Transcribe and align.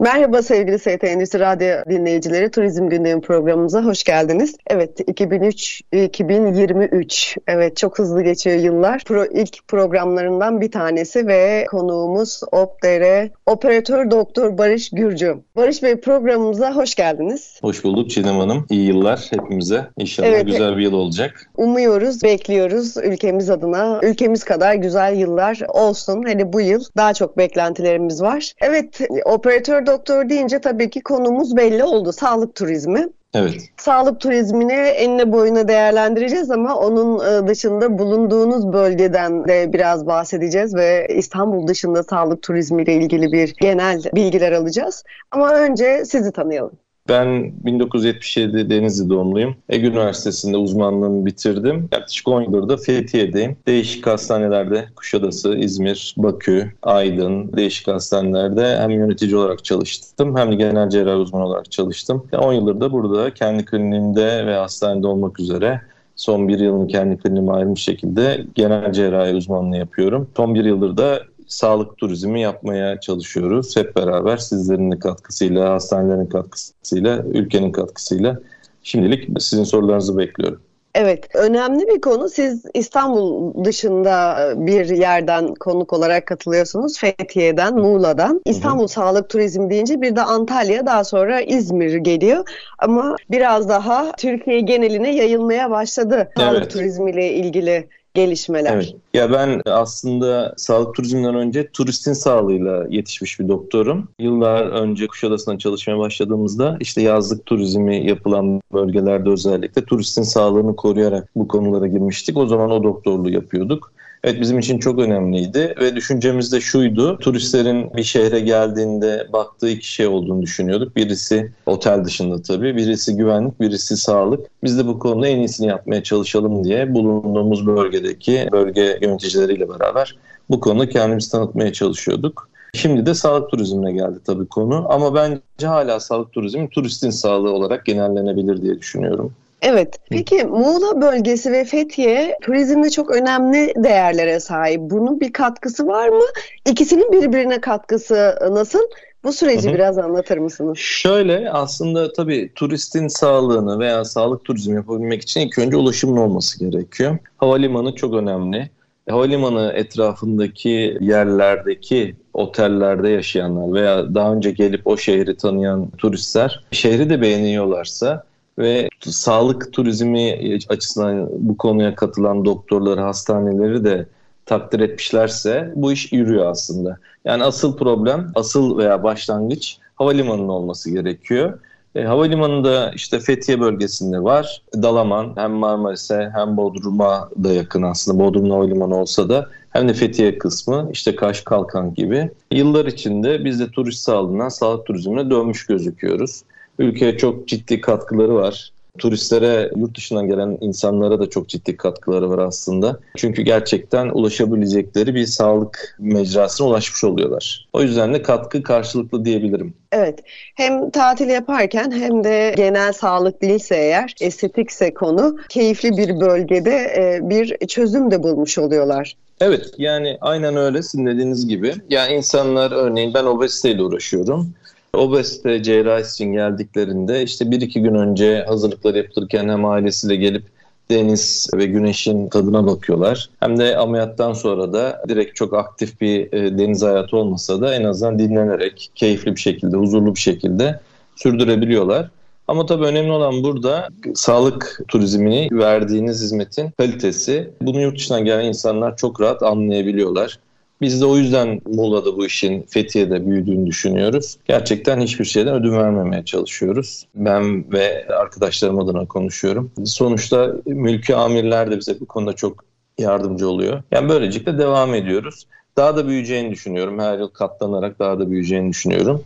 Merhaba 0.00 0.42
sevgili 0.42 0.78
ST 0.78 1.04
Endüstri 1.04 1.40
Radyo 1.40 1.68
dinleyicileri. 1.90 2.50
Turizm 2.50 2.88
Gündemi 2.88 3.20
programımıza 3.20 3.84
hoş 3.84 4.04
geldiniz. 4.04 4.56
Evet 4.66 5.00
2003-2023. 5.00 7.36
Evet 7.46 7.76
çok 7.76 7.98
hızlı 7.98 8.22
geçiyor 8.22 8.56
yıllar. 8.56 9.04
Pro, 9.04 9.24
ilk 9.24 9.68
programlarından 9.68 10.60
bir 10.60 10.70
tanesi 10.70 11.26
ve 11.26 11.66
konuğumuz 11.70 12.40
OPDR 12.52 13.28
Operatör 13.46 14.10
Doktor 14.10 14.58
Barış 14.58 14.90
Gürcü. 14.90 15.36
Barış 15.56 15.82
Bey 15.82 16.00
programımıza 16.00 16.76
hoş 16.76 16.94
geldiniz. 16.94 17.58
Hoş 17.62 17.84
bulduk 17.84 18.10
Çiğdem 18.10 18.38
Hanım. 18.38 18.66
İyi 18.70 18.86
yıllar 18.86 19.28
hepimize. 19.30 19.86
İnşallah 19.98 20.28
evet, 20.28 20.46
güzel 20.46 20.76
bir 20.76 20.82
yıl 20.82 20.92
olacak. 20.92 21.50
Umuyoruz, 21.56 22.22
bekliyoruz 22.22 22.96
ülkemiz 22.96 23.50
adına. 23.50 24.00
Ülkemiz 24.02 24.44
kadar 24.44 24.74
güzel 24.74 25.16
yıllar 25.16 25.60
olsun. 25.68 26.22
Hani 26.22 26.52
bu 26.52 26.60
yıl 26.60 26.84
daha 26.96 27.14
çok 27.14 27.38
beklentilerimiz 27.38 28.22
var. 28.22 28.52
Evet 28.60 29.00
operatör 29.24 29.89
doktor 29.90 30.28
deyince 30.28 30.60
tabii 30.60 30.90
ki 30.90 31.00
konumuz 31.00 31.56
belli 31.56 31.84
oldu. 31.84 32.12
Sağlık 32.12 32.54
turizmi. 32.54 33.08
Evet. 33.34 33.54
Sağlık 33.76 34.20
turizmini 34.20 34.72
enine 34.72 35.32
boyuna 35.32 35.68
değerlendireceğiz 35.68 36.50
ama 36.50 36.76
onun 36.76 37.44
e, 37.44 37.48
dışında 37.48 37.98
bulunduğunuz 37.98 38.72
bölgeden 38.72 39.48
de 39.48 39.72
biraz 39.72 40.06
bahsedeceğiz 40.06 40.74
ve 40.74 41.08
İstanbul 41.16 41.66
dışında 41.66 42.02
sağlık 42.02 42.42
turizmiyle 42.42 42.94
ilgili 42.94 43.32
bir 43.32 43.54
genel 43.60 44.02
bilgiler 44.14 44.52
alacağız. 44.52 45.04
Ama 45.30 45.54
önce 45.54 46.04
sizi 46.04 46.32
tanıyalım. 46.32 46.72
Ben 47.10 47.52
1977 47.64 48.70
Denizli 48.70 49.10
doğumluyum. 49.10 49.56
Ege 49.68 49.86
Üniversitesi'nde 49.86 50.56
uzmanlığımı 50.56 51.26
bitirdim. 51.26 51.88
Yaklaşık 51.92 52.28
10 52.28 52.42
yıldır 52.42 52.68
da 52.68 52.76
Fethiye'deyim. 52.76 53.56
Değişik 53.66 54.06
hastanelerde 54.06 54.84
Kuşadası, 54.96 55.54
İzmir, 55.54 56.14
Bakü, 56.16 56.72
Aydın 56.82 57.52
değişik 57.52 57.88
hastanelerde 57.88 58.78
hem 58.78 58.90
yönetici 58.90 59.36
olarak 59.36 59.64
çalıştım 59.64 60.36
hem 60.36 60.50
de 60.50 60.54
genel 60.54 60.90
cerrahi 60.90 61.16
uzman 61.16 61.42
olarak 61.42 61.70
çalıştım. 61.70 62.26
10 62.38 62.52
yıldır 62.52 62.80
da 62.80 62.92
burada 62.92 63.34
kendi 63.34 63.64
kliniğimde 63.64 64.46
ve 64.46 64.54
hastanede 64.54 65.06
olmak 65.06 65.40
üzere 65.40 65.80
son 66.16 66.48
bir 66.48 66.58
yılını 66.58 66.86
kendi 66.86 67.18
kliniğime 67.18 67.52
ayrılmış 67.52 67.82
şekilde 67.82 68.46
genel 68.54 68.92
cerrahi 68.92 69.34
uzmanlığı 69.34 69.76
yapıyorum. 69.76 70.28
Son 70.36 70.54
bir 70.54 70.64
yıldır 70.64 70.96
da 70.96 71.20
sağlık 71.50 71.98
turizmi 71.98 72.40
yapmaya 72.40 73.00
çalışıyoruz. 73.00 73.76
Hep 73.76 73.96
beraber 73.96 74.36
sizlerin 74.36 74.90
katkısıyla, 74.90 75.72
hastanelerin 75.72 76.26
katkısıyla, 76.26 77.18
ülkenin 77.18 77.72
katkısıyla. 77.72 78.38
Şimdilik 78.82 79.42
sizin 79.42 79.64
sorularınızı 79.64 80.18
bekliyorum. 80.18 80.60
Evet, 80.94 81.34
önemli 81.34 81.88
bir 81.88 82.00
konu. 82.00 82.28
Siz 82.28 82.64
İstanbul 82.74 83.54
dışında 83.64 84.36
bir 84.56 84.88
yerden 84.88 85.54
konuk 85.54 85.92
olarak 85.92 86.26
katılıyorsunuz. 86.26 86.98
Fethiye'den, 86.98 87.74
Muğla'dan. 87.74 88.40
İstanbul 88.44 88.82
hı 88.82 88.84
hı. 88.84 88.88
Sağlık 88.88 89.28
Turizmi 89.28 89.70
deyince 89.70 90.00
bir 90.00 90.16
de 90.16 90.22
Antalya, 90.22 90.86
daha 90.86 91.04
sonra 91.04 91.40
İzmir 91.40 91.94
geliyor. 91.94 92.48
Ama 92.78 93.16
biraz 93.30 93.68
daha 93.68 94.12
Türkiye 94.12 94.60
geneline 94.60 95.14
yayılmaya 95.14 95.70
başladı 95.70 96.14
evet. 96.16 96.32
sağlık 96.36 96.70
turizmiyle 96.70 97.32
ilgili 97.32 97.88
gelişmeler. 98.14 98.74
Evet. 98.74 98.94
Ya 99.14 99.32
ben 99.32 99.62
aslında 99.66 100.54
sağlık 100.56 100.94
turizminden 100.94 101.34
önce 101.34 101.68
turistin 101.72 102.12
sağlığıyla 102.12 102.86
yetişmiş 102.90 103.40
bir 103.40 103.48
doktorum. 103.48 104.08
Yıllar 104.18 104.66
önce 104.66 105.06
Kuşadası'nda 105.06 105.58
çalışmaya 105.58 105.98
başladığımızda 105.98 106.76
işte 106.80 107.02
yazlık 107.02 107.46
turizmi 107.46 108.06
yapılan 108.06 108.60
bölgelerde 108.72 109.30
özellikle 109.30 109.84
turistin 109.84 110.22
sağlığını 110.22 110.76
koruyarak 110.76 111.28
bu 111.36 111.48
konulara 111.48 111.86
girmiştik. 111.86 112.36
O 112.36 112.46
zaman 112.46 112.70
o 112.70 112.82
doktorluğu 112.82 113.30
yapıyorduk. 113.30 113.92
Evet 114.24 114.40
bizim 114.40 114.58
için 114.58 114.78
çok 114.78 114.98
önemliydi 114.98 115.74
ve 115.80 115.96
düşüncemiz 115.96 116.52
de 116.52 116.60
şuydu. 116.60 117.18
Turistlerin 117.18 117.96
bir 117.96 118.02
şehre 118.02 118.40
geldiğinde 118.40 119.28
baktığı 119.32 119.68
iki 119.68 119.92
şey 119.92 120.06
olduğunu 120.06 120.42
düşünüyorduk. 120.42 120.96
Birisi 120.96 121.52
otel 121.66 122.04
dışında 122.04 122.42
tabii, 122.42 122.76
birisi 122.76 123.16
güvenlik, 123.16 123.60
birisi 123.60 123.96
sağlık. 123.96 124.46
Biz 124.64 124.78
de 124.78 124.86
bu 124.86 124.98
konuda 124.98 125.28
en 125.28 125.38
iyisini 125.38 125.66
yapmaya 125.66 126.02
çalışalım 126.02 126.64
diye 126.64 126.94
bulunduğumuz 126.94 127.66
bölgedeki 127.66 128.48
bölge 128.52 128.98
yöneticileriyle 129.02 129.68
beraber 129.68 130.16
bu 130.50 130.60
konuda 130.60 130.88
kendimizi 130.88 131.30
tanıtmaya 131.30 131.72
çalışıyorduk. 131.72 132.48
Şimdi 132.74 133.06
de 133.06 133.14
sağlık 133.14 133.50
turizmine 133.50 133.92
geldi 133.92 134.18
tabii 134.26 134.46
konu 134.46 134.86
ama 134.88 135.14
bence 135.14 135.66
hala 135.66 136.00
sağlık 136.00 136.32
turizmi 136.32 136.68
turistin 136.68 137.10
sağlığı 137.10 137.50
olarak 137.50 137.86
genellenebilir 137.86 138.62
diye 138.62 138.78
düşünüyorum. 138.78 139.32
Evet. 139.62 140.00
Peki 140.10 140.44
Muğla 140.44 141.00
bölgesi 141.00 141.52
ve 141.52 141.64
Fethiye 141.64 142.38
turizmde 142.42 142.90
çok 142.90 143.10
önemli 143.10 143.72
değerlere 143.76 144.40
sahip. 144.40 144.80
Bunun 144.80 145.20
bir 145.20 145.32
katkısı 145.32 145.86
var 145.86 146.08
mı? 146.08 146.24
İkisinin 146.66 147.12
birbirine 147.12 147.60
katkısı 147.60 148.38
nasıl? 148.50 148.80
Bu 149.24 149.32
süreci 149.32 149.68
hı 149.68 149.70
hı. 149.70 149.74
biraz 149.74 149.98
anlatır 149.98 150.38
mısınız? 150.38 150.78
Şöyle 150.78 151.50
aslında 151.50 152.12
tabii 152.12 152.52
turistin 152.54 153.08
sağlığını 153.08 153.78
veya 153.78 154.04
sağlık 154.04 154.44
turizmi 154.44 154.76
yapabilmek 154.76 155.22
için 155.22 155.40
ilk 155.40 155.58
önce 155.58 155.76
ulaşımın 155.76 156.16
olması 156.16 156.58
gerekiyor. 156.58 157.18
Havalimanı 157.36 157.94
çok 157.94 158.14
önemli. 158.14 158.70
Havalimanı 159.10 159.72
etrafındaki 159.74 160.98
yerlerdeki 161.00 162.16
otellerde 162.34 163.08
yaşayanlar 163.08 163.72
veya 163.72 164.14
daha 164.14 164.32
önce 164.32 164.50
gelip 164.50 164.86
o 164.86 164.96
şehri 164.96 165.36
tanıyan 165.36 165.90
turistler 165.98 166.64
şehri 166.70 167.10
de 167.10 167.20
beğeniyorlarsa 167.20 168.24
ve 168.60 168.88
sağlık 169.00 169.72
turizmi 169.72 170.58
açısından 170.68 171.28
bu 171.32 171.56
konuya 171.56 171.94
katılan 171.94 172.44
doktorları, 172.44 173.00
hastaneleri 173.00 173.84
de 173.84 174.06
takdir 174.46 174.80
etmişlerse 174.80 175.72
bu 175.76 175.92
iş 175.92 176.12
yürüyor 176.12 176.46
aslında. 176.46 176.98
Yani 177.24 177.44
asıl 177.44 177.76
problem, 177.76 178.32
asıl 178.34 178.78
veya 178.78 179.02
başlangıç 179.02 179.78
havalimanının 179.94 180.48
olması 180.48 180.90
gerekiyor. 180.90 181.58
E, 181.94 182.02
havalimanında 182.02 182.92
işte 182.94 183.20
Fethiye 183.20 183.60
bölgesinde 183.60 184.22
var. 184.22 184.62
Dalaman 184.74 185.32
hem 185.36 185.50
Marmaris'e 185.50 186.30
hem 186.34 186.56
Bodrum'a 186.56 187.28
da 187.44 187.52
yakın 187.52 187.82
aslında. 187.82 188.24
Bodrum 188.24 188.50
Havalimanı 188.50 188.96
olsa 188.96 189.28
da 189.28 189.48
hem 189.70 189.88
de 189.88 189.94
Fethiye 189.94 190.38
kısmı 190.38 190.88
işte 190.92 191.16
Kaş 191.16 191.40
Kalkan 191.40 191.94
gibi. 191.94 192.30
Yıllar 192.50 192.86
içinde 192.86 193.44
biz 193.44 193.60
de 193.60 193.70
turist 193.70 194.00
sağlığından 194.00 194.48
sağlık 194.48 194.86
turizmine 194.86 195.30
dönmüş 195.30 195.66
gözüküyoruz. 195.66 196.42
Ülkeye 196.80 197.16
çok 197.16 197.48
ciddi 197.48 197.80
katkıları 197.80 198.34
var. 198.34 198.72
Turistlere, 198.98 199.70
yurt 199.76 199.96
dışından 199.96 200.28
gelen 200.28 200.58
insanlara 200.60 201.20
da 201.20 201.30
çok 201.30 201.48
ciddi 201.48 201.76
katkıları 201.76 202.30
var 202.30 202.38
aslında. 202.38 203.00
Çünkü 203.16 203.42
gerçekten 203.42 204.08
ulaşabilecekleri 204.08 205.14
bir 205.14 205.26
sağlık 205.26 205.96
mecrasına 205.98 206.66
ulaşmış 206.66 207.04
oluyorlar. 207.04 207.68
O 207.72 207.82
yüzden 207.82 208.14
de 208.14 208.22
katkı 208.22 208.62
karşılıklı 208.62 209.24
diyebilirim. 209.24 209.74
Evet. 209.92 210.18
Hem 210.54 210.90
tatil 210.90 211.28
yaparken 211.28 211.90
hem 211.90 212.24
de 212.24 212.54
genel 212.56 212.92
sağlık 212.92 213.42
değilse 213.42 213.76
eğer, 213.76 214.14
estetikse 214.20 214.94
konu, 214.94 215.36
keyifli 215.48 215.96
bir 215.96 216.20
bölgede 216.20 216.76
e, 216.76 217.30
bir 217.30 217.66
çözüm 217.66 218.10
de 218.10 218.22
bulmuş 218.22 218.58
oluyorlar. 218.58 219.16
Evet 219.40 219.66
yani 219.78 220.18
aynen 220.20 220.56
öyle 220.56 220.82
sizin 220.82 221.06
dediğiniz 221.06 221.48
gibi. 221.48 221.74
Yani 221.90 222.12
insanlar 222.14 222.72
örneğin 222.72 223.14
ben 223.14 223.24
obeziteyle 223.24 223.82
uğraşıyorum. 223.82 224.54
Obezite 224.94 225.62
cerrahisi 225.62 226.14
için 226.14 226.32
geldiklerinde 226.32 227.22
işte 227.22 227.50
bir 227.50 227.60
iki 227.60 227.82
gün 227.82 227.94
önce 227.94 228.44
hazırlıklar 228.48 228.94
yapılırken 228.94 229.48
hem 229.48 229.64
ailesiyle 229.64 230.16
gelip 230.16 230.42
deniz 230.90 231.48
ve 231.54 231.66
güneşin 231.66 232.28
tadına 232.28 232.66
bakıyorlar. 232.66 233.30
Hem 233.40 233.58
de 233.58 233.76
ameliyattan 233.76 234.32
sonra 234.32 234.72
da 234.72 235.02
direkt 235.08 235.36
çok 235.36 235.54
aktif 235.54 236.00
bir 236.00 236.32
e, 236.32 236.58
deniz 236.58 236.82
hayatı 236.82 237.16
olmasa 237.16 237.60
da 237.60 237.74
en 237.74 237.84
azından 237.84 238.18
dinlenerek 238.18 238.90
keyifli 238.94 239.36
bir 239.36 239.40
şekilde, 239.40 239.76
huzurlu 239.76 240.14
bir 240.14 240.20
şekilde 240.20 240.80
sürdürebiliyorlar. 241.16 242.10
Ama 242.48 242.66
tabii 242.66 242.84
önemli 242.84 243.12
olan 243.12 243.42
burada 243.42 243.88
sağlık 244.14 244.80
turizmini 244.88 245.48
verdiğiniz 245.52 246.22
hizmetin 246.22 246.70
kalitesi. 246.70 247.50
Bunu 247.62 247.80
yurt 247.80 247.98
dışından 247.98 248.24
gelen 248.24 248.44
insanlar 248.44 248.96
çok 248.96 249.20
rahat 249.20 249.42
anlayabiliyorlar. 249.42 250.38
Biz 250.80 251.00
de 251.00 251.06
o 251.06 251.16
yüzden 251.16 251.60
Muğla'da 251.66 252.16
bu 252.16 252.26
işin 252.26 252.62
Fethiye'de 252.62 253.26
büyüdüğünü 253.26 253.66
düşünüyoruz. 253.66 254.36
Gerçekten 254.44 255.00
hiçbir 255.00 255.24
şeyden 255.24 255.54
ödün 255.54 255.72
vermemeye 255.72 256.24
çalışıyoruz. 256.24 257.06
Ben 257.14 257.72
ve 257.72 258.06
arkadaşlarım 258.08 258.78
adına 258.78 259.06
konuşuyorum. 259.06 259.70
Sonuçta 259.84 260.56
mülki 260.66 261.16
amirler 261.16 261.70
de 261.70 261.78
bize 261.78 262.00
bu 262.00 262.06
konuda 262.06 262.32
çok 262.32 262.64
yardımcı 262.98 263.48
oluyor. 263.48 263.82
Yani 263.90 264.08
böylelikle 264.08 264.58
devam 264.58 264.94
ediyoruz. 264.94 265.46
Daha 265.76 265.96
da 265.96 266.08
büyüyeceğini 266.08 266.50
düşünüyorum. 266.50 266.98
Her 266.98 267.18
yıl 267.18 267.28
katlanarak 267.28 267.98
daha 267.98 268.18
da 268.18 268.30
büyüyeceğini 268.30 268.70
düşünüyorum. 268.70 269.24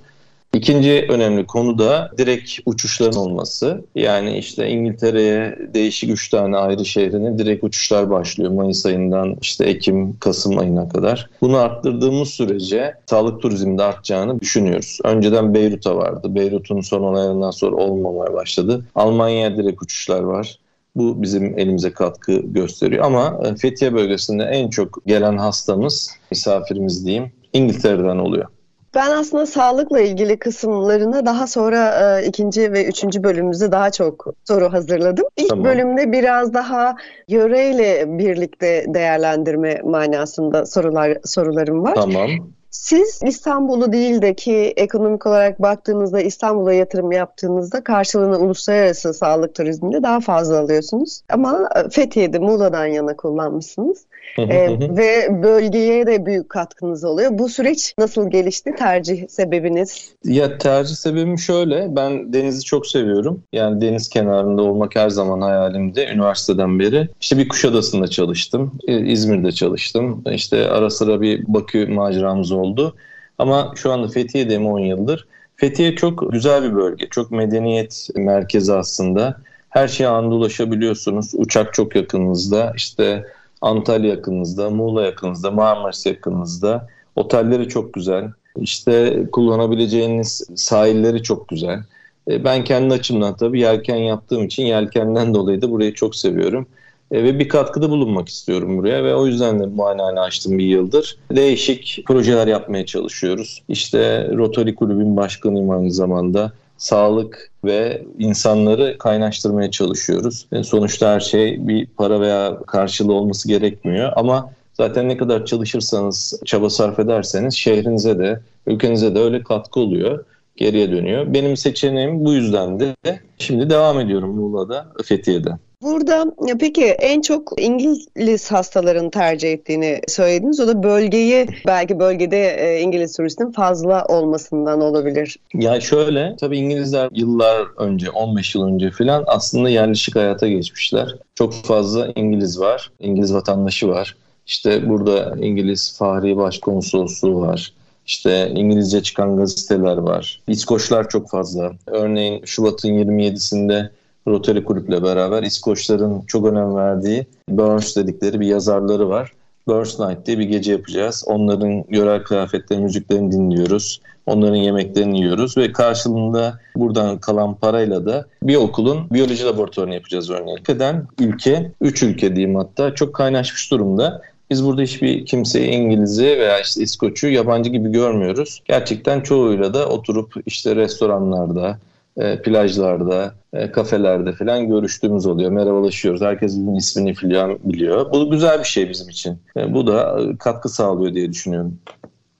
İkinci 0.54 1.06
önemli 1.08 1.46
konu 1.46 1.78
da 1.78 2.10
direkt 2.18 2.50
uçuşların 2.66 3.20
olması. 3.20 3.84
Yani 3.94 4.38
işte 4.38 4.68
İngiltere'ye 4.68 5.58
değişik 5.74 6.10
üç 6.10 6.28
tane 6.28 6.56
ayrı 6.56 6.84
şehrine 6.84 7.38
direkt 7.38 7.64
uçuşlar 7.64 8.10
başlıyor 8.10 8.50
Mayıs 8.50 8.86
ayından 8.86 9.36
işte 9.40 9.64
Ekim, 9.64 10.18
Kasım 10.18 10.58
ayına 10.58 10.88
kadar. 10.88 11.30
Bunu 11.40 11.56
arttırdığımız 11.56 12.28
sürece 12.28 12.94
sağlık 13.06 13.42
turizminde 13.42 13.82
artacağını 13.82 14.40
düşünüyoruz. 14.40 14.98
Önceden 15.04 15.54
Beyrut'a 15.54 15.96
vardı. 15.96 16.34
Beyrut'un 16.34 16.80
son 16.80 17.02
olaylarından 17.02 17.50
sonra 17.50 17.76
olmamaya 17.76 18.32
başladı. 18.32 18.84
Almanya'ya 18.94 19.56
direkt 19.56 19.82
uçuşlar 19.82 20.22
var. 20.22 20.58
Bu 20.96 21.22
bizim 21.22 21.58
elimize 21.58 21.92
katkı 21.92 22.32
gösteriyor. 22.32 23.04
Ama 23.04 23.40
e, 23.44 23.56
Fethiye 23.56 23.94
bölgesinde 23.94 24.44
en 24.44 24.70
çok 24.70 25.06
gelen 25.06 25.38
hastamız, 25.38 26.10
misafirimiz 26.30 27.06
diyeyim, 27.06 27.32
İngiltere'den 27.52 28.18
oluyor. 28.18 28.46
Ben 28.94 29.10
aslında 29.10 29.46
sağlıkla 29.46 30.00
ilgili 30.00 30.38
kısımlarına 30.38 31.26
daha 31.26 31.46
sonra 31.46 32.18
e, 32.20 32.26
ikinci 32.26 32.72
ve 32.72 32.84
üçüncü 32.84 33.22
bölümümüzde 33.22 33.72
daha 33.72 33.90
çok 33.90 34.26
soru 34.44 34.72
hazırladım. 34.72 35.26
İlk 35.36 35.48
tamam. 35.48 35.64
bölümde 35.64 36.12
biraz 36.12 36.54
daha 36.54 36.96
yöreyle 37.28 38.18
birlikte 38.18 38.84
değerlendirme 38.88 39.80
manasında 39.84 40.66
sorular 40.66 41.18
sorularım 41.24 41.82
var. 41.82 41.94
Tamam. 41.94 42.30
Siz 42.70 43.20
İstanbul'u 43.24 43.92
değil 43.92 44.22
de 44.22 44.34
ki 44.34 44.72
ekonomik 44.76 45.26
olarak 45.26 45.62
baktığınızda 45.62 46.20
İstanbul'a 46.20 46.72
yatırım 46.72 47.12
yaptığınızda 47.12 47.84
karşılığını 47.84 48.38
uluslararası 48.38 49.14
sağlık 49.14 49.54
turizminde 49.54 50.02
daha 50.02 50.20
fazla 50.20 50.58
alıyorsunuz. 50.58 51.20
Ama 51.28 51.68
Fethiye'de 51.90 52.38
Muğla'dan 52.38 52.86
yana 52.86 53.16
kullanmışsınız 53.16 54.04
e, 54.38 54.78
ve 54.96 55.42
bölgeye 55.42 56.06
de 56.06 56.26
büyük 56.26 56.48
katkınız 56.48 57.04
oluyor. 57.04 57.30
Bu 57.32 57.48
süreç 57.48 57.94
nasıl 57.98 58.30
gelişti? 58.30 58.74
Tercih 58.78 59.28
sebebiniz? 59.28 60.12
Ya 60.24 60.58
tercih 60.58 60.94
sebebim 60.94 61.38
şöyle. 61.38 61.96
Ben 61.96 62.32
denizi 62.32 62.64
çok 62.64 62.86
seviyorum. 62.86 63.42
Yani 63.52 63.80
deniz 63.80 64.08
kenarında 64.08 64.62
olmak 64.62 64.96
her 64.96 65.10
zaman 65.10 65.40
hayalimdi 65.40 66.08
üniversiteden 66.14 66.78
beri. 66.78 67.08
İşte 67.20 67.38
bir 67.38 67.48
Kuşadası'nda 67.48 68.08
çalıştım. 68.08 68.72
İzmir'de 68.86 69.52
çalıştım. 69.52 70.22
İşte 70.30 70.68
ara 70.68 70.90
sıra 70.90 71.20
bir 71.20 71.44
Bakü 71.46 71.86
maceramız 71.86 72.52
oldu. 72.52 72.94
Ama 73.38 73.72
şu 73.76 73.92
anda 73.92 74.08
Fethiye'deyim 74.08 74.66
10 74.66 74.78
yıldır. 74.78 75.26
Fethiye 75.56 75.96
çok 75.96 76.32
güzel 76.32 76.62
bir 76.62 76.74
bölge. 76.74 77.08
Çok 77.08 77.30
medeniyet 77.30 78.08
merkezi 78.16 78.72
aslında. 78.72 79.36
Her 79.70 79.88
şeye 79.88 80.08
anında 80.08 80.34
ulaşabiliyorsunuz. 80.34 81.30
Uçak 81.34 81.74
çok 81.74 81.96
yakınınızda. 81.96 82.72
İşte 82.76 83.24
Antalya 83.60 84.10
yakınınızda, 84.10 84.70
Muğla 84.70 85.04
yakınınızda, 85.04 85.50
Marmaris 85.50 86.06
yakınınızda. 86.06 86.88
Otelleri 87.16 87.68
çok 87.68 87.94
güzel. 87.94 88.24
İşte 88.60 89.24
kullanabileceğiniz 89.32 90.46
sahilleri 90.54 91.22
çok 91.22 91.48
güzel. 91.48 91.82
E, 92.30 92.44
ben 92.44 92.64
kendi 92.64 92.94
açımdan 92.94 93.36
tabii 93.36 93.60
yelken 93.60 93.96
yaptığım 93.96 94.44
için 94.44 94.62
yelkenden 94.64 95.34
dolayı 95.34 95.62
da 95.62 95.70
burayı 95.70 95.94
çok 95.94 96.16
seviyorum. 96.16 96.66
E, 97.10 97.24
ve 97.24 97.38
bir 97.38 97.48
katkıda 97.48 97.90
bulunmak 97.90 98.28
istiyorum 98.28 98.78
buraya 98.78 99.04
ve 99.04 99.14
o 99.14 99.26
yüzden 99.26 99.60
de 99.60 99.66
muayenehane 99.66 100.20
açtım 100.20 100.58
bir 100.58 100.64
yıldır. 100.64 101.16
Değişik 101.30 102.02
projeler 102.06 102.46
yapmaya 102.46 102.86
çalışıyoruz. 102.86 103.62
İşte 103.68 104.28
Rotary 104.36 104.74
Kulübün 104.74 105.16
başkanıyım 105.16 105.70
aynı 105.70 105.90
zamanda 105.90 106.52
sağlık 106.76 107.50
ve 107.64 108.02
insanları 108.18 108.98
kaynaştırmaya 108.98 109.70
çalışıyoruz. 109.70 110.46
Yani 110.52 110.64
sonuçta 110.64 111.14
her 111.14 111.20
şey 111.20 111.68
bir 111.68 111.86
para 111.86 112.20
veya 112.20 112.58
karşılığı 112.66 113.12
olması 113.12 113.48
gerekmiyor 113.48 114.12
ama 114.16 114.50
zaten 114.72 115.08
ne 115.08 115.16
kadar 115.16 115.46
çalışırsanız, 115.46 116.40
çaba 116.44 116.70
sarf 116.70 116.98
ederseniz 116.98 117.54
şehrinize 117.54 118.18
de, 118.18 118.40
ülkenize 118.66 119.14
de 119.14 119.20
öyle 119.20 119.42
katkı 119.42 119.80
oluyor 119.80 120.24
geriye 120.56 120.90
dönüyor. 120.90 121.34
Benim 121.34 121.56
seçeneğim 121.56 122.24
bu 122.24 122.32
yüzden 122.32 122.80
de 122.80 122.94
şimdi 123.38 123.70
devam 123.70 124.00
ediyorum 124.00 124.34
Muğla'da, 124.34 124.86
Fethiye'de. 125.04 125.50
Burada 125.84 126.26
peki 126.60 126.84
en 126.84 127.20
çok 127.20 127.52
İngiliz 127.58 128.52
hastaların 128.52 129.10
tercih 129.10 129.52
ettiğini 129.52 130.00
söylediniz. 130.08 130.60
O 130.60 130.66
da 130.66 130.82
bölgeyi 130.82 131.46
belki 131.66 131.98
bölgede 131.98 132.48
e, 132.48 132.80
İngiliz 132.80 133.16
turistin 133.16 133.50
fazla 133.50 134.04
olmasından 134.04 134.80
olabilir. 134.80 135.36
Ya 135.54 135.80
şöyle 135.80 136.36
tabii 136.40 136.58
İngilizler 136.58 137.08
yıllar 137.12 137.66
önce 137.78 138.10
15 138.10 138.54
yıl 138.54 138.66
önce 138.66 138.90
falan 138.90 139.24
aslında 139.26 139.68
yerleşik 139.68 140.16
hayata 140.16 140.48
geçmişler. 140.48 141.14
Çok 141.34 141.54
fazla 141.54 142.12
İngiliz 142.14 142.60
var. 142.60 142.90
İngiliz 143.00 143.34
vatandaşı 143.34 143.88
var. 143.88 144.16
İşte 144.46 144.88
burada 144.88 145.36
İngiliz 145.40 145.98
Fahri 145.98 146.36
Başkonsolosluğu 146.36 147.40
var. 147.40 147.72
İşte 148.06 148.50
İngilizce 148.50 149.02
çıkan 149.02 149.36
gazeteler 149.36 149.96
var. 149.96 150.40
İskoçlar 150.48 151.08
çok 151.08 151.30
fazla. 151.30 151.72
Örneğin 151.86 152.44
Şubat'ın 152.44 152.88
27'sinde 152.88 153.88
Rotary 154.28 154.64
Kulüp'le 154.64 155.02
beraber 155.02 155.42
İskoçların 155.42 156.22
çok 156.26 156.46
önem 156.46 156.76
verdiği 156.76 157.26
Burns 157.48 157.96
dedikleri 157.96 158.40
bir 158.40 158.46
yazarları 158.46 159.08
var. 159.08 159.32
Burns 159.68 160.00
Night 160.00 160.26
diye 160.26 160.38
bir 160.38 160.44
gece 160.44 160.72
yapacağız. 160.72 161.24
Onların 161.26 161.84
yörel 161.90 162.22
kıyafetleri, 162.22 162.80
müziklerini 162.80 163.32
dinliyoruz. 163.32 164.00
Onların 164.26 164.56
yemeklerini 164.56 165.20
yiyoruz 165.20 165.56
ve 165.56 165.72
karşılığında 165.72 166.58
buradan 166.76 167.18
kalan 167.18 167.54
parayla 167.54 168.06
da 168.06 168.26
bir 168.42 168.56
okulun 168.56 169.10
biyoloji 169.10 169.44
laboratuvarını 169.44 169.94
yapacağız 169.94 170.30
örneğin. 170.30 170.58
Ülkeden 170.58 171.06
ülke, 171.20 171.72
üç 171.80 172.02
ülke 172.02 172.36
diyeyim 172.36 172.56
hatta 172.56 172.94
çok 172.94 173.14
kaynaşmış 173.14 173.70
durumda. 173.70 174.22
Biz 174.50 174.64
burada 174.64 174.82
hiçbir 174.82 175.26
kimseyi 175.26 175.70
İngiliz'i 175.70 176.24
veya 176.24 176.60
işte 176.60 176.82
İskoç'u 176.82 177.28
yabancı 177.28 177.70
gibi 177.70 177.92
görmüyoruz. 177.92 178.62
Gerçekten 178.64 179.20
çoğuyla 179.20 179.74
da 179.74 179.88
oturup 179.88 180.34
işte 180.46 180.76
restoranlarda, 180.76 181.78
e, 182.16 182.42
plajlarda, 182.42 183.34
e, 183.52 183.72
kafelerde 183.72 184.32
falan 184.32 184.68
görüştüğümüz 184.68 185.26
oluyor. 185.26 185.50
Merhabalaşıyoruz. 185.50 186.20
Herkes 186.20 186.52
bizim 186.52 186.74
ismini 186.74 187.14
falan 187.14 187.58
biliyor. 187.64 188.12
Bu 188.12 188.30
güzel 188.30 188.58
bir 188.58 188.64
şey 188.64 188.90
bizim 188.90 189.08
için. 189.08 189.38
E, 189.56 189.74
bu 189.74 189.86
da 189.86 190.20
e, 190.20 190.36
katkı 190.38 190.68
sağlıyor 190.68 191.14
diye 191.14 191.32
düşünüyorum. 191.32 191.78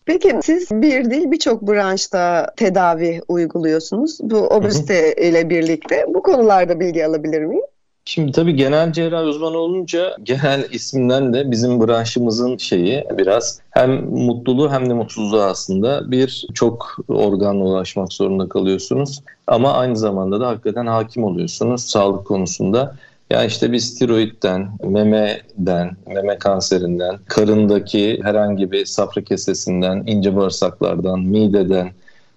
Peki 0.06 0.38
siz 0.42 0.70
bir 0.70 1.10
değil 1.10 1.30
birçok 1.30 1.62
branşta 1.62 2.54
tedavi 2.56 3.20
uyguluyorsunuz. 3.28 4.18
Bu 4.22 4.36
obezite 4.36 5.14
ile 5.14 5.50
birlikte. 5.50 6.06
Bu 6.08 6.22
konularda 6.22 6.80
bilgi 6.80 7.06
alabilir 7.06 7.42
miyim? 7.42 7.64
Şimdi 8.06 8.32
tabii 8.32 8.56
genel 8.56 8.92
cerrah 8.92 9.24
uzmanı 9.24 9.56
olunca 9.58 10.16
genel 10.22 10.64
isminden 10.70 11.32
de 11.32 11.50
bizim 11.50 11.86
branşımızın 11.86 12.56
şeyi 12.56 13.04
biraz 13.18 13.60
hem 13.70 14.04
mutluluğu 14.10 14.70
hem 14.70 14.90
de 14.90 14.94
mutsuzluğu 14.94 15.42
aslında 15.42 16.10
bir 16.10 16.46
çok 16.54 16.96
organla 17.08 17.64
ulaşmak 17.64 18.12
zorunda 18.12 18.48
kalıyorsunuz. 18.48 19.22
Ama 19.46 19.72
aynı 19.72 19.96
zamanda 19.96 20.40
da 20.40 20.46
hakikaten 20.46 20.86
hakim 20.86 21.24
oluyorsunuz 21.24 21.84
sağlık 21.84 22.26
konusunda. 22.26 22.96
Yani 23.30 23.46
işte 23.46 23.72
biz 23.72 23.98
tiroidden, 23.98 24.68
memeden, 24.84 25.96
meme 26.06 26.38
kanserinden, 26.38 27.18
karındaki 27.28 28.20
herhangi 28.22 28.72
bir 28.72 28.86
safra 28.86 29.24
kesesinden, 29.24 30.04
ince 30.06 30.36
bağırsaklardan, 30.36 31.20
mideden, 31.20 31.90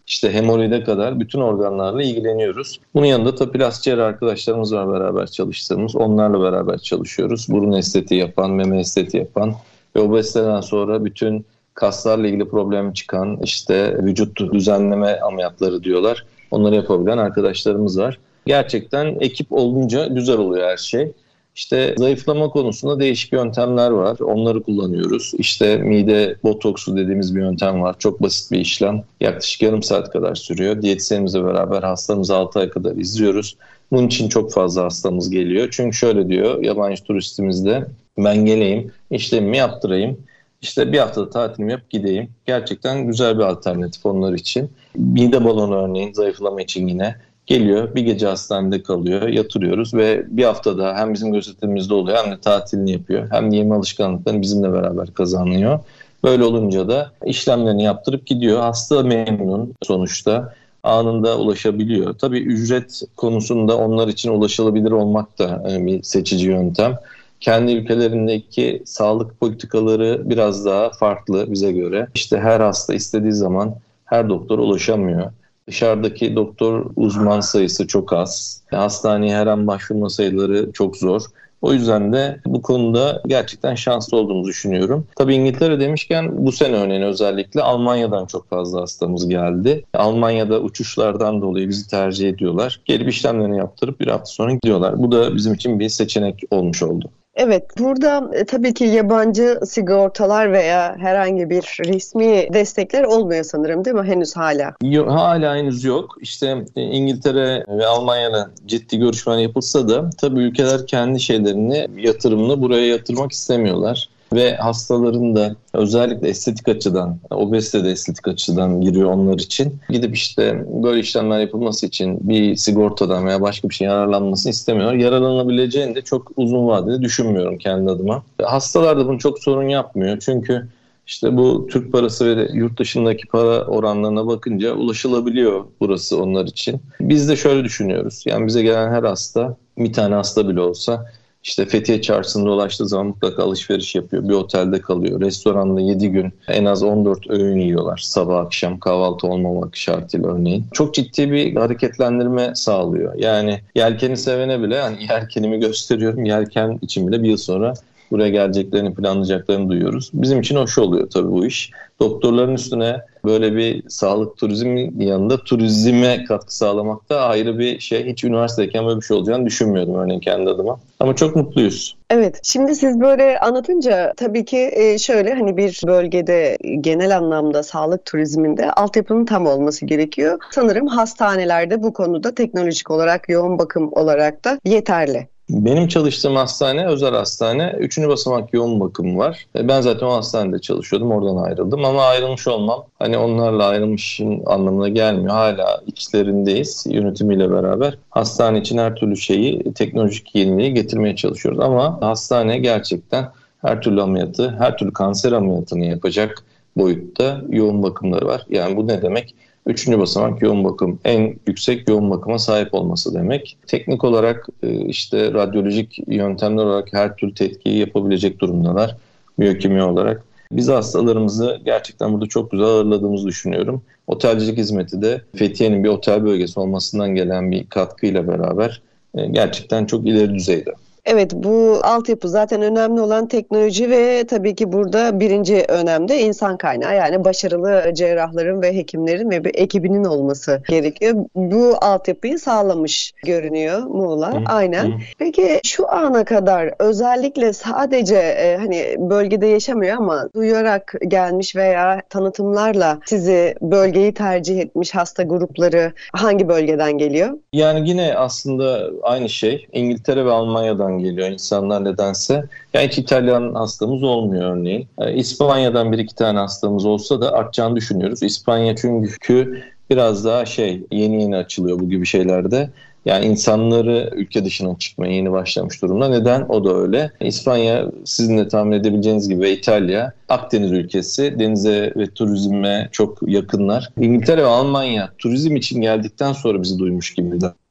işte 0.08 0.34
hemoroide 0.34 0.84
kadar 0.84 1.20
bütün 1.20 1.42
organlarla 1.42 2.04
ilgileniyoruz. 2.04 2.80
Bunun 2.94 3.06
yanında 3.06 3.36
tabi 3.36 3.52
plastik 3.52 3.94
arkadaşlarımız 3.94 4.74
var 4.74 4.94
beraber 4.94 5.28
çalıştığımız. 5.28 5.96
Onlarla 5.96 6.42
beraber 6.42 6.78
çalışıyoruz. 6.78 7.46
Burun 7.50 7.72
estetiği 7.72 8.20
yapan, 8.20 8.52
meme 8.52 8.80
estetiği 8.80 9.24
yapan 9.24 9.54
ve 9.96 10.00
obeziteden 10.00 10.62
sonra 10.62 11.06
bütün 11.06 11.46
kaslarla 11.74 12.28
ilgili 12.28 12.50
problem 12.50 12.94
çıkan 12.94 13.40
işte 13.44 13.98
vücut 14.04 14.54
düzenleme 14.54 15.20
ameliyatları 15.20 15.84
diyorlar. 15.84 16.26
Onları 16.52 16.76
yapabilen 16.76 17.18
arkadaşlarımız 17.18 18.00
var. 18.00 18.20
Gerçekten 18.46 19.18
ekip 19.20 19.52
olunca 19.52 20.06
güzel 20.08 20.38
oluyor 20.38 20.68
her 20.70 20.78
şey. 20.78 21.12
İşte 21.58 21.96
zayıflama 21.98 22.50
konusunda 22.50 23.00
değişik 23.00 23.34
yöntemler 23.34 23.90
var. 23.90 24.20
Onları 24.20 24.64
kullanıyoruz. 24.64 25.34
İşte 25.38 25.78
mide 25.78 26.36
botoksu 26.44 26.98
dediğimiz 26.98 27.36
bir 27.36 27.42
yöntem 27.42 27.82
var. 27.82 27.96
Çok 28.00 28.22
basit 28.22 28.52
bir 28.52 28.60
işlem. 28.60 29.04
Yaklaşık 29.22 29.62
yarım 29.62 29.84
saat 29.84 30.12
kadar 30.12 30.36
sürüyor. 30.36 30.82
Diyetisyenimizle 30.82 31.44
beraber 31.44 31.84
hastamızı 31.84 32.36
6 32.36 32.60
ay 32.60 32.70
kadar 32.70 32.96
izliyoruz. 32.96 33.58
Bunun 33.92 34.08
için 34.08 34.30
çok 34.30 34.54
fazla 34.54 34.84
hastamız 34.84 35.30
geliyor. 35.30 35.68
Çünkü 35.72 35.98
şöyle 35.98 36.30
diyor 36.30 36.64
yabancı 36.64 37.04
turistimiz 37.04 37.66
de 37.66 37.86
ben 38.18 38.46
geleyim 38.46 38.92
işlemimi 39.12 39.58
yaptırayım. 39.58 40.18
İşte 40.62 40.92
bir 40.92 40.98
haftada 40.98 41.30
tatilimi 41.30 41.72
yap 41.72 41.90
gideyim. 41.90 42.30
Gerçekten 42.46 43.08
güzel 43.08 43.38
bir 43.38 43.44
alternatif 43.44 44.06
onlar 44.06 44.34
için. 44.34 44.72
Mide 44.96 45.46
balonu 45.46 45.76
örneğin 45.76 46.14
zayıflama 46.14 46.62
için 46.62 46.88
yine 46.88 47.16
Geliyor 47.48 47.96
bir 47.96 48.02
gece 48.02 48.28
hastanede 48.28 48.84
kalıyor 48.84 49.28
yatırıyoruz 49.28 49.94
ve 49.94 50.26
bir 50.28 50.44
haftada 50.44 50.96
hem 50.96 51.14
bizim 51.14 51.34
gözetimimizde 51.34 51.94
oluyor 51.94 52.18
hem 52.18 52.32
de 52.32 52.40
tatilini 52.40 52.92
yapıyor. 52.92 53.28
Hem 53.32 53.52
de 53.52 53.56
yeme 53.56 53.76
alışkanlıklarını 53.76 54.42
bizimle 54.42 54.74
beraber 54.74 55.14
kazanıyor. 55.14 55.80
Böyle 56.24 56.44
olunca 56.44 56.88
da 56.88 57.12
işlemlerini 57.26 57.84
yaptırıp 57.84 58.26
gidiyor. 58.26 58.60
Hasta 58.60 59.04
memnun 59.04 59.74
sonuçta 59.84 60.54
anında 60.84 61.38
ulaşabiliyor. 61.40 62.14
Tabii 62.14 62.40
ücret 62.40 63.02
konusunda 63.16 63.78
onlar 63.78 64.08
için 64.08 64.32
ulaşılabilir 64.32 64.92
olmak 64.92 65.40
da 65.40 65.64
e, 65.72 65.86
bir 65.86 66.04
seçici 66.04 66.48
yöntem. 66.48 66.96
Kendi 67.40 67.72
ülkelerindeki 67.72 68.82
sağlık 68.86 69.40
politikaları 69.40 70.22
biraz 70.26 70.66
daha 70.66 70.90
farklı 70.90 71.52
bize 71.52 71.72
göre. 71.72 72.08
İşte 72.16 72.40
her 72.40 72.60
hasta 72.60 72.94
istediği 72.94 73.34
zaman 73.34 73.76
her 74.06 74.30
doktor 74.30 74.60
ulaşamıyor. 74.60 75.32
Dışarıdaki 75.68 76.36
doktor 76.36 76.86
uzman 76.96 77.40
sayısı 77.40 77.88
çok 77.88 78.14
az. 78.14 78.62
Hastaneye 78.72 79.36
her 79.36 79.48
an 79.48 79.68
başvurma 79.68 80.10
sayıları 80.10 80.72
çok 80.72 80.98
zor. 80.98 81.22
O 81.62 81.74
yüzden 81.74 82.14
de 82.14 82.40
bu 82.46 82.62
konuda 82.62 83.22
gerçekten 83.28 83.76
şanslı 83.76 84.18
olduğumuzu 84.18 84.50
düşünüyorum. 84.50 85.08
Tabii 85.16 85.36
İngiltere 85.36 85.80
demişken 85.80 86.46
bu 86.46 86.52
sene 86.52 86.76
örneğin 86.76 87.02
özellikle 87.02 87.62
Almanya'dan 87.62 88.26
çok 88.26 88.50
fazla 88.50 88.82
hastamız 88.82 89.30
geldi. 89.30 89.86
Almanya'da 89.94 90.60
uçuşlardan 90.62 91.42
dolayı 91.42 91.70
bizi 91.70 91.90
tercih 91.90 92.30
ediyorlar. 92.30 92.82
Gelip 92.86 93.10
işlemlerini 93.10 93.58
yaptırıp 93.58 94.00
bir 94.00 94.08
hafta 94.08 94.26
sonra 94.26 94.54
gidiyorlar. 94.54 95.04
Bu 95.04 95.12
da 95.12 95.36
bizim 95.36 95.54
için 95.54 95.80
bir 95.80 95.90
seçenek 95.90 96.44
olmuş 96.52 96.84
oldu. 96.84 97.10
Evet, 97.38 97.64
burada 97.80 98.30
e, 98.34 98.46
tabii 98.46 98.74
ki 98.74 98.84
yabancı 98.84 99.60
sigortalar 99.66 100.52
veya 100.52 100.96
herhangi 101.00 101.50
bir 101.50 101.78
resmi 101.86 102.54
destekler 102.54 103.04
olmuyor 103.04 103.44
sanırım 103.44 103.86
değil 103.86 103.96
mi 103.96 104.04
henüz 104.04 104.36
hala? 104.36 104.74
Yok, 104.84 105.10
hala 105.10 105.56
henüz 105.56 105.84
yok. 105.84 106.18
İşte 106.22 106.66
e, 106.76 106.82
İngiltere 106.82 107.66
ve 107.68 107.86
Almanya'da 107.86 108.50
ciddi 108.66 108.98
görüşmeler 108.98 109.40
yapılsa 109.40 109.90
da 109.90 110.10
tabii 110.18 110.40
ülkeler 110.40 110.88
kendi 110.88 111.20
şeylerini, 111.20 111.88
yatırımını 111.98 112.62
buraya 112.62 112.88
yatırmak 112.88 113.32
istemiyorlar 113.32 114.10
ve 114.34 114.56
hastaların 114.56 115.36
da 115.36 115.56
özellikle 115.74 116.28
estetik 116.28 116.68
açıdan, 116.68 117.20
obezite 117.30 117.84
de 117.84 117.92
estetik 117.92 118.28
açıdan 118.28 118.82
giriyor 118.82 119.12
onlar 119.12 119.40
için. 119.40 119.80
Gidip 119.90 120.16
işte 120.16 120.66
böyle 120.84 121.00
işlemler 121.00 121.40
yapılması 121.40 121.86
için 121.86 122.30
bir 122.30 122.56
sigortadan 122.56 123.26
veya 123.26 123.42
başka 123.42 123.70
bir 123.70 123.74
şey 123.74 123.88
yararlanmasını 123.88 124.50
istemiyor. 124.50 124.94
Yararlanabileceğini 124.94 125.96
de 125.96 126.02
çok 126.02 126.32
uzun 126.36 126.68
vadede 126.68 127.02
düşünmüyorum 127.02 127.58
kendi 127.58 127.92
adıma. 127.92 128.24
Hastalar 128.44 129.00
da 129.00 129.08
bunu 129.08 129.20
çok 129.20 129.40
sorun 129.40 129.70
yapmıyor. 129.70 130.18
Çünkü 130.20 130.68
işte 131.08 131.38
bu 131.38 131.68
Türk 131.72 131.92
parası 131.92 132.38
ve 132.38 132.50
yurt 132.54 132.80
dışındaki 132.80 133.28
para 133.28 133.66
oranlarına 133.66 134.28
bakınca 134.28 134.74
ulaşılabiliyor 134.74 135.66
burası 135.80 136.22
onlar 136.24 136.46
için. 136.46 136.82
Biz 137.02 137.30
de 137.30 137.36
şöyle 137.36 137.64
düşünüyoruz. 137.64 138.24
Yani 138.26 138.48
bize 138.48 138.62
gelen 138.64 138.92
her 138.92 139.04
hasta 139.04 139.58
bir 139.78 139.94
tane 139.94 140.16
hasta 140.16 140.50
bile 140.50 140.62
olsa 140.62 141.06
işte 141.44 141.66
Fethiye 141.66 142.02
Çarşısı'nda 142.02 142.52
ulaştığı 142.52 142.88
zaman 142.88 143.08
mutlaka 143.08 143.44
alışveriş 143.44 143.96
yapıyor. 143.96 144.24
Bir 144.30 144.34
otelde 144.34 144.82
kalıyor. 144.82 145.22
Restoranda 145.22 145.82
7 145.82 146.10
gün 146.10 146.34
en 146.48 146.66
az 146.66 146.84
14 146.84 147.30
öğün 147.30 147.60
yiyorlar. 147.60 147.98
Sabah 148.04 148.40
akşam 148.40 148.80
kahvaltı 148.80 149.28
olmamak 149.28 149.78
şartıyla 149.78 150.30
örneğin. 150.30 150.66
Çok 150.74 150.94
ciddi 150.94 151.32
bir 151.32 151.56
hareketlendirme 151.56 152.56
sağlıyor. 152.56 153.14
Yani 153.18 153.60
yelkeni 153.76 154.18
sevene 154.18 154.62
bile 154.62 154.82
hani 154.82 155.04
yelkenimi 155.10 155.60
gösteriyorum. 155.60 156.26
Yelken 156.26 156.80
için 156.82 157.08
bile 157.08 157.24
bir 157.24 157.30
yıl 157.30 157.38
sonra 157.38 157.74
buraya 158.12 158.30
geleceklerini 158.30 158.96
planlayacaklarını 158.96 159.70
duyuyoruz. 159.70 160.10
Bizim 160.14 160.40
için 160.40 160.56
hoş 160.56 160.78
oluyor 160.78 161.10
tabii 161.10 161.32
bu 161.32 161.46
iş. 161.46 161.72
Doktorların 162.00 162.54
üstüne 162.54 163.02
böyle 163.28 163.56
bir 163.56 163.90
sağlık 163.90 164.38
turizmin 164.38 165.00
yanında 165.00 165.44
turizme 165.44 166.24
katkı 166.24 166.56
sağlamak 166.56 167.10
da 167.10 167.22
ayrı 167.22 167.60
bir 167.60 167.80
şey. 167.80 168.06
Hiç 168.06 168.24
üniversitedeyken 168.24 168.86
böyle 168.86 169.00
bir 169.00 169.06
şey 169.06 169.18
olacağını 169.18 169.46
düşünmüyordum 169.46 169.96
örneğin 169.96 170.20
kendi 170.20 170.50
adıma. 170.50 170.80
Ama 171.00 171.16
çok 171.16 171.36
mutluyuz. 171.36 171.98
Evet, 172.10 172.40
şimdi 172.44 172.76
siz 172.76 173.00
böyle 173.00 173.40
anlatınca 173.40 174.14
tabii 174.18 174.46
ki 174.46 174.72
e, 174.74 174.98
şöyle 174.98 175.34
hani 175.34 175.58
bir 175.58 175.82
bölgede 175.88 176.58
genel 176.82 177.18
anlamda 177.18 177.64
sağlık 177.64 178.06
turizminde 178.06 178.72
altyapının 178.72 179.26
tam 179.26 179.48
olması 179.48 179.86
gerekiyor. 179.86 180.40
Sanırım 180.52 180.88
hastanelerde 180.88 181.84
bu 181.84 181.94
konuda 181.94 182.36
teknolojik 182.36 182.92
olarak, 182.92 183.30
yoğun 183.30 183.60
bakım 183.60 183.94
olarak 183.94 184.46
da 184.46 184.60
yeterli. 184.66 185.28
Benim 185.50 185.88
çalıştığım 185.88 186.36
hastane 186.36 186.88
özel 186.88 187.14
hastane. 187.14 187.76
Üçüncü 187.80 188.10
basamak 188.10 188.54
yoğun 188.54 188.80
bakım 188.80 189.18
var. 189.18 189.46
E, 189.56 189.68
ben 189.68 189.82
zaten 189.82 190.06
o 190.08 190.14
hastanede 190.14 190.60
çalışıyordum. 190.60 191.12
Oradan 191.12 191.44
ayrıldım. 191.44 191.86
Ama 191.86 192.04
ayrılmış 192.04 192.48
olmam 192.48 192.86
hani 193.00 193.18
onlarla 193.18 193.66
ayrılmışın 193.66 194.44
anlamına 194.46 194.90
gelmiyor. 194.90 195.30
Hala 195.30 195.82
içlerindeyiz 195.88 196.86
yönetimiyle 196.90 197.52
beraber. 197.52 197.98
Hastane 198.10 198.60
için 198.60 198.78
her 198.78 198.96
türlü 198.96 199.18
şeyi, 199.18 199.74
teknolojik 199.74 200.36
yeniliği 200.36 200.74
getirmeye 200.74 201.16
çalışıyoruz. 201.16 201.60
Ama 201.60 202.02
hastane 202.02 202.58
gerçekten 202.58 203.32
her 203.62 203.82
türlü 203.82 204.02
ameliyatı, 204.02 204.56
her 204.60 204.78
türlü 204.78 204.94
kanser 204.94 205.32
ameliyatını 205.32 205.86
yapacak 205.86 206.44
boyutta 206.78 207.42
yoğun 207.50 207.84
bakımları 207.84 208.26
var. 208.26 208.46
Yani 208.50 208.78
bu 208.78 208.88
ne 208.88 209.02
demek? 209.02 209.36
Üçüncü 209.68 210.00
basamak 210.00 210.42
yoğun 210.42 210.64
bakım. 210.64 211.00
En 211.06 211.36
yüksek 211.48 211.90
yoğun 211.90 212.10
bakıma 212.10 212.40
sahip 212.40 212.74
olması 212.74 213.14
demek. 213.14 213.58
Teknik 213.68 214.04
olarak 214.04 214.48
e, 214.64 214.86
işte 214.86 215.34
radyolojik 215.34 216.00
yöntemler 216.08 216.64
olarak 216.64 216.94
her 216.94 217.16
türlü 217.16 217.34
tetkiyi 217.34 217.78
yapabilecek 217.78 218.40
durumdalar. 218.40 218.98
Biyokimya 219.40 219.90
olarak. 219.90 220.24
Biz 220.52 220.68
hastalarımızı 220.68 221.62
gerçekten 221.66 222.14
burada 222.14 222.26
çok 222.26 222.52
güzel 222.52 222.68
ağırladığımızı 222.68 223.28
düşünüyorum. 223.28 223.82
Otelcilik 224.08 224.58
hizmeti 224.58 225.02
de 225.02 225.22
Fethiye'nin 225.36 225.84
bir 225.84 225.90
otel 225.90 226.24
bölgesi 226.24 226.60
olmasından 226.60 227.16
gelen 227.16 227.52
bir 227.52 227.68
katkıyla 227.68 228.28
beraber 228.28 228.82
e, 229.16 229.26
gerçekten 229.26 229.86
çok 229.86 230.08
ileri 230.08 230.34
düzeyde. 230.34 230.74
Evet 231.10 231.34
bu 231.34 231.80
altyapı 231.84 232.30
zaten 232.30 232.62
önemli 232.62 233.02
olan 233.02 233.28
teknoloji 233.28 233.90
ve 233.90 234.24
tabii 234.28 234.56
ki 234.56 234.72
burada 234.72 235.20
birinci 235.20 235.66
önemde 235.68 236.20
insan 236.20 236.58
kaynağı 236.58 236.96
yani 236.96 237.26
başarılı 237.26 237.94
cerrahların 237.94 238.62
ve 238.62 238.76
hekimlerin 238.76 239.30
ve 239.30 239.44
bir 239.44 239.56
ekibinin 239.56 240.04
olması 240.04 240.62
gerekiyor. 240.70 241.16
Bu 241.36 241.76
altyapıyı 241.82 242.40
sağlamış 242.40 243.14
görünüyor 243.26 243.84
Muğla. 243.84 244.34
Hı, 244.34 244.44
Aynen. 244.46 244.86
Hı. 244.86 244.92
Peki 245.18 245.60
şu 245.66 245.92
ana 245.92 246.26
kadar 246.26 246.74
özellikle 246.80 247.54
sadece 247.54 248.18
e, 248.18 248.58
hani 248.58 248.96
bölgede 248.98 249.48
yaşamıyor 249.48 249.98
ama 249.98 250.30
duyarak 250.36 250.94
gelmiş 251.08 251.56
veya 251.56 252.02
tanıtımlarla 252.10 253.00
sizi 253.06 253.56
bölgeyi 253.62 254.14
tercih 254.14 254.60
etmiş 254.60 254.96
hasta 254.96 255.24
grupları 255.24 255.94
hangi 256.14 256.48
bölgeden 256.48 256.98
geliyor? 256.98 257.30
Yani 257.54 257.90
yine 257.90 258.14
aslında 258.16 258.90
aynı 259.04 259.30
şey 259.30 259.68
İngiltere 259.74 260.26
ve 260.26 260.32
Almanya'dan 260.32 260.97
geliyor 261.00 261.30
insanlar 261.30 261.86
nedense. 261.86 262.44
Yani 262.74 262.88
hiç 262.88 262.98
İtalyan 262.98 263.54
hastamız 263.54 264.04
olmuyor 264.04 264.56
örneğin. 264.56 264.88
Yani 265.00 265.20
İspanya'dan 265.20 265.92
bir 265.92 265.98
iki 265.98 266.16
tane 266.16 266.40
hastamız 266.40 266.86
olsa 266.86 267.22
da 267.22 267.32
artacağını 267.32 267.76
düşünüyoruz. 267.76 268.24
İspanya 268.24 268.76
çünkü 268.76 269.64
biraz 269.90 270.26
daha 270.26 270.46
şey 270.46 270.82
yeni 270.92 271.22
yeni 271.22 271.36
açılıyor 271.36 271.80
bu 271.80 271.90
gibi 271.90 272.06
şeylerde. 272.06 272.70
Yani 273.06 273.26
insanları 273.26 274.12
ülke 274.16 274.46
dışına 274.46 274.78
çıkmaya 274.80 275.14
yeni 275.14 275.32
başlamış 275.32 275.82
durumda. 275.82 276.10
Neden? 276.10 276.46
O 276.50 276.66
da 276.66 276.76
öyle. 276.76 277.12
İspanya 277.22 277.86
sizin 278.06 278.38
de 278.38 278.48
tahmin 278.48 278.72
edebileceğiniz 278.72 279.30
gibi 279.30 279.50
İtalya 279.50 280.14
Akdeniz 280.30 280.72
ülkesi. 280.72 281.40
Denize 281.40 281.94
ve 281.96 282.08
turizme 282.08 282.90
çok 282.92 283.18
yakınlar. 283.28 283.90
İngiltere 284.00 284.42
ve 284.42 284.48
Almanya 284.48 285.10
turizm 285.18 285.56
için 285.56 285.82
geldikten 285.82 286.34
sonra 286.34 286.62
bizi 286.62 286.80
duymuş 286.80 287.14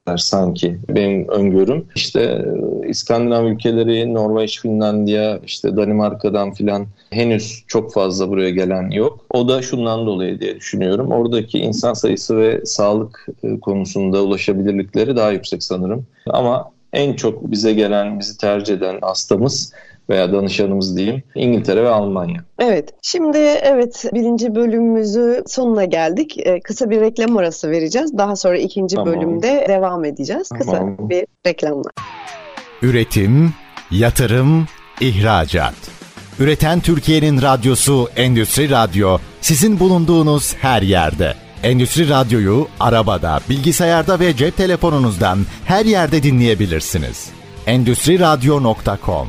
gibi 0.07 0.19
sanki 0.19 0.79
benim 0.89 1.29
öngörüm. 1.29 1.85
İşte 1.95 2.21
e, 2.85 2.89
İskandinav 2.89 3.45
ülkeleri, 3.45 4.15
Norveç, 4.15 4.61
Finlandiya, 4.61 5.39
işte 5.45 5.77
Danimarka'dan 5.77 6.53
filan 6.53 6.87
henüz 7.11 7.65
çok 7.67 7.93
fazla 7.93 8.29
buraya 8.29 8.51
gelen 8.51 8.91
yok. 8.91 9.25
O 9.31 9.49
da 9.49 9.63
şundan 9.63 10.07
dolayı 10.07 10.41
diye 10.41 10.57
düşünüyorum. 10.57 11.13
Oradaki 11.13 11.59
insan 11.59 11.95
sayısı 11.95 12.37
ve 12.37 12.61
sağlık 12.65 13.27
e, 13.43 13.61
konusunda 13.61 14.23
ulaşabilirlikleri 14.23 15.17
daha 15.17 15.33
yüksek 15.33 15.63
sanırım. 15.63 16.07
Ama 16.27 16.71
en 16.93 17.13
çok 17.15 17.51
bize 17.51 17.73
gelen, 17.73 18.21
bizi 18.21 18.39
tercih 18.39 18.75
eden 18.75 18.99
hastamız 19.01 19.73
veya 20.11 20.33
danışanımız 20.33 20.97
diyeyim 20.97 21.23
İngiltere 21.35 21.85
ve 21.85 21.89
Almanya. 21.89 22.45
Evet 22.59 22.95
şimdi 23.03 23.39
evet 23.63 24.05
birinci 24.15 24.55
bölümümüzü 24.55 25.43
sonuna 25.47 25.85
geldik. 25.85 26.39
Ee, 26.39 26.61
kısa 26.61 26.91
bir 26.91 27.01
reklam 27.01 27.37
arası 27.37 27.71
vereceğiz. 27.71 28.19
Daha 28.19 28.37
sonra 28.37 28.59
ikinci 28.59 28.97
tamam. 28.97 29.15
bölümde 29.15 29.67
devam 29.69 30.05
edeceğiz. 30.05 30.49
Kısa 30.49 30.73
tamam. 30.73 30.97
bir 30.99 31.27
reklamla. 31.47 31.91
Üretim, 32.83 33.55
yatırım, 33.91 34.67
ihracat. 35.01 35.75
Üreten 36.39 36.81
Türkiye'nin 36.81 37.43
radyosu 37.43 38.09
Endüstri 38.17 38.71
Radyo 38.71 39.19
sizin 39.41 39.81
bulunduğunuz 39.81 40.55
her 40.55 40.83
yerde. 40.83 41.35
Endüstri 41.63 42.09
Radyo'yu 42.09 42.69
arabada, 42.81 43.41
bilgisayarda 43.51 44.21
ve 44.21 44.37
cep 44.37 44.57
telefonunuzdan 44.57 45.39
her 45.65 45.85
yerde 45.85 46.23
dinleyebilirsiniz. 46.23 47.31
Endüstri 47.67 48.21
Radyo.com 48.21 49.29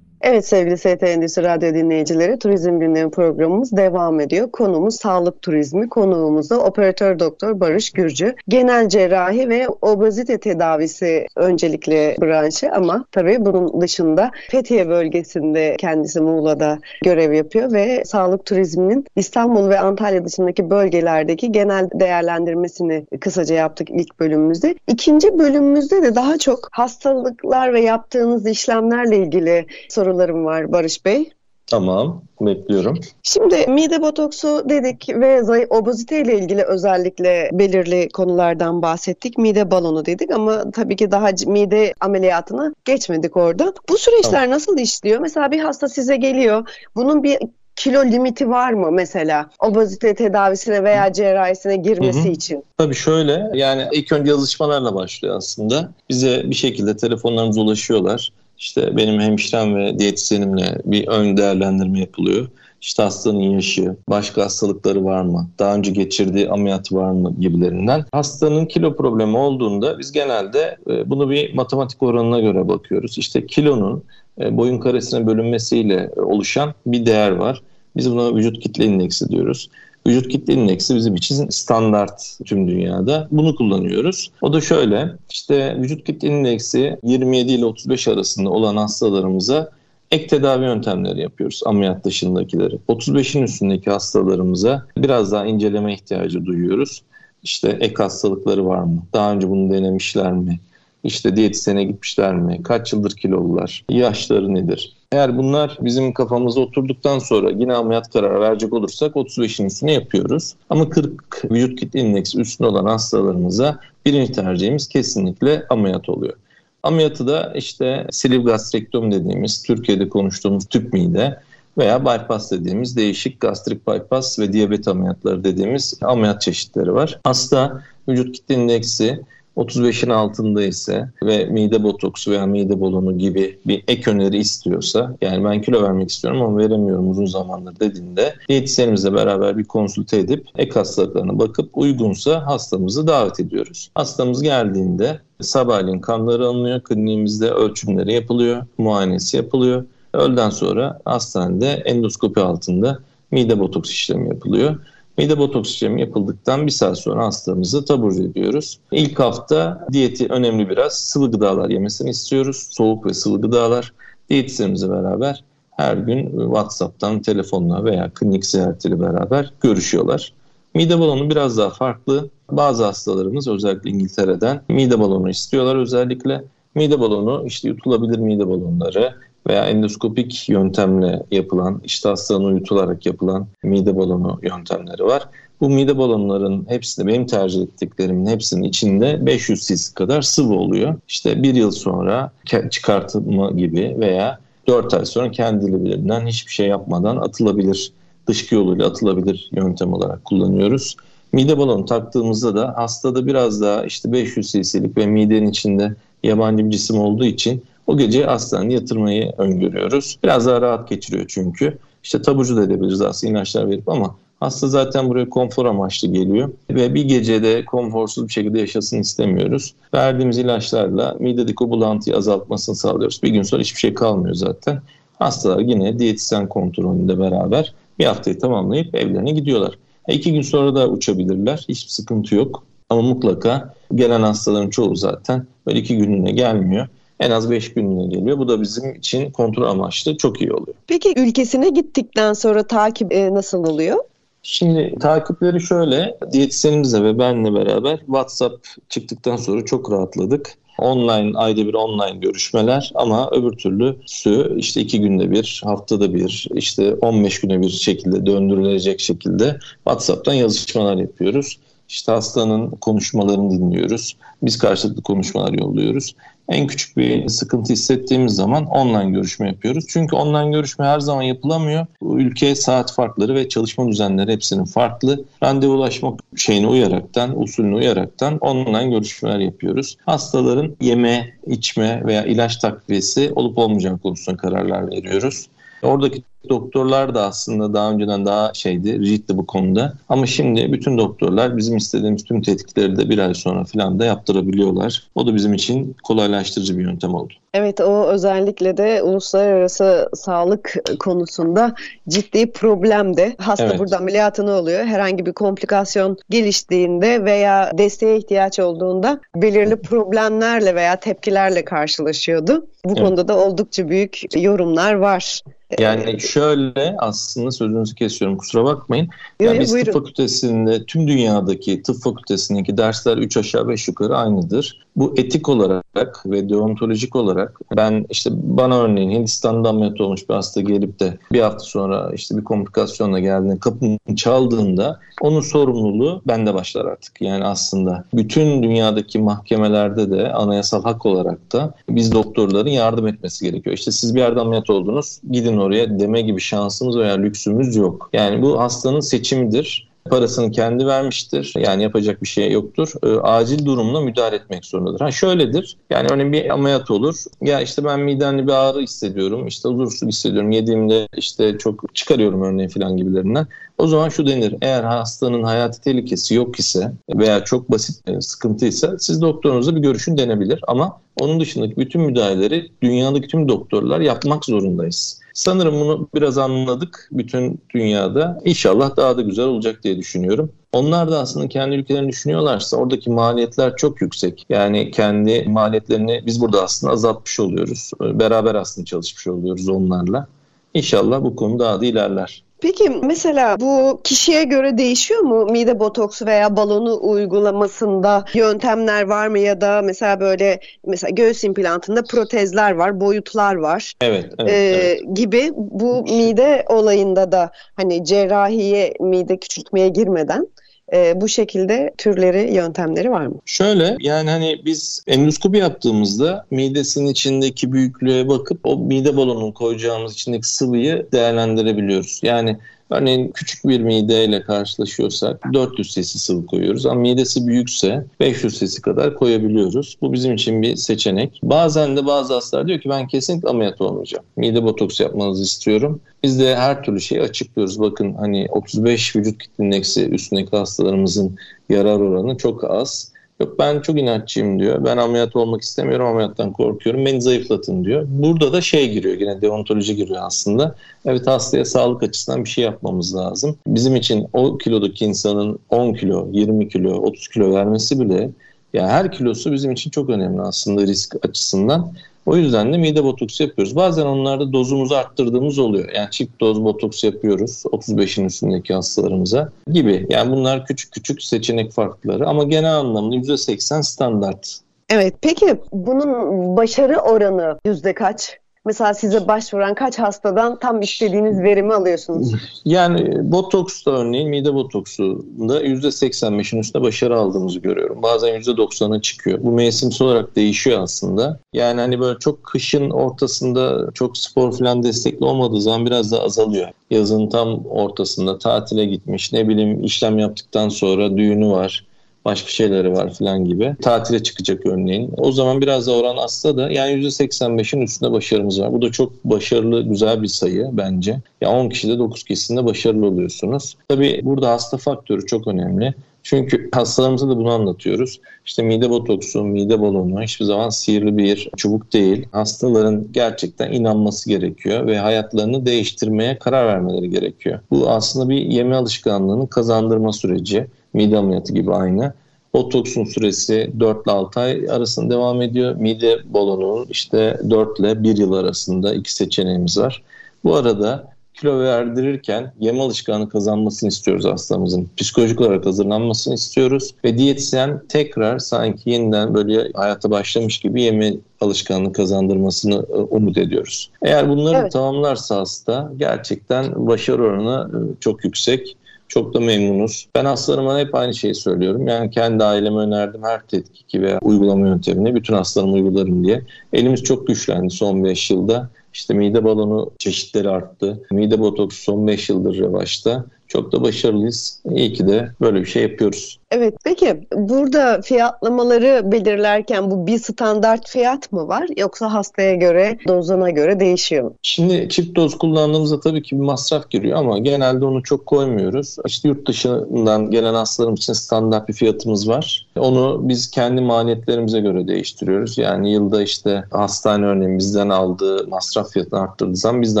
Evet 0.22 0.46
sevgili 0.46 0.78
ST 0.78 1.02
Endüstri 1.02 1.42
Radyo 1.42 1.74
dinleyicileri 1.74 2.38
Turizm 2.38 2.78
Gündemi 2.78 3.10
programımız 3.10 3.76
devam 3.76 4.20
ediyor. 4.20 4.50
Konumuz 4.50 4.94
sağlık 4.96 5.42
turizmi. 5.42 5.88
Konuğumuz 5.88 6.50
da 6.50 6.60
operatör 6.60 7.18
doktor 7.18 7.60
Barış 7.60 7.90
Gürcü. 7.90 8.34
Genel 8.48 8.88
cerrahi 8.88 9.48
ve 9.48 9.68
obezite 9.68 10.38
tedavisi 10.38 11.26
öncelikle 11.36 12.16
branşı 12.20 12.70
ama 12.72 13.04
tabii 13.12 13.36
bunun 13.40 13.80
dışında 13.80 14.30
Fethiye 14.50 14.88
bölgesinde 14.88 15.76
kendisi 15.78 16.20
Muğla'da 16.20 16.78
görev 17.04 17.32
yapıyor 17.32 17.72
ve 17.72 18.04
sağlık 18.04 18.46
turizminin 18.46 19.06
İstanbul 19.16 19.68
ve 19.68 19.80
Antalya 19.80 20.24
dışındaki 20.24 20.70
bölgelerdeki 20.70 21.52
genel 21.52 21.88
değerlendirmesini 21.94 23.06
kısaca 23.20 23.54
yaptık 23.54 23.90
ilk 23.90 24.20
bölümümüzde. 24.20 24.74
İkinci 24.86 25.38
bölümümüzde 25.38 26.02
de 26.02 26.14
daha 26.14 26.38
çok 26.38 26.68
hastalıklar 26.72 27.74
ve 27.74 27.80
yaptığınız 27.80 28.46
işlemlerle 28.46 29.16
ilgili 29.16 29.66
sorular 29.88 30.09
sorularım 30.10 30.44
var 30.44 30.72
Barış 30.72 31.04
Bey. 31.04 31.30
Tamam, 31.66 32.22
bekliyorum. 32.40 33.00
Şimdi 33.22 33.66
mide 33.68 34.02
botoksu 34.02 34.62
dedik 34.68 35.08
ve 35.08 35.42
zayıf 35.42 35.72
obezite 35.72 36.20
ile 36.20 36.38
ilgili 36.38 36.62
özellikle 36.62 37.50
belirli 37.52 38.08
konulardan 38.08 38.82
bahsettik. 38.82 39.38
Mide 39.38 39.70
balonu 39.70 40.06
dedik 40.06 40.30
ama 40.30 40.70
tabii 40.70 40.96
ki 40.96 41.10
daha 41.10 41.30
mide 41.46 41.94
ameliyatını 42.00 42.74
geçmedik 42.84 43.36
orada. 43.36 43.72
Bu 43.88 43.98
süreçler 43.98 44.32
tamam. 44.32 44.50
nasıl 44.50 44.78
işliyor? 44.78 45.20
Mesela 45.20 45.50
bir 45.50 45.60
hasta 45.60 45.88
size 45.88 46.16
geliyor. 46.16 46.68
Bunun 46.96 47.22
bir 47.22 47.38
kilo 47.76 48.04
limiti 48.04 48.48
var 48.48 48.72
mı 48.72 48.90
mesela 48.92 49.50
obezite 49.60 50.14
tedavisine 50.14 50.84
veya 50.84 51.12
cerrahisine 51.12 51.76
girmesi 51.76 52.24
hı 52.24 52.28
hı. 52.28 52.32
için? 52.32 52.64
Tabii 52.78 52.94
şöyle 52.94 53.50
yani 53.54 53.88
ilk 53.92 54.12
önce 54.12 54.30
yazışmalarla 54.30 54.94
başlıyor 54.94 55.36
aslında. 55.36 55.90
Bize 56.08 56.42
bir 56.44 56.54
şekilde 56.54 56.96
telefonlarımıza 56.96 57.60
ulaşıyorlar. 57.60 58.32
İşte 58.60 58.96
benim 58.96 59.20
hemşirem 59.20 59.76
ve 59.76 59.98
diyetisyenimle 59.98 60.78
bir 60.84 61.08
ön 61.08 61.36
değerlendirme 61.36 62.00
yapılıyor. 62.00 62.48
İşte 62.80 63.02
hastanın 63.02 63.40
yaşı, 63.40 63.96
başka 64.08 64.44
hastalıkları 64.44 65.04
var 65.04 65.22
mı, 65.22 65.48
daha 65.58 65.74
önce 65.74 65.90
geçirdiği 65.90 66.50
ameliyat 66.50 66.92
var 66.92 67.10
mı 67.10 67.34
gibilerinden. 67.40 68.04
Hastanın 68.12 68.66
kilo 68.66 68.96
problemi 68.96 69.36
olduğunda 69.36 69.98
biz 69.98 70.12
genelde 70.12 70.78
e, 70.90 71.10
bunu 71.10 71.30
bir 71.30 71.54
matematik 71.54 72.02
oranına 72.02 72.40
göre 72.40 72.68
bakıyoruz. 72.68 73.18
İşte 73.18 73.46
kilonun 73.46 74.02
e, 74.40 74.56
boyun 74.56 74.78
karesine 74.78 75.26
bölünmesiyle 75.26 76.10
oluşan 76.16 76.74
bir 76.86 77.06
değer 77.06 77.30
var. 77.30 77.62
Biz 77.96 78.12
buna 78.12 78.36
vücut 78.36 78.60
kitle 78.60 78.84
indeksi 78.84 79.28
diyoruz. 79.28 79.70
Vücut 80.10 80.28
kitle 80.28 80.54
indeksi 80.54 80.96
bizim 80.96 81.14
için 81.14 81.48
standart 81.48 82.38
tüm 82.44 82.68
dünyada. 82.68 83.28
Bunu 83.30 83.54
kullanıyoruz. 83.54 84.30
O 84.42 84.52
da 84.52 84.60
şöyle 84.60 85.12
işte 85.30 85.76
vücut 85.78 86.04
kitle 86.04 86.28
indeksi 86.28 86.98
27 87.02 87.52
ile 87.52 87.64
35 87.64 88.08
arasında 88.08 88.50
olan 88.50 88.76
hastalarımıza 88.76 89.70
ek 90.10 90.26
tedavi 90.26 90.64
yöntemleri 90.64 91.20
yapıyoruz 91.20 91.60
ameliyat 91.66 92.04
dışındakileri. 92.04 92.78
35'in 92.88 93.42
üstündeki 93.42 93.90
hastalarımıza 93.90 94.86
biraz 94.96 95.32
daha 95.32 95.46
inceleme 95.46 95.94
ihtiyacı 95.94 96.46
duyuyoruz. 96.46 97.02
İşte 97.42 97.78
ek 97.80 97.94
hastalıkları 98.02 98.66
var 98.66 98.82
mı? 98.82 99.02
Daha 99.12 99.32
önce 99.32 99.50
bunu 99.50 99.72
denemişler 99.72 100.32
mi? 100.32 100.60
İşte 101.04 101.36
diyetisyene 101.36 101.84
gitmişler 101.84 102.34
mi? 102.34 102.60
Kaç 102.62 102.92
yıldır 102.92 103.10
kilolular? 103.10 103.84
Yaşları 103.90 104.54
nedir? 104.54 104.96
Eğer 105.12 105.38
bunlar 105.38 105.78
bizim 105.80 106.12
kafamıza 106.12 106.60
oturduktan 106.60 107.18
sonra 107.18 107.50
yine 107.50 107.74
ameliyat 107.74 108.12
kararı 108.12 108.40
verecek 108.40 108.72
olursak 108.72 109.14
35'in 109.14 109.66
üstüne 109.66 109.92
yapıyoruz. 109.92 110.54
Ama 110.70 110.90
40 110.90 111.44
vücut 111.50 111.80
kitle 111.80 112.00
indeksi 112.00 112.40
üstünde 112.40 112.68
olan 112.68 112.84
hastalarımıza 112.84 113.78
birinci 114.06 114.32
tercihimiz 114.32 114.88
kesinlikle 114.88 115.66
ameliyat 115.70 116.08
oluyor. 116.08 116.34
Ameliyatı 116.82 117.26
da 117.26 117.52
işte 117.56 118.06
sleeve 118.10 118.42
gastrektomi 118.42 119.12
dediğimiz 119.12 119.62
Türkiye'de 119.62 120.08
konuştuğumuz 120.08 120.64
tüp 120.64 120.92
mide 120.92 121.40
veya 121.78 122.04
bypass 122.04 122.50
dediğimiz 122.50 122.96
değişik 122.96 123.40
gastrik 123.40 123.86
bypass 123.86 124.38
ve 124.38 124.52
diyabet 124.52 124.88
ameliyatları 124.88 125.44
dediğimiz 125.44 125.98
ameliyat 126.02 126.42
çeşitleri 126.42 126.94
var. 126.94 127.20
Hasta 127.24 127.82
vücut 128.08 128.34
kitle 128.34 128.54
indeksi 128.54 129.20
35'in 129.60 130.10
altında 130.10 130.62
ise 130.62 131.08
ve 131.22 131.44
mide 131.44 131.82
botoksu 131.82 132.30
veya 132.30 132.46
mide 132.46 132.80
balonu 132.80 133.18
gibi 133.18 133.58
bir 133.66 133.84
ek 133.88 134.10
öneri 134.10 134.38
istiyorsa 134.38 135.16
yani 135.20 135.44
ben 135.44 135.62
kilo 135.62 135.82
vermek 135.82 136.10
istiyorum 136.10 136.42
ama 136.42 136.58
veremiyorum 136.58 137.10
uzun 137.10 137.26
zamandır 137.26 137.80
dediğinde 137.80 138.34
diyetisyenimizle 138.48 139.14
beraber 139.14 139.58
bir 139.58 139.64
konsülte 139.64 140.18
edip 140.18 140.46
ek 140.56 140.72
hastalıklarına 140.74 141.38
bakıp 141.38 141.70
uygunsa 141.74 142.46
hastamızı 142.46 143.06
davet 143.06 143.40
ediyoruz. 143.40 143.90
Hastamız 143.94 144.42
geldiğinde 144.42 145.20
sabahleyin 145.40 146.00
kanları 146.00 146.46
alınıyor, 146.46 146.80
kliniğimizde 146.80 147.50
ölçümleri 147.50 148.12
yapılıyor, 148.12 148.66
muayenesi 148.78 149.36
yapılıyor. 149.36 149.84
Öğleden 150.14 150.50
sonra 150.50 151.00
hastanede 151.04 151.66
endoskopi 151.66 152.40
altında 152.40 152.98
mide 153.30 153.58
botoks 153.58 153.90
işlemi 153.90 154.28
yapılıyor. 154.28 154.76
Mide 155.20 155.38
botoks 155.38 155.70
işlemi 155.70 156.00
yapıldıktan 156.00 156.66
bir 156.66 156.72
saat 156.72 156.98
sonra 156.98 157.26
hastamızı 157.26 157.84
taburcu 157.84 158.22
ediyoruz. 158.22 158.78
İlk 158.92 159.20
hafta 159.20 159.86
diyeti 159.92 160.26
önemli 160.26 160.68
biraz. 160.68 160.92
Sıvı 160.92 161.30
gıdalar 161.30 161.70
yemesini 161.70 162.10
istiyoruz. 162.10 162.68
Soğuk 162.70 163.06
ve 163.06 163.14
sıvı 163.14 163.40
gıdalar. 163.40 163.92
Diyetisyenimizle 164.30 164.90
beraber 164.90 165.44
her 165.70 165.96
gün 165.96 166.30
WhatsApp'tan, 166.30 167.22
telefonla 167.22 167.84
veya 167.84 168.10
klinik 168.14 168.46
ziyaretiyle 168.46 169.00
beraber 169.00 169.52
görüşüyorlar. 169.60 170.32
Mide 170.74 171.00
balonu 171.00 171.30
biraz 171.30 171.58
daha 171.58 171.70
farklı. 171.70 172.28
Bazı 172.50 172.84
hastalarımız 172.84 173.48
özellikle 173.48 173.90
İngiltere'den 173.90 174.62
mide 174.68 175.00
balonu 175.00 175.30
istiyorlar 175.30 175.76
özellikle. 175.76 176.44
Mide 176.74 177.00
balonu 177.00 177.46
işte 177.46 177.68
yutulabilir 177.68 178.18
mide 178.18 178.48
balonları, 178.48 179.14
veya 179.48 179.64
endoskopik 179.64 180.48
yöntemle 180.48 181.22
yapılan, 181.30 181.80
işte 181.84 182.08
hastanın 182.08 182.44
uyutularak 182.44 183.06
yapılan 183.06 183.46
mide 183.62 183.96
balonu 183.96 184.38
yöntemleri 184.42 185.04
var. 185.04 185.28
Bu 185.60 185.70
mide 185.70 185.98
balonların 185.98 186.66
hepsinde 186.68 187.06
benim 187.06 187.26
tercih 187.26 187.62
ettiklerimin 187.62 188.26
hepsinin 188.26 188.62
içinde 188.62 189.26
500 189.26 189.66
cc 189.66 189.94
kadar 189.94 190.22
sıvı 190.22 190.54
oluyor. 190.54 190.94
İşte 191.08 191.42
bir 191.42 191.54
yıl 191.54 191.70
sonra 191.70 192.30
çıkartılma 192.70 193.50
gibi 193.50 193.96
veya 193.98 194.38
4 194.66 194.94
ay 194.94 195.04
sonra 195.04 195.30
kendiliğinden 195.30 196.26
hiçbir 196.26 196.52
şey 196.52 196.68
yapmadan 196.68 197.16
atılabilir, 197.16 197.92
dışkı 198.26 198.54
yoluyla 198.54 198.86
atılabilir 198.86 199.50
yöntem 199.52 199.92
olarak 199.92 200.24
kullanıyoruz. 200.24 200.96
Mide 201.32 201.58
balonu 201.58 201.84
taktığımızda 201.84 202.56
da 202.56 202.72
hastada 202.76 203.26
biraz 203.26 203.60
daha 203.60 203.84
işte 203.84 204.12
500 204.12 204.52
cc'lik 204.52 204.96
ve 204.96 205.06
midenin 205.06 205.50
içinde 205.50 205.94
yabancı 206.22 206.64
bir 206.64 206.70
cisim 206.70 206.98
olduğu 206.98 207.24
için 207.24 207.62
o 207.90 207.96
gece 207.96 208.24
hastaneye 208.24 208.74
yatırmayı 208.74 209.32
öngörüyoruz. 209.38 210.18
Biraz 210.24 210.46
daha 210.46 210.60
rahat 210.60 210.88
geçiriyor 210.88 211.24
çünkü. 211.28 211.78
İşte 212.04 212.22
taburcu 212.22 212.56
da 212.56 212.62
edebiliriz 212.62 213.00
aslında 213.00 213.32
ilaçlar 213.32 213.70
verip 213.70 213.88
ama 213.88 214.16
hasta 214.40 214.68
zaten 214.68 215.08
buraya 215.08 215.28
konfor 215.28 215.66
amaçlı 215.66 216.08
geliyor 216.08 216.50
ve 216.70 216.94
bir 216.94 217.04
gecede 217.04 217.64
konforsuz 217.64 218.28
bir 218.28 218.32
şekilde 218.32 218.60
yaşasın 218.60 219.00
istemiyoruz. 219.00 219.74
Verdiğimiz 219.94 220.38
ilaçlarla 220.38 221.16
midedeki 221.20 221.64
o 221.64 221.70
bulantıyı 221.70 222.16
azaltmasını 222.16 222.76
sağlıyoruz. 222.76 223.22
Bir 223.22 223.28
gün 223.28 223.42
sonra 223.42 223.62
hiçbir 223.62 223.80
şey 223.80 223.94
kalmıyor 223.94 224.34
zaten. 224.34 224.82
Hastalar 225.18 225.60
yine 225.60 225.98
diyetisyen 225.98 226.48
kontrolünde 226.48 227.18
beraber 227.18 227.74
bir 227.98 228.04
haftayı 228.04 228.38
tamamlayıp 228.38 228.94
evlerine 228.94 229.30
gidiyorlar. 229.30 229.78
E 230.08 230.14
iki 230.14 230.32
gün 230.32 230.42
sonra 230.42 230.74
da 230.74 230.88
uçabilirler. 230.88 231.64
Hiçbir 231.68 231.90
sıkıntı 231.90 232.34
yok. 232.34 232.62
Ama 232.90 233.02
mutlaka 233.02 233.74
gelen 233.94 234.22
hastaların 234.22 234.70
çoğu 234.70 234.96
zaten 234.96 235.46
böyle 235.66 235.78
iki 235.78 235.98
gününe 235.98 236.30
gelmiyor 236.32 236.88
en 237.20 237.30
az 237.30 237.50
5 237.50 237.74
günlüğüne 237.74 238.06
geliyor. 238.06 238.38
Bu 238.38 238.48
da 238.48 238.60
bizim 238.60 238.94
için 238.94 239.30
kontrol 239.30 239.64
amaçlı 239.64 240.16
çok 240.16 240.40
iyi 240.40 240.52
oluyor. 240.52 240.76
Peki 240.86 241.14
ülkesine 241.16 241.68
gittikten 241.68 242.32
sonra 242.32 242.62
takip 242.62 243.12
e, 243.12 243.34
nasıl 243.34 243.66
oluyor? 243.66 243.98
Şimdi 244.42 244.94
takipleri 245.00 245.60
şöyle, 245.60 246.18
diyetisyenimizle 246.32 247.04
ve 247.04 247.18
benle 247.18 247.54
beraber 247.54 247.98
WhatsApp 247.98 248.66
çıktıktan 248.88 249.36
sonra 249.36 249.64
çok 249.64 249.92
rahatladık. 249.92 250.54
Online, 250.78 251.38
ayda 251.38 251.66
bir 251.66 251.74
online 251.74 252.18
görüşmeler 252.18 252.92
ama 252.94 253.30
öbür 253.30 253.52
türlü 253.52 253.96
sü 254.06 254.54
işte 254.56 254.80
iki 254.80 255.00
günde 255.00 255.30
bir, 255.30 255.60
haftada 255.64 256.14
bir, 256.14 256.48
işte 256.54 256.94
15 256.94 257.40
güne 257.40 257.62
bir 257.62 257.68
şekilde 257.68 258.26
döndürülecek 258.26 259.00
şekilde 259.00 259.58
WhatsApp'tan 259.74 260.34
yazışmalar 260.34 260.96
yapıyoruz. 260.96 261.58
İşte 261.88 262.12
hastanın 262.12 262.70
konuşmalarını 262.70 263.50
dinliyoruz. 263.50 264.16
Biz 264.42 264.58
karşılıklı 264.58 265.02
konuşmalar 265.02 265.52
yolluyoruz. 265.52 266.14
En 266.50 266.66
küçük 266.66 266.96
bir 266.96 267.28
sıkıntı 267.28 267.72
hissettiğimiz 267.72 268.34
zaman 268.34 268.66
online 268.66 269.10
görüşme 269.10 269.48
yapıyoruz. 269.48 269.84
Çünkü 269.88 270.16
online 270.16 270.50
görüşme 270.50 270.84
her 270.84 271.00
zaman 271.00 271.22
yapılamıyor. 271.22 271.86
Ülke 272.02 272.54
saat 272.54 272.92
farkları 272.92 273.34
ve 273.34 273.48
çalışma 273.48 273.88
düzenleri 273.88 274.32
hepsinin 274.32 274.64
farklı. 274.64 275.24
Randevulaşmak 275.42 276.20
şeyine 276.36 276.66
uyaraktan, 276.66 277.42
usulüne 277.42 277.74
uyaraktan 277.74 278.38
online 278.38 278.90
görüşmeler 278.90 279.38
yapıyoruz. 279.38 279.96
Hastaların 280.06 280.76
yeme, 280.80 281.34
içme 281.46 282.02
veya 282.06 282.24
ilaç 282.24 282.56
takviyesi 282.56 283.32
olup 283.36 283.58
olmayacağı 283.58 283.98
konusunda 283.98 284.36
kararlar 284.36 284.90
veriyoruz. 284.90 285.46
Oradaki 285.82 286.22
doktorlar 286.48 287.14
da 287.14 287.24
aslında 287.26 287.74
daha 287.74 287.90
önceden 287.90 288.26
daha 288.26 288.54
şeydi, 288.54 289.00
rigiddi 289.00 289.38
bu 289.38 289.46
konuda. 289.46 289.92
Ama 290.08 290.26
şimdi 290.26 290.72
bütün 290.72 290.98
doktorlar 290.98 291.56
bizim 291.56 291.76
istediğimiz 291.76 292.24
tüm 292.24 292.42
tetkikleri 292.42 292.96
de 292.96 293.08
bir 293.08 293.18
ay 293.18 293.34
sonra 293.34 293.64
falan 293.64 293.98
da 293.98 294.04
yaptırabiliyorlar. 294.04 295.08
O 295.14 295.26
da 295.26 295.34
bizim 295.34 295.54
için 295.54 295.96
kolaylaştırıcı 296.04 296.78
bir 296.78 296.84
yöntem 296.84 297.14
oldu. 297.14 297.32
Evet 297.54 297.80
o 297.80 298.06
özellikle 298.06 298.76
de 298.76 299.02
uluslararası 299.02 300.08
sağlık 300.14 300.74
konusunda 301.00 301.74
ciddi 302.08 302.52
problemde. 302.52 303.36
Hasta 303.38 303.64
evet. 303.64 303.78
burada 303.78 303.98
ameliyatını 303.98 304.52
oluyor. 304.52 304.84
Herhangi 304.84 305.26
bir 305.26 305.32
komplikasyon 305.32 306.16
geliştiğinde 306.30 307.24
veya 307.24 307.78
desteğe 307.78 308.16
ihtiyaç 308.16 308.58
olduğunda 308.58 309.20
belirli 309.36 309.76
problemlerle 309.76 310.74
veya 310.74 310.96
tepkilerle 310.96 311.64
karşılaşıyordu. 311.64 312.66
Bu 312.84 312.92
evet. 312.92 313.00
konuda 313.00 313.28
da 313.28 313.38
oldukça 313.38 313.88
büyük 313.88 314.36
yorumlar 314.36 314.94
var. 314.94 315.40
Yani 315.78 316.20
şöyle 316.30 316.96
aslında 316.98 317.50
sözünüzü 317.50 317.94
kesiyorum 317.94 318.38
kusura 318.38 318.64
bakmayın. 318.64 319.08
Yani 319.40 319.56
ee, 319.56 319.60
biz 319.60 319.72
buyurun. 319.72 319.92
tıp 319.92 320.02
fakültesinde 320.02 320.84
tüm 320.84 321.08
dünyadaki 321.08 321.82
tıp 321.82 322.02
fakültesindeki 322.02 322.76
dersler 322.76 323.16
3 323.16 323.36
aşağı 323.36 323.68
5 323.68 323.88
yukarı 323.88 324.16
aynıdır. 324.16 324.86
Bu 325.00 325.14
etik 325.16 325.48
olarak 325.48 326.26
ve 326.26 326.48
deontolojik 326.48 327.16
olarak 327.16 327.60
ben 327.76 328.06
işte 328.10 328.30
bana 328.32 328.80
örneğin 328.80 329.10
Hindistan'da 329.10 329.68
ameliyat 329.68 330.00
olmuş 330.00 330.28
bir 330.28 330.34
hasta 330.34 330.60
gelip 330.60 331.00
de 331.00 331.18
bir 331.32 331.40
hafta 331.40 331.58
sonra 331.58 332.10
işte 332.14 332.36
bir 332.36 332.44
komplikasyonla 332.44 333.20
geldiğinde 333.20 333.58
kapımı 333.58 333.98
çaldığında 334.16 335.00
onun 335.20 335.40
sorumluluğu 335.40 336.22
bende 336.26 336.54
başlar 336.54 336.84
artık. 336.84 337.20
Yani 337.20 337.44
aslında 337.44 338.04
bütün 338.14 338.62
dünyadaki 338.62 339.18
mahkemelerde 339.18 340.10
de 340.10 340.32
anayasal 340.32 340.82
hak 340.82 341.06
olarak 341.06 341.52
da 341.52 341.74
biz 341.90 342.12
doktorların 342.12 342.70
yardım 342.70 343.06
etmesi 343.06 343.44
gerekiyor. 343.44 343.76
İşte 343.76 343.92
siz 343.92 344.14
bir 344.14 344.20
yerde 344.20 344.40
ameliyat 344.40 344.70
oldunuz 344.70 345.20
gidin 345.30 345.56
oraya 345.56 346.00
deme 346.00 346.20
gibi 346.20 346.40
şansımız 346.40 346.98
veya 346.98 347.14
lüksümüz 347.14 347.76
yok. 347.76 348.10
Yani 348.12 348.42
bu 348.42 348.60
hastanın 348.60 349.00
seçimidir 349.00 349.89
parasını 350.04 350.50
kendi 350.50 350.86
vermiştir. 350.86 351.52
Yani 351.56 351.82
yapacak 351.82 352.22
bir 352.22 352.28
şey 352.28 352.52
yoktur. 352.52 352.92
E, 353.02 353.20
acil 353.20 353.64
durumla 353.64 354.00
müdahale 354.00 354.36
etmek 354.36 354.64
zorundadır. 354.66 355.00
Ha 355.00 355.10
şöyledir. 355.10 355.76
Yani 355.90 356.08
örneğin 356.10 356.32
bir 356.32 356.50
ameliyat 356.50 356.90
olur. 356.90 357.16
Ya 357.40 357.60
işte 357.60 357.84
ben 357.84 358.00
midemde 358.00 358.46
bir 358.46 358.52
ağrı 358.52 358.80
hissediyorum. 358.80 359.46
İşte 359.46 359.68
huzursuz 359.68 360.08
hissediyorum. 360.08 360.50
Yediğimde 360.50 361.08
işte 361.16 361.58
çok 361.58 361.94
çıkarıyorum 361.94 362.42
örneğin 362.42 362.68
filan 362.68 362.96
gibilerinden. 362.96 363.46
O 363.78 363.86
zaman 363.86 364.08
şu 364.08 364.26
denir. 364.26 364.54
Eğer 364.62 364.84
hastanın 364.84 365.42
hayati 365.42 365.80
tehlikesi 365.80 366.34
yok 366.34 366.58
ise 366.58 366.92
veya 367.14 367.44
çok 367.44 367.70
basit 367.70 368.06
bir 368.06 368.20
sıkıntıysa 368.20 368.98
siz 368.98 369.22
doktorunuzla 369.22 369.76
bir 369.76 369.80
görüşün 369.80 370.18
denebilir. 370.18 370.60
Ama 370.68 371.00
onun 371.20 371.40
dışındaki 371.40 371.76
bütün 371.76 372.00
müdahaleleri 372.00 372.68
dünyadaki 372.82 373.28
tüm 373.28 373.48
doktorlar 373.48 374.00
yapmak 374.00 374.44
zorundayız. 374.44 375.20
Sanırım 375.40 375.80
bunu 375.80 376.08
biraz 376.14 376.38
anladık 376.38 377.08
bütün 377.12 377.60
dünyada. 377.74 378.40
İnşallah 378.44 378.96
daha 378.96 379.16
da 379.16 379.22
güzel 379.22 379.44
olacak 379.44 379.80
diye 379.84 379.96
düşünüyorum. 379.96 380.52
Onlar 380.72 381.10
da 381.10 381.18
aslında 381.20 381.48
kendi 381.48 381.76
ülkelerini 381.76 382.08
düşünüyorlarsa 382.08 382.76
oradaki 382.76 383.10
maliyetler 383.10 383.76
çok 383.76 384.00
yüksek. 384.00 384.46
Yani 384.48 384.90
kendi 384.90 385.44
maliyetlerini 385.48 386.22
biz 386.26 386.40
burada 386.40 386.62
aslında 386.62 386.92
azaltmış 386.92 387.40
oluyoruz. 387.40 387.90
Beraber 388.00 388.54
aslında 388.54 388.84
çalışmış 388.84 389.26
oluyoruz 389.26 389.68
onlarla. 389.68 390.26
İnşallah 390.74 391.22
bu 391.22 391.36
konu 391.36 391.58
daha 391.58 391.80
da 391.80 391.86
ilerler. 391.86 392.42
Peki 392.62 392.90
mesela 392.90 393.60
bu 393.60 394.00
kişiye 394.04 394.44
göre 394.44 394.78
değişiyor 394.78 395.20
mu 395.20 395.44
mide 395.44 395.80
botoksu 395.80 396.26
veya 396.26 396.56
balonu 396.56 396.98
uygulamasında 397.02 398.24
yöntemler 398.34 399.02
var 399.02 399.28
mı 399.28 399.38
ya 399.38 399.60
da 399.60 399.82
mesela 399.82 400.20
böyle 400.20 400.60
mesela 400.86 401.10
göğüs 401.10 401.44
implantında 401.44 402.02
protezler 402.02 402.72
var, 402.72 403.00
boyutlar 403.00 403.54
var. 403.54 403.94
Evet, 404.00 404.26
evet, 404.38 404.50
ee, 404.50 404.54
evet. 404.54 405.16
gibi 405.16 405.50
bu 405.56 406.02
mide 406.02 406.64
olayında 406.68 407.32
da 407.32 407.50
hani 407.76 408.04
cerrahiye 408.04 408.94
mide 409.00 409.36
küçültmeye 409.36 409.88
girmeden 409.88 410.46
e, 410.92 411.20
bu 411.20 411.28
şekilde 411.28 411.94
türleri, 411.98 412.54
yöntemleri 412.54 413.10
var 413.10 413.26
mı? 413.26 413.34
Şöyle 413.46 413.96
yani 414.00 414.30
hani 414.30 414.60
biz 414.64 415.02
endoskopi 415.06 415.58
yaptığımızda 415.58 416.46
midesinin 416.50 417.06
içindeki 417.06 417.72
büyüklüğe 417.72 418.28
bakıp 418.28 418.60
o 418.64 418.76
mide 418.76 419.16
balonunu 419.16 419.54
koyacağımız 419.54 420.12
içindeki 420.12 420.48
sıvıyı 420.48 421.06
değerlendirebiliyoruz. 421.12 422.20
Yani 422.22 422.56
Örneğin 422.90 423.30
küçük 423.34 423.68
bir 423.68 423.80
mideyle 423.80 424.42
karşılaşıyorsak 424.42 425.44
400 425.52 425.94
cc 425.94 426.02
sıvı 426.02 426.46
koyuyoruz 426.46 426.86
ama 426.86 427.00
midesi 427.00 427.46
büyükse 427.46 428.04
500 428.20 428.58
cc 428.58 428.82
kadar 428.82 429.14
koyabiliyoruz. 429.14 429.98
Bu 430.02 430.12
bizim 430.12 430.34
için 430.34 430.62
bir 430.62 430.76
seçenek. 430.76 431.40
Bazen 431.42 431.96
de 431.96 432.06
bazı 432.06 432.34
hastalar 432.34 432.66
diyor 432.66 432.80
ki 432.80 432.88
ben 432.88 433.08
kesinlikle 433.08 433.48
ameliyat 433.48 433.80
olmayacağım. 433.80 434.24
Mide 434.36 434.64
botoks 434.64 435.00
yapmanızı 435.00 435.42
istiyorum. 435.42 436.00
Biz 436.22 436.40
de 436.40 436.56
her 436.56 436.82
türlü 436.82 437.00
şeyi 437.00 437.22
açıklıyoruz. 437.22 437.80
Bakın 437.80 438.14
hani 438.14 438.46
35 438.50 439.16
vücut 439.16 439.42
kitle 439.42 439.64
indeksi 439.64 440.08
üstündeki 440.08 440.56
hastalarımızın 440.56 441.36
yarar 441.68 442.00
oranı 442.00 442.36
çok 442.36 442.70
az. 442.70 443.12
Yok 443.40 443.58
ben 443.58 443.80
çok 443.80 443.98
inatçıyım 443.98 444.60
diyor. 444.60 444.84
Ben 444.84 444.96
ameliyat 444.96 445.36
olmak 445.36 445.62
istemiyorum, 445.62 446.06
ameliyattan 446.06 446.52
korkuyorum. 446.52 447.06
Beni 447.06 447.22
zayıflatın 447.22 447.84
diyor. 447.84 448.06
Burada 448.08 448.52
da 448.52 448.60
şey 448.60 448.90
giriyor, 448.92 449.20
yine 449.20 449.42
deontoloji 449.42 449.96
giriyor 449.96 450.20
aslında. 450.22 450.74
Evet 451.04 451.26
hastaya 451.26 451.64
sağlık 451.64 452.02
açısından 452.02 452.44
bir 452.44 452.48
şey 452.48 452.64
yapmamız 452.64 453.16
lazım. 453.16 453.56
Bizim 453.66 453.96
için 453.96 454.26
o 454.32 454.58
kilodaki 454.58 455.04
insanın 455.04 455.58
10 455.70 455.92
kilo, 455.92 456.28
20 456.32 456.68
kilo, 456.68 456.92
30 456.92 457.28
kilo 457.28 457.54
vermesi 457.54 458.00
bile 458.00 458.30
ya 458.72 458.88
her 458.88 459.12
kilosu 459.12 459.52
bizim 459.52 459.72
için 459.72 459.90
çok 459.90 460.10
önemli 460.10 460.42
aslında 460.42 460.82
risk 460.82 461.16
açısından. 461.24 461.92
O 462.26 462.36
yüzden 462.36 462.72
de 462.72 462.78
mide 462.78 463.04
botoksu 463.04 463.42
yapıyoruz. 463.42 463.76
Bazen 463.76 464.06
onlarda 464.06 464.52
dozumuzu 464.52 464.94
arttırdığımız 464.94 465.58
oluyor. 465.58 465.88
Yani 465.94 466.10
çift 466.10 466.40
doz 466.40 466.64
botoks 466.64 467.04
yapıyoruz 467.04 467.62
35'in 467.66 468.24
üstündeki 468.24 468.74
hastalarımıza 468.74 469.52
gibi. 469.72 470.06
Yani 470.10 470.32
bunlar 470.32 470.66
küçük 470.66 470.92
küçük 470.92 471.22
seçenek 471.22 471.72
farkları 471.72 472.28
ama 472.28 472.44
genel 472.44 472.76
anlamda 472.76 473.16
%80 473.16 473.82
standart. 473.82 474.60
Evet 474.90 475.14
peki 475.20 475.56
bunun 475.72 476.56
başarı 476.56 476.98
oranı 476.98 477.58
yüzde 477.66 477.94
kaç? 477.94 478.38
Mesela 478.70 478.94
size 478.94 479.28
başvuran 479.28 479.74
kaç 479.74 479.98
hastadan 479.98 480.58
tam 480.58 480.82
istediğiniz 480.82 481.42
verimi 481.42 481.74
alıyorsunuz? 481.74 482.34
Yani 482.64 483.32
botoks 483.32 483.86
da 483.86 483.90
örneğin 483.90 484.28
mide 484.28 484.54
botoksunda 484.54 485.62
%85'in 485.62 486.60
üstünde 486.60 486.84
başarı 486.84 487.18
aldığımızı 487.18 487.58
görüyorum. 487.58 488.02
Bazen 488.02 488.40
%90'a 488.40 489.00
çıkıyor. 489.00 489.38
Bu 489.42 489.50
mevsimsel 489.50 490.08
olarak 490.08 490.36
değişiyor 490.36 490.82
aslında. 490.82 491.40
Yani 491.52 491.80
hani 491.80 492.00
böyle 492.00 492.18
çok 492.18 492.44
kışın 492.44 492.90
ortasında 492.90 493.90
çok 493.94 494.18
spor 494.18 494.58
falan 494.58 494.82
destekli 494.82 495.24
olmadığı 495.24 495.60
zaman 495.60 495.86
biraz 495.86 496.12
da 496.12 496.22
azalıyor. 496.22 496.68
Yazın 496.90 497.28
tam 497.28 497.66
ortasında 497.66 498.38
tatile 498.38 498.84
gitmiş 498.84 499.32
ne 499.32 499.48
bileyim 499.48 499.84
işlem 499.84 500.18
yaptıktan 500.18 500.68
sonra 500.68 501.16
düğünü 501.16 501.48
var 501.48 501.89
başka 502.24 502.48
şeyleri 502.48 502.92
var 502.92 503.14
falan 503.14 503.44
gibi. 503.44 503.76
Tatile 503.82 504.22
çıkacak 504.22 504.66
örneğin. 504.66 505.10
O 505.16 505.32
zaman 505.32 505.60
biraz 505.60 505.86
da 505.86 505.92
oran 505.92 506.16
azsa 506.16 506.56
da 506.56 506.70
yani 506.70 506.92
%85'in 506.92 507.80
üstünde 507.80 508.12
başarımız 508.12 508.60
var. 508.60 508.72
Bu 508.72 508.82
da 508.82 508.92
çok 508.92 509.24
başarılı, 509.24 509.82
güzel 509.82 510.22
bir 510.22 510.28
sayı 510.28 510.68
bence. 510.72 511.20
Ya 511.40 511.50
10 511.50 511.68
kişide 511.68 511.98
9 511.98 512.24
kişisinde 512.24 512.64
başarılı 512.64 513.06
oluyorsunuz. 513.06 513.76
Tabii 513.88 514.20
burada 514.24 514.50
hasta 514.50 514.76
faktörü 514.76 515.26
çok 515.26 515.48
önemli. 515.48 515.94
Çünkü 516.22 516.68
hastalarımıza 516.72 517.28
da 517.28 517.36
bunu 517.36 517.50
anlatıyoruz. 517.50 518.20
İşte 518.46 518.62
mide 518.62 518.90
botoksu, 518.90 519.44
mide 519.44 519.80
balonu 519.80 520.22
hiçbir 520.22 520.44
zaman 520.44 520.68
sihirli 520.68 521.16
bir 521.16 521.50
çubuk 521.56 521.92
değil. 521.92 522.26
Hastaların 522.32 523.06
gerçekten 523.12 523.72
inanması 523.72 524.28
gerekiyor 524.28 524.86
ve 524.86 524.98
hayatlarını 524.98 525.66
değiştirmeye 525.66 526.38
karar 526.38 526.66
vermeleri 526.66 527.10
gerekiyor. 527.10 527.60
Bu 527.70 527.90
aslında 527.90 528.28
bir 528.28 528.36
yeme 528.36 528.76
alışkanlığını 528.76 529.50
kazandırma 529.50 530.12
süreci 530.12 530.66
mide 530.94 531.18
ameliyatı 531.18 531.52
gibi 531.52 531.74
aynı. 531.74 532.12
Botoksun 532.54 533.04
süresi 533.04 533.72
4 533.80 534.06
ile 534.06 534.12
6 534.12 534.40
ay 534.40 534.70
arasında 534.70 535.14
devam 535.14 535.42
ediyor. 535.42 535.74
Mide 535.74 536.18
balonunun 536.24 536.86
işte 536.90 537.40
4 537.50 537.80
ile 537.80 538.02
1 538.02 538.16
yıl 538.16 538.32
arasında 538.32 538.94
iki 538.94 539.12
seçeneğimiz 539.12 539.78
var. 539.78 540.02
Bu 540.44 540.56
arada 540.56 541.10
kilo 541.40 541.60
verdirirken 541.60 542.52
yeme 542.60 542.82
alışkanlığı 542.82 543.28
kazanmasını 543.28 543.88
istiyoruz 543.88 544.24
hastamızın. 544.24 544.88
Psikolojik 544.96 545.40
olarak 545.40 545.66
hazırlanmasını 545.66 546.34
istiyoruz 546.34 546.94
ve 547.04 547.18
diyetisyen 547.18 547.82
tekrar 547.88 548.38
sanki 548.38 548.90
yeniden 548.90 549.34
böyle 549.34 549.70
hayata 549.74 550.10
başlamış 550.10 550.58
gibi 550.58 550.82
yeme 550.82 551.14
alışkanlığı 551.40 551.92
kazandırmasını 551.92 552.74
e, 552.74 552.96
umut 552.96 553.38
ediyoruz. 553.38 553.90
Eğer 554.02 554.28
bunları 554.28 554.56
evet. 554.56 554.72
tamamlarsa 554.72 555.36
hasta 555.36 555.92
gerçekten 555.96 556.86
başarı 556.86 557.22
oranı 557.22 557.70
e, 557.70 558.00
çok 558.00 558.24
yüksek. 558.24 558.76
Çok 559.10 559.34
da 559.34 559.40
memnunuz. 559.40 560.08
Ben 560.14 560.24
hastalarıma 560.24 560.78
hep 560.78 560.94
aynı 560.94 561.14
şeyi 561.14 561.34
söylüyorum. 561.34 561.88
Yani 561.88 562.10
kendi 562.10 562.44
aileme 562.44 562.76
önerdim 562.76 563.22
her 563.22 563.46
tetkiki 563.46 564.02
veya 564.02 564.18
uygulama 564.22 564.68
yöntemini 564.68 565.14
bütün 565.14 565.34
hastalarıma 565.34 565.74
uygularım 565.74 566.24
diye. 566.24 566.42
Elimiz 566.72 567.02
çok 567.02 567.26
güçlendi 567.26 567.70
son 567.70 568.04
5 568.04 568.30
yılda. 568.30 568.70
İşte 568.94 569.14
mide 569.14 569.44
balonu 569.44 569.90
çeşitleri 569.98 570.50
arttı. 570.50 571.02
Mide 571.10 571.40
botoksu 571.40 571.82
son 571.82 572.06
5 572.06 572.28
yıldır 572.28 572.58
revaçta. 572.58 573.24
Çok 573.50 573.72
da 573.72 573.82
başarılıyız. 573.82 574.60
İyi 574.70 574.92
ki 574.92 575.08
de 575.08 575.30
böyle 575.40 575.60
bir 575.60 575.66
şey 575.66 575.82
yapıyoruz. 575.82 576.40
Evet 576.50 576.74
peki 576.84 577.26
burada 577.34 578.00
fiyatlamaları 578.02 579.12
belirlerken 579.12 579.90
bu 579.90 580.06
bir 580.06 580.18
standart 580.18 580.88
fiyat 580.88 581.32
mı 581.32 581.48
var 581.48 581.66
yoksa 581.76 582.12
hastaya 582.12 582.54
göre 582.54 582.98
dozuna 583.08 583.50
göre 583.50 583.80
değişiyor 583.80 584.24
mu? 584.24 584.34
Şimdi 584.42 584.88
çift 584.88 585.16
doz 585.16 585.38
kullandığımızda 585.38 586.00
tabii 586.00 586.22
ki 586.22 586.36
bir 586.36 586.44
masraf 586.44 586.90
giriyor 586.90 587.18
ama 587.18 587.38
genelde 587.38 587.84
onu 587.84 588.02
çok 588.02 588.26
koymuyoruz. 588.26 588.96
İşte 589.06 589.28
yurt 589.28 589.48
dışından 589.48 590.30
gelen 590.30 590.54
hastalarım 590.54 590.94
için 590.94 591.12
standart 591.12 591.68
bir 591.68 591.74
fiyatımız 591.74 592.28
var. 592.28 592.66
Onu 592.76 593.20
biz 593.22 593.50
kendi 593.50 593.80
maliyetlerimize 593.80 594.60
göre 594.60 594.88
değiştiriyoruz. 594.88 595.58
Yani 595.58 595.92
yılda 595.92 596.22
işte 596.22 596.64
hastane 596.70 597.26
örneğin 597.26 597.58
bizden 597.58 597.88
aldığı 597.88 598.48
masraf 598.48 598.90
fiyatını 598.90 599.20
arttırdığı 599.20 599.56
zaman 599.56 599.82
biz 599.82 599.96
de 599.96 600.00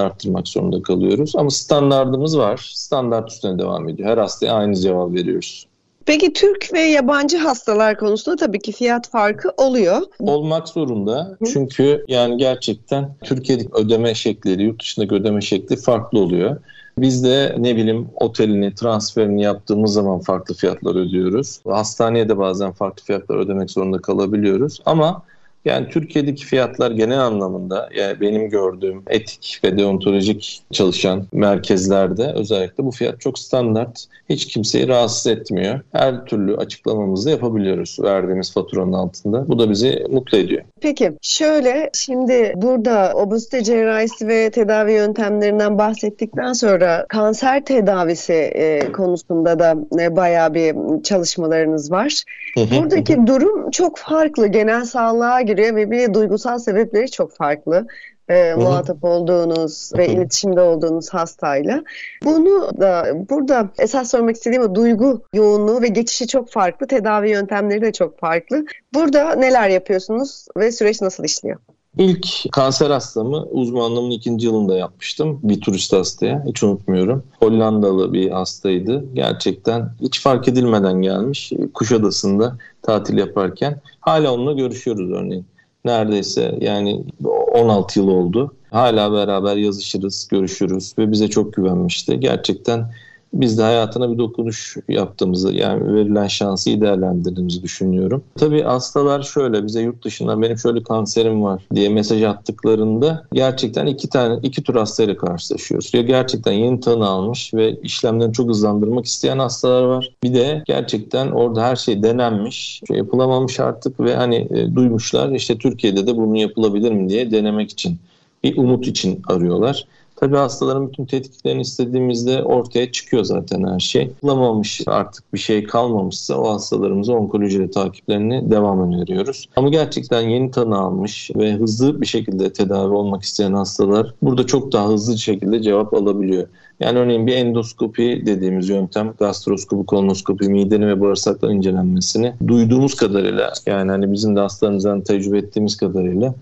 arttırmak 0.00 0.48
zorunda 0.48 0.82
kalıyoruz. 0.82 1.32
Ama 1.36 1.50
standartımız 1.50 2.38
var. 2.38 2.70
Standart 2.74 3.39
üstüne 3.40 3.58
devam 3.58 3.88
ediyor. 3.88 4.08
Her 4.08 4.18
hastaya 4.18 4.52
aynı 4.52 4.76
cevap 4.76 5.14
veriyoruz. 5.14 5.66
Peki 6.06 6.32
Türk 6.32 6.72
ve 6.72 6.80
yabancı 6.80 7.38
hastalar 7.38 7.98
konusunda 7.98 8.36
tabii 8.36 8.58
ki 8.58 8.72
fiyat 8.72 9.10
farkı 9.10 9.50
oluyor. 9.56 10.02
Olmak 10.20 10.68
zorunda. 10.68 11.36
Çünkü 11.52 12.04
yani 12.08 12.36
gerçekten 12.36 13.14
Türkiye'deki 13.24 13.70
ödeme 13.74 14.14
şekli, 14.14 14.62
yurt 14.62 14.82
dışındaki 14.82 15.14
ödeme 15.14 15.40
şekli 15.40 15.76
farklı 15.76 16.18
oluyor. 16.18 16.56
Biz 16.98 17.24
de 17.24 17.56
ne 17.58 17.76
bileyim 17.76 18.08
otelini, 18.14 18.74
transferini 18.74 19.42
yaptığımız 19.42 19.92
zaman 19.92 20.20
farklı 20.20 20.54
fiyatlar 20.54 20.94
ödüyoruz. 20.94 21.60
Hastaneye 21.64 22.28
de 22.28 22.38
bazen 22.38 22.72
farklı 22.72 23.04
fiyatlar 23.04 23.36
ödemek 23.36 23.70
zorunda 23.70 23.98
kalabiliyoruz. 23.98 24.80
Ama 24.86 25.22
yani 25.64 25.88
Türkiye'deki 25.88 26.46
fiyatlar 26.46 26.90
genel 26.90 27.20
anlamında 27.20 27.88
yani 27.96 28.20
benim 28.20 28.50
gördüğüm 28.50 29.02
etik 29.06 29.60
ve 29.64 29.78
deontolojik 29.78 30.62
çalışan 30.72 31.26
merkezlerde 31.32 32.32
özellikle 32.34 32.84
bu 32.84 32.90
fiyat 32.90 33.20
çok 33.20 33.38
standart. 33.38 34.04
Hiç 34.28 34.46
kimseyi 34.46 34.88
rahatsız 34.88 35.26
etmiyor. 35.26 35.80
Her 35.92 36.24
türlü 36.24 36.56
açıklamamızı 36.56 37.30
yapabiliyoruz 37.30 37.96
verdiğimiz 38.02 38.52
faturanın 38.52 38.92
altında. 38.92 39.48
Bu 39.48 39.58
da 39.58 39.70
bizi 39.70 40.06
mutlu 40.10 40.38
ediyor. 40.38 40.62
Peki 40.80 41.12
şöyle 41.22 41.90
şimdi 41.94 42.52
burada 42.56 43.12
obezite 43.14 43.64
cerrahisi 43.64 44.28
ve 44.28 44.50
tedavi 44.50 44.92
yöntemlerinden 44.92 45.78
bahsettikten 45.78 46.52
sonra 46.52 47.06
kanser 47.08 47.64
tedavisi 47.64 48.32
e, 48.32 48.92
konusunda 48.92 49.58
da 49.58 49.74
e, 50.00 50.16
bayağı 50.16 50.54
bir 50.54 50.74
çalışmalarınız 51.02 51.90
var. 51.90 52.22
Buradaki 52.56 53.26
durum 53.26 53.70
çok 53.70 53.98
farklı. 53.98 54.46
Genel 54.46 54.84
sağlığa 54.84 55.40
giriyor 55.50 55.76
ve 55.76 55.90
bir 55.90 56.14
duygusal 56.14 56.58
sebepleri 56.58 57.10
çok 57.10 57.36
farklı 57.36 57.86
e, 58.30 58.54
muhatap 58.54 59.04
olduğunuz 59.04 59.90
ve 59.98 60.08
iletişimde 60.08 60.60
olduğunuz 60.60 61.08
hastayla. 61.14 61.82
Bunu 62.24 62.80
da 62.80 63.06
burada 63.28 63.68
esas 63.78 64.10
sormak 64.10 64.36
istediğim 64.36 64.62
o 64.62 64.74
duygu 64.74 65.22
yoğunluğu 65.34 65.82
ve 65.82 65.88
geçişi 65.88 66.26
çok 66.26 66.50
farklı. 66.50 66.86
Tedavi 66.86 67.30
yöntemleri 67.30 67.82
de 67.82 67.92
çok 67.92 68.18
farklı. 68.18 68.64
Burada 68.94 69.34
neler 69.34 69.68
yapıyorsunuz 69.68 70.46
ve 70.56 70.72
süreç 70.72 71.00
nasıl 71.00 71.24
işliyor? 71.24 71.58
İlk 71.98 72.52
kanser 72.52 72.90
hastamı 72.90 73.42
uzmanlığımın 73.42 74.10
ikinci 74.10 74.46
yılında 74.46 74.76
yapmıştım. 74.76 75.40
Bir 75.42 75.60
turist 75.60 75.92
hastaya. 75.92 76.44
Hiç 76.46 76.62
unutmuyorum. 76.62 77.24
Hollandalı 77.38 78.12
bir 78.12 78.30
hastaydı. 78.30 79.04
Gerçekten 79.14 79.90
hiç 80.00 80.20
fark 80.20 80.48
edilmeden 80.48 81.02
gelmiş. 81.02 81.52
Kuşadası'nda 81.74 82.56
tatil 82.82 83.18
yaparken. 83.18 83.80
Hala 84.00 84.34
onunla 84.34 84.52
görüşüyoruz 84.52 85.10
örneğin. 85.10 85.46
Neredeyse 85.84 86.58
yani 86.60 87.04
16 87.52 87.98
yıl 87.98 88.08
oldu. 88.08 88.54
Hala 88.70 89.12
beraber 89.12 89.56
yazışırız, 89.56 90.28
görüşürüz 90.30 90.94
ve 90.98 91.12
bize 91.12 91.28
çok 91.28 91.52
güvenmişti. 91.52 92.20
Gerçekten 92.20 92.92
biz 93.32 93.58
de 93.58 93.62
hayatına 93.62 94.12
bir 94.12 94.18
dokunuş 94.18 94.76
yaptığımızı 94.88 95.52
yani 95.52 95.94
verilen 95.94 96.26
şansı 96.26 96.70
iyi 96.70 96.80
değerlendirdiğimizi 96.80 97.62
düşünüyorum. 97.62 98.24
Tabii 98.38 98.62
hastalar 98.62 99.22
şöyle 99.22 99.66
bize 99.66 99.82
yurt 99.82 100.04
dışından 100.04 100.42
benim 100.42 100.58
şöyle 100.58 100.82
kanserim 100.82 101.42
var 101.42 101.62
diye 101.74 101.88
mesaj 101.88 102.22
attıklarında 102.22 103.24
gerçekten 103.32 103.86
iki 103.86 104.08
tane 104.08 104.38
iki 104.42 104.62
tür 104.62 104.74
hastayla 104.74 105.16
karşılaşıyoruz. 105.16 105.94
Ya 105.94 106.02
gerçekten 106.02 106.52
yeni 106.52 106.80
tanı 106.80 107.06
almış 107.06 107.54
ve 107.54 107.76
işlemlerini 107.82 108.32
çok 108.32 108.48
hızlandırmak 108.48 109.06
isteyen 109.06 109.38
hastalar 109.38 109.82
var. 109.82 110.10
Bir 110.22 110.34
de 110.34 110.62
gerçekten 110.66 111.30
orada 111.30 111.62
her 111.62 111.76
şey 111.76 112.02
denenmiş, 112.02 112.80
şey 112.88 112.96
yapılamamış 112.96 113.60
artık 113.60 114.00
ve 114.00 114.16
hani 114.16 114.48
e, 114.50 114.74
duymuşlar 114.74 115.30
işte 115.30 115.58
Türkiye'de 115.58 116.06
de 116.06 116.16
bunu 116.16 116.36
yapılabilir 116.36 116.92
mi 116.92 117.08
diye 117.08 117.30
denemek 117.30 117.70
için 117.70 117.98
bir 118.44 118.56
umut 118.56 118.86
için 118.86 119.22
arıyorlar. 119.26 119.86
Tabii 120.20 120.36
hastaların 120.36 120.88
bütün 120.88 121.04
tetkiklerini 121.04 121.60
istediğimizde 121.60 122.42
ortaya 122.42 122.92
çıkıyor 122.92 123.24
zaten 123.24 123.66
her 123.66 123.80
şey. 123.80 124.10
Bulamamış 124.22 124.80
artık 124.86 125.34
bir 125.34 125.38
şey 125.38 125.64
kalmamışsa 125.64 126.34
o 126.34 126.52
hastalarımıza 126.52 127.12
onkoloji 127.12 127.70
takiplerini 127.70 128.50
devam 128.50 128.92
öneriyoruz. 128.92 129.48
Ama 129.56 129.68
gerçekten 129.68 130.20
yeni 130.20 130.50
tanı 130.50 130.78
almış 130.78 131.30
ve 131.36 131.52
hızlı 131.52 132.00
bir 132.00 132.06
şekilde 132.06 132.52
tedavi 132.52 132.94
olmak 132.94 133.22
isteyen 133.22 133.52
hastalar 133.52 134.14
burada 134.22 134.46
çok 134.46 134.72
daha 134.72 134.88
hızlı 134.88 135.12
bir 135.12 135.18
şekilde 135.18 135.62
cevap 135.62 135.94
alabiliyor. 135.94 136.48
Yani 136.80 136.98
örneğin 136.98 137.26
bir 137.26 137.36
endoskopi 137.36 138.22
dediğimiz 138.26 138.68
yöntem, 138.68 139.14
gastroskopi, 139.18 139.86
kolonoskopi, 139.86 140.48
midenin 140.48 140.88
ve 140.88 141.00
bağırsakların 141.00 141.56
incelenmesini 141.56 142.34
duyduğumuz 142.46 142.94
kadarıyla 142.94 143.52
yani 143.66 143.90
hani 143.90 144.12
bizim 144.12 144.36
de 144.36 144.40
hastalarımızdan 144.40 145.00
tecrübe 145.00 145.38
ettiğimiz 145.38 145.76
kadarıyla 145.76 146.34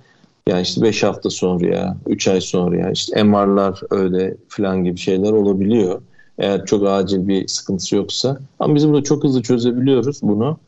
yani 0.48 0.62
işte 0.62 0.82
5 0.82 1.02
hafta 1.02 1.30
sonra 1.30 1.66
ya 1.66 1.96
3 2.06 2.28
ay 2.28 2.40
sonra 2.40 2.76
ya 2.76 2.90
işte 2.90 3.22
MR'lar 3.22 3.80
öyle 3.90 4.36
falan 4.48 4.84
gibi 4.84 4.98
şeyler 4.98 5.32
olabiliyor. 5.32 6.02
Eğer 6.38 6.64
çok 6.66 6.88
acil 6.88 7.28
bir 7.28 7.48
sıkıntısı 7.48 7.96
yoksa. 7.96 8.38
Ama 8.58 8.74
biz 8.74 8.88
burada 8.88 9.02
çok 9.02 9.24
hızlı 9.24 9.42
çözebiliyoruz 9.42 10.22
bunu. 10.22 10.58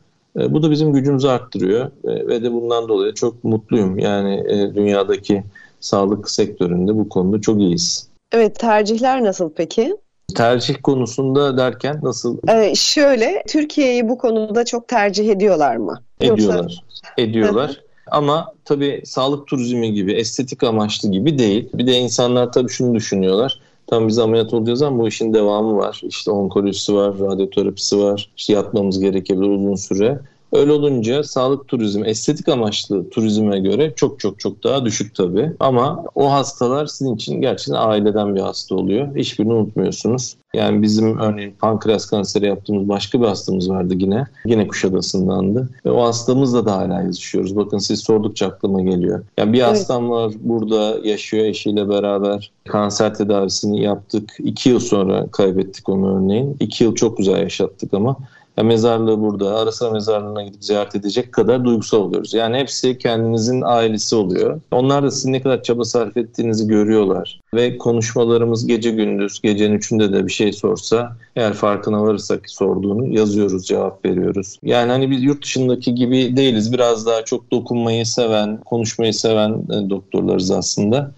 E, 0.40 0.55
bu 0.55 0.62
da 0.62 0.71
bizim 0.71 0.93
gücümüzü 0.93 1.29
arttırıyor 1.29 1.90
e, 2.05 2.29
ve 2.29 2.43
de 2.43 2.53
bundan 2.53 2.88
dolayı 2.88 3.14
çok 3.14 3.45
mutluyum. 3.45 3.99
Yani 3.99 4.45
e, 4.49 4.75
dünyadaki 4.75 5.45
sağlık 5.81 6.31
sektöründe 6.31 6.97
bu 6.97 7.09
konuda 7.09 7.40
çok 7.40 7.61
iyiyiz. 7.61 8.09
Evet 8.33 8.59
tercihler 8.59 9.25
nasıl 9.25 9.51
peki? 9.51 9.97
Tercih 10.37 10.77
konusunda 10.83 11.59
derken 11.59 12.01
nasıl? 12.03 12.38
Ee, 12.49 12.75
şöyle 12.75 13.43
Türkiye'yi 13.49 14.09
bu 14.09 14.19
konuda 14.19 14.64
çok 14.64 14.88
tercih 14.88 15.29
ediyorlar 15.29 15.77
mı? 15.77 16.03
Ediyorlar. 16.21 16.57
Yoksa... 16.57 16.79
Ediyorlar. 17.19 17.81
Ama 18.11 18.53
tabii 18.64 19.03
sağlık 19.05 19.46
turizmi 19.46 19.92
gibi, 19.92 20.12
estetik 20.12 20.62
amaçlı 20.62 21.11
gibi 21.11 21.38
değil. 21.38 21.68
Bir 21.75 21.87
de 21.87 21.92
insanlar 21.99 22.53
tabii 22.53 22.68
şunu 22.70 22.94
düşünüyorlar. 22.94 23.61
Tam 23.87 24.09
biz 24.09 24.18
ameliyat 24.18 24.55
olacağız 24.55 24.83
ama 24.83 24.99
bu 25.03 25.09
işin 25.09 25.35
devamı 25.35 25.77
var. 25.77 26.01
İşte 26.05 26.31
onkolojisi 26.31 26.94
var, 26.94 27.18
radyoterapisi 27.18 27.99
var. 27.99 28.31
İşte 28.37 28.53
yatmamız 28.53 29.01
gerekebilir 29.01 29.49
uzun 29.49 29.75
süre. 29.75 30.20
Öyle 30.52 30.72
olunca 30.72 31.24
sağlık 31.24 31.68
turizmi, 31.68 32.06
estetik 32.08 32.48
amaçlı 32.48 33.10
turizme 33.10 33.58
göre 33.60 33.92
çok 33.96 34.20
çok 34.20 34.40
çok 34.40 34.64
daha 34.64 34.84
düşük 34.84 35.14
tabii. 35.14 35.52
Ama 35.60 36.04
o 36.14 36.32
hastalar 36.32 36.86
sizin 36.86 37.14
için 37.14 37.40
gerçekten 37.40 37.74
aileden 37.74 38.34
bir 38.34 38.40
hasta 38.40 38.74
oluyor. 38.74 39.16
Hiçbirini 39.16 39.52
unutmuyorsunuz. 39.52 40.36
Yani 40.54 40.82
bizim 40.82 41.18
örneğin 41.18 41.54
pankreas 41.60 42.06
kanseri 42.06 42.46
yaptığımız 42.46 42.88
başka 42.88 43.20
bir 43.20 43.26
hastamız 43.26 43.70
vardı 43.70 43.94
yine. 43.96 44.24
Yine 44.46 44.68
Kuşadası'ndandı. 44.68 45.68
Ve 45.86 45.90
o 45.90 46.02
hastamızla 46.02 46.66
da 46.66 46.76
hala 46.76 47.02
yazışıyoruz. 47.02 47.56
Bakın 47.56 47.78
siz 47.78 48.00
sordukça 48.00 48.46
aklıma 48.46 48.82
geliyor. 48.82 49.24
Yani 49.38 49.52
bir 49.52 49.58
evet. 49.58 49.70
hastam 49.70 50.10
var 50.10 50.32
burada 50.40 51.08
yaşıyor 51.08 51.44
eşiyle 51.44 51.88
beraber. 51.88 52.50
Kanser 52.68 53.14
tedavisini 53.14 53.82
yaptık. 53.82 54.36
İki 54.38 54.68
yıl 54.68 54.80
sonra 54.80 55.26
kaybettik 55.32 55.88
onu 55.88 56.16
örneğin. 56.16 56.56
İki 56.60 56.84
yıl 56.84 56.94
çok 56.94 57.18
güzel 57.18 57.42
yaşattık 57.42 57.94
ama 57.94 58.16
ya 58.56 58.64
mezarlığı 58.64 59.20
burada, 59.20 59.58
ara 59.58 59.72
sıra 59.72 59.90
mezarlığına 59.90 60.42
gidip 60.42 60.64
ziyaret 60.64 60.94
edecek 60.94 61.32
kadar 61.32 61.64
duygusal 61.64 61.98
oluyoruz. 61.98 62.34
Yani 62.34 62.56
hepsi 62.56 62.98
kendinizin 62.98 63.62
ailesi 63.64 64.16
oluyor. 64.16 64.60
Onlar 64.70 65.02
da 65.02 65.10
sizin 65.10 65.32
ne 65.32 65.42
kadar 65.42 65.62
çaba 65.62 65.84
sarf 65.84 66.16
ettiğinizi 66.16 66.66
görüyorlar. 66.66 67.40
Ve 67.54 67.78
konuşmalarımız 67.78 68.66
gece 68.66 68.90
gündüz, 68.90 69.40
gecenin 69.40 69.74
üçünde 69.74 70.12
de 70.12 70.26
bir 70.26 70.32
şey 70.32 70.52
sorsa 70.52 71.16
eğer 71.36 71.52
farkına 71.52 72.02
varırsak 72.02 72.50
sorduğunu 72.50 73.14
yazıyoruz, 73.14 73.66
cevap 73.66 74.04
veriyoruz. 74.04 74.58
Yani 74.62 74.90
hani 74.90 75.10
biz 75.10 75.22
yurt 75.22 75.42
dışındaki 75.44 75.94
gibi 75.94 76.36
değiliz. 76.36 76.72
Biraz 76.72 77.06
daha 77.06 77.24
çok 77.24 77.50
dokunmayı 77.50 78.06
seven, 78.06 78.60
konuşmayı 78.60 79.14
seven 79.14 79.50
e, 79.50 79.90
doktorlarız 79.90 80.50
aslında. 80.50 81.10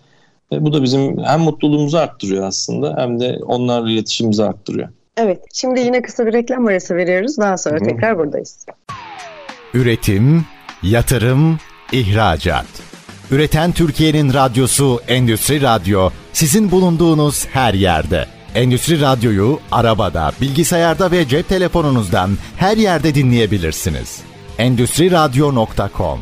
E, 0.52 0.64
bu 0.64 0.72
da 0.72 0.82
bizim 0.82 1.18
hem 1.18 1.40
mutluluğumuzu 1.40 1.96
arttırıyor 1.96 2.44
aslında 2.44 2.94
hem 2.98 3.20
de 3.20 3.38
onlarla 3.46 3.90
iletişimimizi 3.90 4.44
arttırıyor. 4.44 4.88
Evet, 5.16 5.44
şimdi 5.52 5.80
yine 5.80 6.02
kısa 6.02 6.26
bir 6.26 6.32
reklam 6.32 6.66
arası 6.66 6.96
veriyoruz. 6.96 7.38
Daha 7.38 7.56
sonra 7.56 7.76
Hı. 7.76 7.84
tekrar 7.84 8.18
buradayız. 8.18 8.66
Üretim, 9.74 10.44
yatırım, 10.82 11.58
ihracat. 11.92 12.66
Üreten 13.30 13.72
Türkiye'nin 13.72 14.34
radyosu 14.34 15.00
Endüstri 15.08 15.62
Radyo 15.62 16.10
sizin 16.32 16.70
bulunduğunuz 16.70 17.46
her 17.46 17.74
yerde. 17.74 18.26
Endüstri 18.54 19.00
Radyo'yu 19.00 19.60
arabada, 19.72 20.32
bilgisayarda 20.40 21.10
ve 21.10 21.28
cep 21.28 21.48
telefonunuzdan 21.48 22.30
her 22.56 22.76
yerde 22.76 23.14
dinleyebilirsiniz. 23.14 24.20
Endüstri 24.58 25.10
Radyo.com 25.10 26.20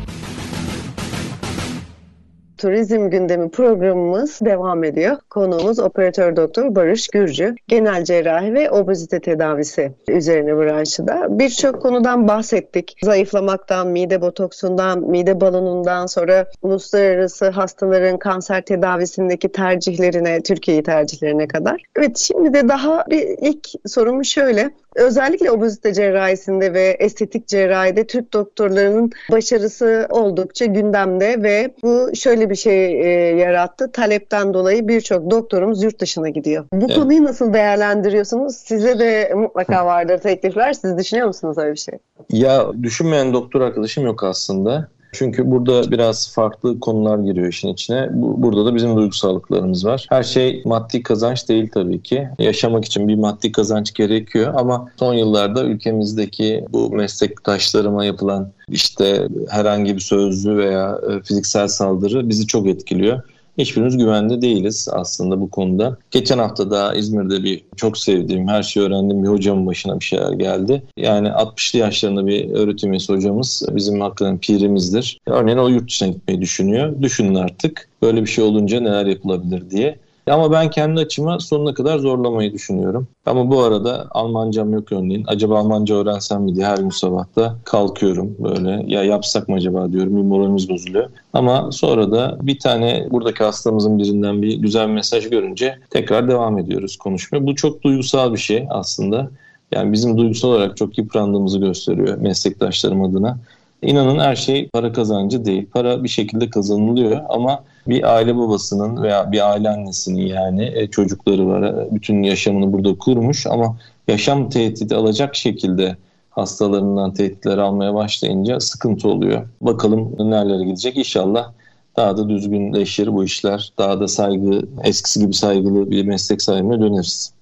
Turizm 2.61 3.09
Gündemi 3.09 3.49
programımız 3.51 4.39
devam 4.41 4.83
ediyor. 4.83 5.17
Konuğumuz 5.29 5.79
operatör 5.79 6.35
doktor 6.35 6.75
Barış 6.75 7.07
Gürcü. 7.07 7.55
Genel 7.67 8.03
cerrahi 8.03 8.53
ve 8.53 8.71
obezite 8.71 9.19
tedavisi 9.19 9.91
üzerine 10.07 10.57
branşıda. 10.57 11.27
Birçok 11.29 11.81
konudan 11.81 12.27
bahsettik. 12.27 12.97
Zayıflamaktan, 13.03 13.87
mide 13.87 14.21
botoksundan, 14.21 14.99
mide 14.99 15.41
balonundan 15.41 16.05
sonra 16.05 16.45
uluslararası 16.61 17.49
hastaların 17.49 18.19
kanser 18.19 18.61
tedavisindeki 18.61 19.49
tercihlerine, 19.49 20.41
Türkiye'yi 20.41 20.83
tercihlerine 20.83 21.47
kadar. 21.47 21.83
Evet 21.95 22.17
şimdi 22.17 22.53
de 22.53 22.69
daha 22.69 23.05
bir 23.09 23.37
ilk 23.41 23.67
sorum 23.85 24.25
şöyle. 24.25 24.71
Özellikle 24.95 25.51
obezite 25.51 25.93
cerrahisinde 25.93 26.73
ve 26.73 26.97
estetik 26.99 27.47
cerrahide 27.47 28.07
Türk 28.07 28.33
doktorlarının 28.33 29.11
başarısı 29.31 30.07
oldukça 30.09 30.65
gündemde 30.65 31.43
ve 31.43 31.73
bu 31.83 32.15
şöyle 32.15 32.49
bir 32.49 32.55
şey 32.55 33.01
e, 33.01 33.35
yarattı. 33.35 33.91
Talepten 33.91 34.53
dolayı 34.53 34.87
birçok 34.87 35.31
doktorumuz 35.31 35.83
yurt 35.83 35.99
dışına 35.99 36.29
gidiyor. 36.29 36.65
Bu 36.73 36.85
evet. 36.85 36.95
konuyu 36.95 37.23
nasıl 37.23 37.53
değerlendiriyorsunuz? 37.53 38.55
Size 38.55 38.99
de 38.99 39.33
mutlaka 39.35 39.85
vardır 39.85 40.17
teklifler. 40.17 40.73
Siz 40.73 40.97
düşünüyor 40.97 41.27
musunuz 41.27 41.57
öyle 41.57 41.71
bir 41.71 41.77
şey? 41.79 41.99
Ya 42.29 42.65
düşünmeyen 42.83 43.33
doktor 43.33 43.61
arkadaşım 43.61 44.05
yok 44.05 44.23
aslında. 44.23 44.87
Çünkü 45.11 45.51
burada 45.51 45.91
biraz 45.91 46.33
farklı 46.33 46.79
konular 46.79 47.17
giriyor 47.19 47.47
işin 47.47 47.67
içine. 47.67 48.09
Bu, 48.11 48.41
burada 48.43 48.65
da 48.65 48.75
bizim 48.75 48.95
duygusallıklarımız 48.95 49.85
var. 49.85 50.05
Her 50.09 50.23
şey 50.23 50.61
maddi 50.65 51.03
kazanç 51.03 51.49
değil 51.49 51.69
tabii 51.73 52.01
ki. 52.01 52.27
Yaşamak 52.39 52.85
için 52.85 53.07
bir 53.07 53.15
maddi 53.15 53.51
kazanç 53.51 53.93
gerekiyor 53.93 54.53
ama 54.57 54.89
son 54.99 55.13
yıllarda 55.13 55.63
ülkemizdeki 55.63 56.65
bu 56.69 56.89
meslektaşlarıma 56.89 58.05
yapılan 58.05 58.51
işte 58.67 59.27
herhangi 59.49 59.95
bir 59.95 60.01
sözlü 60.01 60.57
veya 60.57 60.99
e, 61.09 61.21
fiziksel 61.21 61.67
saldırı 61.67 62.29
bizi 62.29 62.47
çok 62.47 62.67
etkiliyor 62.67 63.21
hiçbirimiz 63.61 63.97
güvende 63.97 64.41
değiliz 64.41 64.87
aslında 64.91 65.41
bu 65.41 65.49
konuda. 65.49 65.97
Geçen 66.11 66.37
hafta 66.37 66.71
da 66.71 66.93
İzmir'de 66.93 67.43
bir 67.43 67.63
çok 67.75 67.97
sevdiğim, 67.97 68.47
her 68.47 68.63
şeyi 68.63 68.85
öğrendiğim 68.85 69.23
bir 69.23 69.29
hocamın 69.29 69.67
başına 69.67 69.99
bir 69.99 70.05
şeyler 70.05 70.31
geldi. 70.31 70.83
Yani 70.97 71.27
60'lı 71.27 71.79
yaşlarında 71.79 72.27
bir 72.27 72.49
öğretim 72.49 72.91
üyesi 72.91 73.13
hocamız 73.13 73.63
bizim 73.71 74.01
hakikaten 74.01 74.37
pirimizdir. 74.37 75.19
Örneğin 75.27 75.57
o 75.57 75.67
yurt 75.67 75.87
dışına 75.87 76.09
gitmeyi 76.09 76.41
düşünüyor. 76.41 77.01
Düşünün 77.01 77.35
artık 77.35 77.87
böyle 78.01 78.21
bir 78.21 78.29
şey 78.29 78.43
olunca 78.43 78.79
neler 78.79 79.05
yapılabilir 79.05 79.69
diye. 79.69 79.97
Ama 80.27 80.51
ben 80.51 80.69
kendi 80.69 81.01
açıma 81.01 81.39
sonuna 81.39 81.73
kadar 81.73 81.99
zorlamayı 81.99 82.53
düşünüyorum. 82.53 83.07
Ama 83.25 83.51
bu 83.51 83.61
arada 83.61 84.07
Almancam 84.11 84.73
yok 84.73 84.91
örneğin. 84.91 85.23
Acaba 85.27 85.59
Almanca 85.59 85.95
öğrensem 85.95 86.43
mi 86.43 86.55
diye 86.55 86.65
her 86.65 86.77
gün 86.77 86.89
sabahta 86.89 87.55
kalkıyorum 87.65 88.35
böyle. 88.39 88.83
Ya 88.87 89.03
yapsak 89.03 89.49
mı 89.49 89.55
acaba 89.55 89.91
diyorum. 89.91 90.17
Bir 90.17 90.21
moralimiz 90.21 90.69
bozuluyor. 90.69 91.09
Ama 91.33 91.71
sonra 91.71 92.11
da 92.11 92.37
bir 92.41 92.59
tane 92.59 93.07
buradaki 93.11 93.43
hastamızın 93.43 93.99
birinden 93.99 94.41
bir 94.41 94.57
güzel 94.57 94.87
bir 94.87 94.93
mesaj 94.93 95.29
görünce 95.29 95.79
tekrar 95.89 96.27
devam 96.27 96.57
ediyoruz 96.57 96.97
konuşmaya. 96.97 97.47
Bu 97.47 97.55
çok 97.55 97.83
duygusal 97.83 98.33
bir 98.33 98.39
şey 98.39 98.67
aslında. 98.69 99.29
Yani 99.71 99.91
bizim 99.91 100.17
duygusal 100.17 100.49
olarak 100.49 100.77
çok 100.77 100.97
yıprandığımızı 100.97 101.59
gösteriyor 101.59 102.17
meslektaşlarım 102.17 103.03
adına. 103.03 103.37
İnanın 103.81 104.19
her 104.19 104.35
şey 104.35 104.69
para 104.69 104.91
kazancı 104.93 105.45
değil. 105.45 105.67
Para 105.73 106.03
bir 106.03 106.09
şekilde 106.09 106.49
kazanılıyor 106.49 107.21
ama 107.29 107.63
bir 107.87 108.15
aile 108.15 108.37
babasının 108.37 109.03
veya 109.03 109.31
bir 109.31 109.51
aile 109.51 109.69
annesinin 109.69 110.25
yani 110.25 110.71
e, 110.75 110.87
çocukları 110.87 111.47
var. 111.47 111.63
E, 111.63 111.95
bütün 111.95 112.23
yaşamını 112.23 112.73
burada 112.73 112.97
kurmuş 112.97 113.47
ama 113.47 113.77
yaşam 114.07 114.49
tehdidi 114.49 114.95
alacak 114.95 115.35
şekilde 115.35 115.97
hastalarından 116.29 117.13
tehditler 117.13 117.57
almaya 117.57 117.93
başlayınca 117.93 118.59
sıkıntı 118.59 119.07
oluyor. 119.07 119.47
Bakalım 119.61 120.15
nerelere 120.19 120.63
gidecek 120.65 120.97
inşallah 120.97 121.51
daha 121.97 122.17
da 122.17 122.29
düzgünleşir 122.29 123.13
bu 123.13 123.23
işler. 123.23 123.73
Daha 123.77 123.99
da 123.99 124.07
saygı, 124.07 124.61
eskisi 124.83 125.19
gibi 125.19 125.33
saygılı 125.33 125.91
bir 125.91 126.05
meslek 126.05 126.41
sahibine 126.41 126.81
döneriz. 126.81 127.33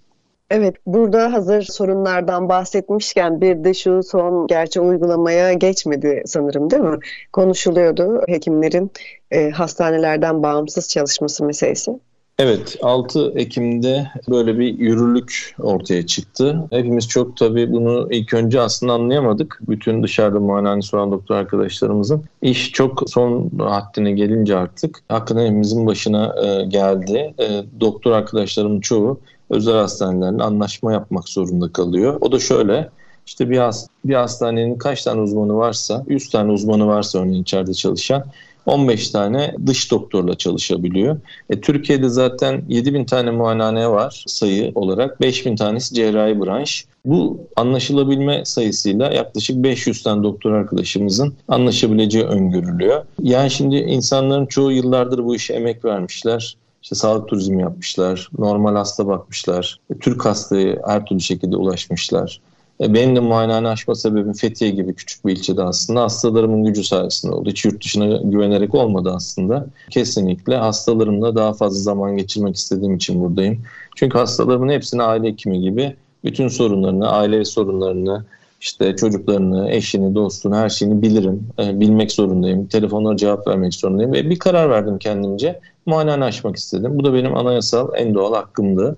Evet, 0.49 0.75
burada 0.85 1.33
hazır 1.33 1.61
sorunlardan 1.61 2.49
bahsetmişken 2.49 3.41
bir 3.41 3.63
de 3.63 3.73
şu 3.73 4.03
son 4.03 4.47
gerçi 4.47 4.81
uygulamaya 4.81 5.53
geçmedi 5.53 6.23
sanırım 6.25 6.69
değil 6.69 6.83
mi? 6.83 6.99
Konuşuluyordu 7.33 8.21
hekimlerin 8.27 8.91
e, 9.31 9.49
hastanelerden 9.49 10.43
bağımsız 10.43 10.89
çalışması 10.89 11.45
meselesi. 11.45 11.99
Evet 12.39 12.77
6 12.81 13.33
Ekim'de 13.35 14.07
böyle 14.29 14.59
bir 14.59 14.79
yürürlük 14.79 15.55
ortaya 15.59 16.05
çıktı. 16.05 16.67
Hepimiz 16.71 17.07
çok 17.07 17.37
tabii 17.37 17.71
bunu 17.71 18.07
ilk 18.11 18.33
önce 18.33 18.61
aslında 18.61 18.93
anlayamadık. 18.93 19.59
Bütün 19.69 20.03
dışarıda 20.03 20.39
muayenehanesi 20.39 20.95
olan 20.95 21.11
doktor 21.11 21.35
arkadaşlarımızın. 21.35 22.23
iş 22.41 22.71
çok 22.71 23.03
son 23.09 23.51
haddine 23.59 24.11
gelince 24.11 24.55
artık 24.55 24.99
hakikaten 25.07 25.45
hepimizin 25.45 25.87
başına 25.87 26.35
e, 26.45 26.65
geldi. 26.65 27.33
E, 27.39 27.63
doktor 27.79 28.11
arkadaşlarımın 28.11 28.81
çoğu 28.81 29.19
özel 29.49 29.75
hastanelerle 29.75 30.43
anlaşma 30.43 30.93
yapmak 30.93 31.29
zorunda 31.29 31.71
kalıyor. 31.71 32.17
O 32.21 32.31
da 32.31 32.39
şöyle 32.39 32.89
işte 33.25 33.49
bir, 33.49 33.57
hast 33.57 33.89
bir 34.05 34.13
hastanenin 34.13 34.77
kaç 34.77 35.03
tane 35.03 35.21
uzmanı 35.21 35.55
varsa 35.55 36.03
100 36.07 36.29
tane 36.29 36.51
uzmanı 36.51 36.87
varsa 36.87 37.19
örneğin 37.19 37.41
içeride 37.41 37.73
çalışan 37.73 38.23
15 38.65 39.09
tane 39.09 39.55
dış 39.65 39.91
doktorla 39.91 40.35
çalışabiliyor. 40.35 41.19
E, 41.49 41.61
Türkiye'de 41.61 42.09
zaten 42.09 42.63
7 42.67 42.93
bin 42.93 43.05
tane 43.05 43.31
muayenehane 43.31 43.89
var 43.89 44.23
sayı 44.27 44.71
olarak. 44.75 45.21
5 45.21 45.45
bin 45.45 45.55
tanesi 45.55 45.95
cerrahi 45.95 46.41
branş. 46.41 46.85
Bu 47.05 47.39
anlaşılabilme 47.55 48.45
sayısıyla 48.45 49.11
yaklaşık 49.11 49.63
500 49.63 50.03
tane 50.03 50.23
doktor 50.23 50.51
arkadaşımızın 50.51 51.33
anlaşabileceği 51.47 52.25
öngörülüyor. 52.25 53.05
Yani 53.21 53.51
şimdi 53.51 53.75
insanların 53.75 54.45
çoğu 54.45 54.71
yıllardır 54.71 55.25
bu 55.25 55.35
işe 55.35 55.53
emek 55.53 55.85
vermişler. 55.85 56.57
İşte 56.83 56.95
sağlık 56.95 57.27
turizmi 57.27 57.61
yapmışlar, 57.61 58.29
normal 58.37 58.75
hasta 58.75 59.07
bakmışlar, 59.07 59.79
Türk 59.99 60.25
hastayı 60.25 60.79
her 60.87 61.05
türlü 61.05 61.21
şekilde 61.21 61.55
ulaşmışlar. 61.55 62.41
E, 62.81 62.93
benim 62.93 63.15
de 63.15 63.19
muayenehane 63.19 63.67
açma 63.67 63.95
sebebim 63.95 64.33
Fethiye 64.33 64.71
gibi 64.71 64.93
küçük 64.93 65.25
bir 65.25 65.31
ilçede 65.31 65.63
aslında 65.63 66.01
hastalarımın 66.01 66.63
gücü 66.63 66.83
sayesinde 66.83 67.33
oldu. 67.33 67.49
Hiç 67.49 67.65
yurt 67.65 67.83
dışına 67.83 68.17
güvenerek 68.17 68.75
olmadı 68.75 69.11
aslında. 69.15 69.67
Kesinlikle 69.89 70.55
hastalarımla 70.55 71.35
daha 71.35 71.53
fazla 71.53 71.79
zaman 71.79 72.17
geçirmek 72.17 72.55
istediğim 72.55 72.95
için 72.95 73.21
buradayım. 73.21 73.61
Çünkü 73.95 74.17
hastalarımın 74.17 74.69
hepsini 74.69 75.03
aile 75.03 75.27
hekimi 75.27 75.61
gibi 75.61 75.95
bütün 76.23 76.47
sorunlarını, 76.47 77.09
aile 77.09 77.45
sorunlarını, 77.45 78.25
işte 78.61 78.95
çocuklarını, 78.95 79.71
eşini, 79.71 80.15
dostunu, 80.15 80.55
her 80.55 80.69
şeyini 80.69 81.01
bilirim. 81.01 81.47
E, 81.59 81.79
bilmek 81.79 82.11
zorundayım. 82.11 82.67
Telefonlara 82.67 83.17
cevap 83.17 83.47
vermek 83.47 83.73
zorundayım. 83.73 84.13
Ve 84.13 84.29
bir 84.29 84.39
karar 84.39 84.69
verdim 84.69 84.97
kendimce. 84.97 85.59
Muayenehane 85.89 86.23
açmak 86.23 86.55
istedim. 86.55 86.91
Bu 86.99 87.03
da 87.03 87.13
benim 87.13 87.37
anayasal 87.37 87.89
en 87.95 88.13
doğal 88.13 88.33
hakkımdı. 88.33 88.97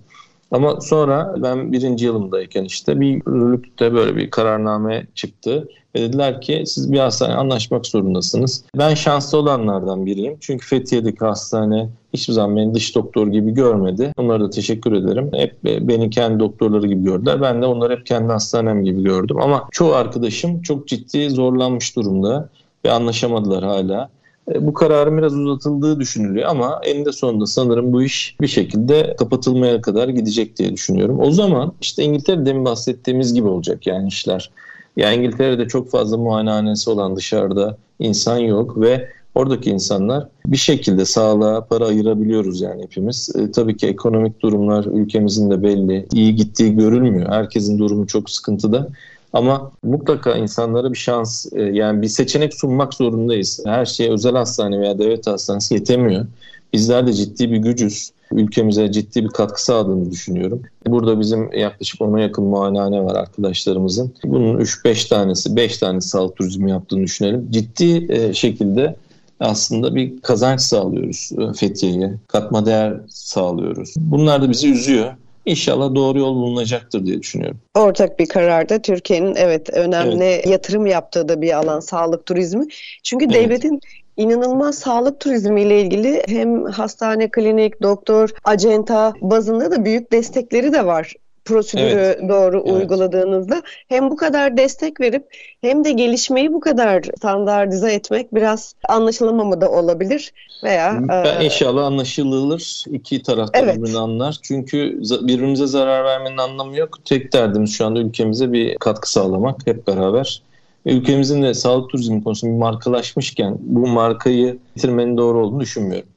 Ama 0.51 0.81
sonra 0.81 1.35
ben 1.37 1.71
birinci 1.71 2.05
yılımdayken 2.05 2.63
işte 2.63 2.99
bir 2.99 3.07
yürürlükte 3.07 3.93
böyle 3.93 4.15
bir 4.15 4.31
kararname 4.31 5.07
çıktı. 5.15 5.67
Ve 5.95 6.01
dediler 6.01 6.41
ki 6.41 6.63
siz 6.65 6.91
bir 6.91 6.99
hastane 6.99 7.33
anlaşmak 7.33 7.87
zorundasınız. 7.87 8.63
Ben 8.77 8.93
şanslı 8.93 9.37
olanlardan 9.37 10.05
biriyim. 10.05 10.37
Çünkü 10.39 10.67
Fethiye'deki 10.67 11.25
hastane 11.25 11.89
hiçbir 12.13 12.33
zaman 12.33 12.57
beni 12.57 12.73
dış 12.73 12.95
doktor 12.95 13.27
gibi 13.27 13.51
görmedi. 13.51 14.13
Onlara 14.17 14.43
da 14.43 14.49
teşekkür 14.49 14.91
ederim. 14.91 15.31
Hep 15.33 15.63
beni 15.63 16.09
kendi 16.09 16.39
doktorları 16.39 16.87
gibi 16.87 17.03
gördüler. 17.03 17.41
Ben 17.41 17.61
de 17.61 17.65
onları 17.65 17.93
hep 17.97 18.05
kendi 18.05 18.31
hastanem 18.31 18.83
gibi 18.83 19.03
gördüm. 19.03 19.37
Ama 19.41 19.67
çoğu 19.71 19.93
arkadaşım 19.93 20.61
çok 20.61 20.87
ciddi 20.87 21.29
zorlanmış 21.29 21.95
durumda 21.95 22.49
ve 22.85 22.91
anlaşamadılar 22.91 23.63
hala. 23.63 24.09
E, 24.49 24.67
bu 24.67 24.73
kararın 24.73 25.17
biraz 25.17 25.33
uzatıldığı 25.33 25.99
düşünülüyor 25.99 26.49
ama 26.49 26.81
eninde 26.85 27.11
sonunda 27.11 27.45
sanırım 27.45 27.93
bu 27.93 28.03
iş 28.03 28.35
bir 28.41 28.47
şekilde 28.47 29.15
kapatılmaya 29.19 29.81
kadar 29.81 30.09
gidecek 30.09 30.57
diye 30.57 30.73
düşünüyorum. 30.73 31.19
O 31.19 31.31
zaman 31.31 31.73
işte 31.81 32.03
İngiltere'de 32.03 32.53
mi 32.53 32.65
bahsettiğimiz 32.65 33.33
gibi 33.33 33.47
olacak 33.47 33.87
yani 33.87 34.07
işler. 34.07 34.51
Yani 34.97 35.15
İngiltere'de 35.15 35.67
çok 35.67 35.89
fazla 35.89 36.17
muayenehanesi 36.17 36.89
olan 36.89 37.15
dışarıda 37.15 37.77
insan 37.99 38.37
yok 38.37 38.81
ve 38.81 39.07
oradaki 39.35 39.69
insanlar 39.69 40.27
bir 40.45 40.57
şekilde 40.57 41.05
sağlığa 41.05 41.65
para 41.65 41.85
ayırabiliyoruz 41.85 42.61
yani 42.61 42.83
hepimiz. 42.83 43.29
E, 43.35 43.51
tabii 43.51 43.77
ki 43.77 43.87
ekonomik 43.87 44.41
durumlar 44.41 44.85
ülkemizin 44.85 45.51
de 45.51 45.63
belli. 45.63 46.07
iyi 46.13 46.35
gittiği 46.35 46.75
görülmüyor. 46.75 47.29
Herkesin 47.29 47.79
durumu 47.79 48.07
çok 48.07 48.29
sıkıntıda. 48.29 48.87
Ama 49.33 49.71
mutlaka 49.83 50.37
insanlara 50.37 50.91
bir 50.91 50.97
şans 50.97 51.45
e, 51.53 51.61
yani 51.61 52.01
bir 52.01 52.07
seçenek 52.07 52.53
sunmak 52.53 52.93
zorundayız. 52.93 53.61
Her 53.65 53.85
şey 53.85 54.09
özel 54.09 54.35
hastane 54.35 54.79
veya 54.79 54.99
devlet 54.99 55.27
hastanesi 55.27 55.73
yetemiyor. 55.73 56.25
Bizler 56.73 57.07
de 57.07 57.13
ciddi 57.13 57.51
bir 57.51 57.57
gücüz. 57.57 58.11
Ülkemize 58.31 58.91
ciddi 58.91 59.23
bir 59.23 59.29
katkı 59.29 59.63
sağladığını 59.63 60.11
düşünüyorum. 60.11 60.61
Burada 60.87 61.19
bizim 61.19 61.53
yaklaşık 61.53 62.01
ona 62.01 62.19
yakın 62.19 62.43
muayenehane 62.43 63.03
var 63.03 63.15
arkadaşlarımızın. 63.15 64.13
Bunun 64.23 64.59
3-5 64.59 65.09
tanesi, 65.09 65.55
5 65.55 65.77
tanesi 65.77 66.09
sağlık 66.09 66.35
turizmi 66.35 66.71
yaptığını 66.71 67.03
düşünelim. 67.03 67.47
Ciddi 67.51 68.13
e, 68.13 68.33
şekilde 68.33 68.95
aslında 69.39 69.95
bir 69.95 70.21
kazanç 70.21 70.61
sağlıyoruz 70.61 71.31
e, 71.37 71.53
Fethiye'ye. 71.53 72.13
Katma 72.27 72.65
değer 72.65 72.93
sağlıyoruz. 73.09 73.93
Bunlar 73.97 74.41
da 74.41 74.49
bizi 74.49 74.71
üzüyor. 74.71 75.13
İnşallah 75.45 75.95
doğru 75.95 76.19
yol 76.19 76.35
bulunacaktır 76.35 77.05
diye 77.05 77.19
düşünüyorum. 77.19 77.59
Ortak 77.75 78.19
bir 78.19 78.25
kararda 78.25 78.81
Türkiye'nin 78.81 79.35
evet 79.35 79.69
önemli 79.69 80.23
evet. 80.23 80.47
yatırım 80.47 80.85
yaptığı 80.85 81.29
da 81.29 81.41
bir 81.41 81.57
alan 81.57 81.79
sağlık 81.79 82.25
turizmi. 82.25 82.65
Çünkü 83.03 83.25
evet. 83.25 83.35
devletin 83.35 83.79
inanılmaz 84.17 84.79
sağlık 84.79 85.19
turizmi 85.19 85.61
ile 85.61 85.81
ilgili 85.81 86.23
hem 86.27 86.65
hastane, 86.65 87.31
klinik, 87.31 87.81
doktor, 87.81 88.29
acenta 88.43 89.13
bazında 89.21 89.71
da 89.71 89.85
büyük 89.85 90.11
destekleri 90.11 90.73
de 90.73 90.85
var 90.85 91.13
prosedürü 91.45 91.85
evet. 91.85 92.29
doğru 92.29 92.63
evet. 92.65 92.73
uyguladığınızda 92.73 93.61
hem 93.87 94.09
bu 94.09 94.15
kadar 94.15 94.57
destek 94.57 94.99
verip 95.01 95.23
hem 95.61 95.83
de 95.83 95.91
gelişmeyi 95.91 96.53
bu 96.53 96.59
kadar 96.59 97.03
standartize 97.17 97.93
etmek 97.93 98.35
biraz 98.35 98.75
anlaşılamama 98.89 99.61
da 99.61 99.71
olabilir 99.71 100.33
veya 100.63 100.99
ben 101.07 101.41
e, 101.41 101.45
inşallah 101.45 101.85
anlaşılır 101.85 102.83
iki 102.91 103.23
taraf 103.23 103.53
da 103.53 103.57
evet. 103.57 103.77
birbirini 103.77 103.97
anlar 103.97 104.37
çünkü 104.41 104.99
birbirimize 105.21 105.67
zarar 105.67 106.05
vermenin 106.05 106.37
anlamı 106.37 106.77
yok 106.77 107.05
tek 107.05 107.33
derdimiz 107.33 107.73
şu 107.73 107.85
anda 107.85 107.99
ülkemize 107.99 108.53
bir 108.53 108.77
katkı 108.77 109.11
sağlamak 109.11 109.67
hep 109.67 109.87
beraber 109.87 110.41
ülkemizin 110.85 111.43
de 111.43 111.53
sağlık 111.53 111.89
turizmi 111.89 112.23
konusunda 112.23 112.53
bir 112.53 112.59
markalaşmışken 112.59 113.57
bu 113.59 113.87
markayı 113.87 114.57
bitirmenin 114.75 115.17
doğru 115.17 115.45
olduğunu 115.45 115.59
düşünmüyorum. 115.59 116.09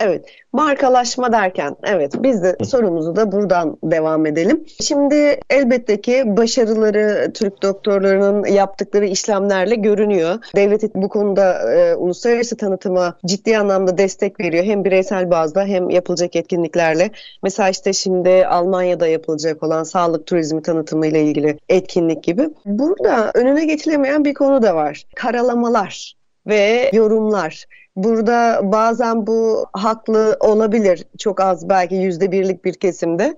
Evet, 0.00 0.26
markalaşma 0.52 1.32
derken 1.32 1.76
evet 1.84 2.12
biz 2.18 2.42
de 2.42 2.56
sorumuzu 2.64 3.16
da 3.16 3.32
buradan 3.32 3.78
devam 3.82 4.26
edelim. 4.26 4.64
Şimdi 4.82 5.40
elbette 5.50 6.00
ki 6.00 6.22
başarıları 6.26 7.32
Türk 7.32 7.62
doktorlarının 7.62 8.44
yaptıkları 8.44 9.06
işlemlerle 9.06 9.74
görünüyor. 9.74 10.38
Devlet 10.56 10.94
bu 10.94 11.08
konuda 11.08 11.72
e, 11.72 11.94
uluslararası 11.94 12.56
tanıtıma 12.56 13.18
ciddi 13.26 13.58
anlamda 13.58 13.98
destek 13.98 14.40
veriyor. 14.40 14.64
Hem 14.64 14.84
bireysel 14.84 15.30
bazda 15.30 15.64
hem 15.64 15.90
yapılacak 15.90 16.36
etkinliklerle. 16.36 17.10
Mesela 17.42 17.68
işte 17.68 17.92
şimdi 17.92 18.46
Almanya'da 18.46 19.06
yapılacak 19.06 19.62
olan 19.62 19.82
sağlık 19.82 20.26
turizmi 20.26 20.62
tanıtımı 20.62 21.06
ile 21.06 21.22
ilgili 21.22 21.58
etkinlik 21.68 22.22
gibi. 22.24 22.48
Burada 22.64 23.30
önüne 23.34 23.64
geçilemeyen 23.64 24.24
bir 24.24 24.34
konu 24.34 24.62
da 24.62 24.74
var. 24.74 25.04
Karalamalar 25.14 26.16
ve 26.46 26.90
yorumlar. 26.92 27.66
Burada 27.96 28.60
bazen 28.62 29.26
bu 29.26 29.66
haklı 29.72 30.36
olabilir. 30.40 31.04
Çok 31.18 31.40
az 31.40 31.68
belki 31.68 31.94
yüzde 31.94 32.32
birlik 32.32 32.64
bir 32.64 32.74
kesimde. 32.74 33.36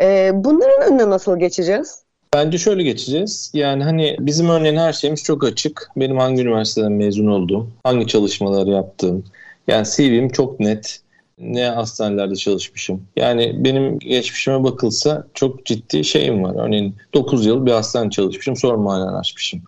Ee, 0.00 0.30
bunların 0.34 0.92
önüne 0.92 1.10
nasıl 1.10 1.38
geçeceğiz? 1.38 2.02
Bence 2.34 2.58
şöyle 2.58 2.82
geçeceğiz. 2.82 3.50
Yani 3.54 3.84
hani 3.84 4.16
bizim 4.20 4.48
örneğin 4.48 4.76
her 4.76 4.92
şeyimiz 4.92 5.24
çok 5.24 5.44
açık. 5.44 5.90
Benim 5.96 6.18
hangi 6.18 6.42
üniversiteden 6.42 6.92
mezun 6.92 7.26
olduğum, 7.26 7.68
hangi 7.84 8.06
çalışmalar 8.06 8.66
yaptığım. 8.66 9.24
Yani 9.68 9.86
CV'm 9.86 10.28
çok 10.28 10.60
net. 10.60 11.00
Ne 11.38 11.64
hastanelerde 11.64 12.36
çalışmışım. 12.36 13.02
Yani 13.16 13.64
benim 13.64 13.98
geçmişime 13.98 14.64
bakılsa 14.64 15.26
çok 15.34 15.66
ciddi 15.66 16.04
şeyim 16.04 16.42
var. 16.42 16.66
Örneğin 16.66 16.94
9 17.14 17.46
yıl 17.46 17.66
bir 17.66 17.70
hastane 17.70 18.10
çalışmışım. 18.10 18.56
Sonra 18.56 18.76
muayene 18.76 19.10
açmışım. 19.10 19.62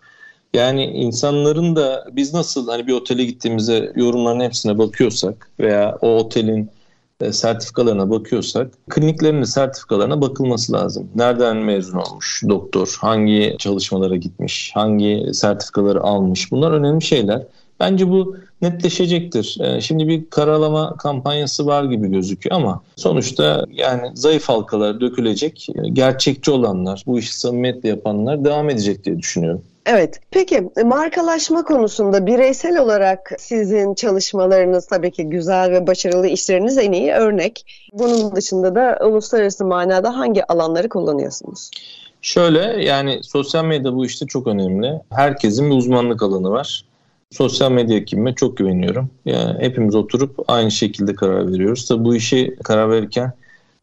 Yani 0.54 0.84
insanların 0.84 1.76
da 1.76 2.04
biz 2.12 2.34
nasıl 2.34 2.68
hani 2.68 2.86
bir 2.86 2.92
otele 2.92 3.24
gittiğimizde 3.24 3.92
yorumların 3.96 4.40
hepsine 4.40 4.78
bakıyorsak 4.78 5.50
veya 5.60 5.98
o 6.02 6.08
otelin 6.08 6.70
e, 7.20 7.32
sertifikalarına 7.32 8.10
bakıyorsak 8.10 8.70
kliniklerin 8.90 9.42
sertifikalarına 9.42 10.20
bakılması 10.20 10.72
lazım. 10.72 11.08
Nereden 11.14 11.56
mezun 11.56 11.98
olmuş 11.98 12.42
doktor, 12.48 12.96
hangi 13.00 13.56
çalışmalara 13.58 14.16
gitmiş, 14.16 14.70
hangi 14.74 15.30
sertifikaları 15.32 16.00
almış 16.00 16.50
bunlar 16.50 16.72
önemli 16.72 17.02
şeyler. 17.02 17.42
Bence 17.80 18.10
bu 18.10 18.36
netleşecektir. 18.62 19.58
E, 19.60 19.80
şimdi 19.80 20.08
bir 20.08 20.30
karalama 20.30 20.96
kampanyası 20.96 21.66
var 21.66 21.84
gibi 21.84 22.08
gözüküyor 22.08 22.56
ama 22.56 22.82
sonuçta 22.96 23.66
yani 23.72 24.10
zayıf 24.14 24.48
halkalar 24.48 25.00
dökülecek, 25.00 25.68
gerçekçi 25.92 26.50
olanlar, 26.50 27.02
bu 27.06 27.18
işi 27.18 27.38
samimiyetle 27.38 27.88
yapanlar 27.88 28.44
devam 28.44 28.70
edecek 28.70 29.04
diye 29.04 29.18
düşünüyorum. 29.18 29.62
Evet. 29.90 30.20
Peki 30.30 30.68
markalaşma 30.84 31.64
konusunda 31.64 32.26
bireysel 32.26 32.78
olarak 32.78 33.32
sizin 33.38 33.94
çalışmalarınız 33.94 34.86
tabii 34.86 35.10
ki 35.10 35.24
güzel 35.24 35.70
ve 35.70 35.86
başarılı 35.86 36.26
işleriniz 36.26 36.78
en 36.78 36.92
iyi 36.92 37.12
örnek. 37.12 37.64
Bunun 37.92 38.36
dışında 38.36 38.74
da 38.74 38.98
uluslararası 39.06 39.64
manada 39.64 40.16
hangi 40.16 40.44
alanları 40.44 40.88
kullanıyorsunuz? 40.88 41.70
Şöyle 42.22 42.84
yani 42.84 43.20
sosyal 43.22 43.64
medya 43.64 43.94
bu 43.94 44.06
işte 44.06 44.26
çok 44.26 44.46
önemli. 44.46 45.00
Herkesin 45.10 45.70
bir 45.70 45.76
uzmanlık 45.76 46.22
alanı 46.22 46.50
var. 46.50 46.84
Sosyal 47.30 47.72
medya 47.72 47.96
ekibime 47.96 48.34
çok 48.34 48.56
güveniyorum. 48.56 49.10
Yani 49.24 49.60
hepimiz 49.60 49.94
oturup 49.94 50.36
aynı 50.48 50.70
şekilde 50.70 51.14
karar 51.14 51.52
veriyoruz. 51.52 51.88
Tabii 51.88 52.04
bu 52.04 52.16
işi 52.16 52.56
karar 52.64 52.90
verirken 52.90 53.32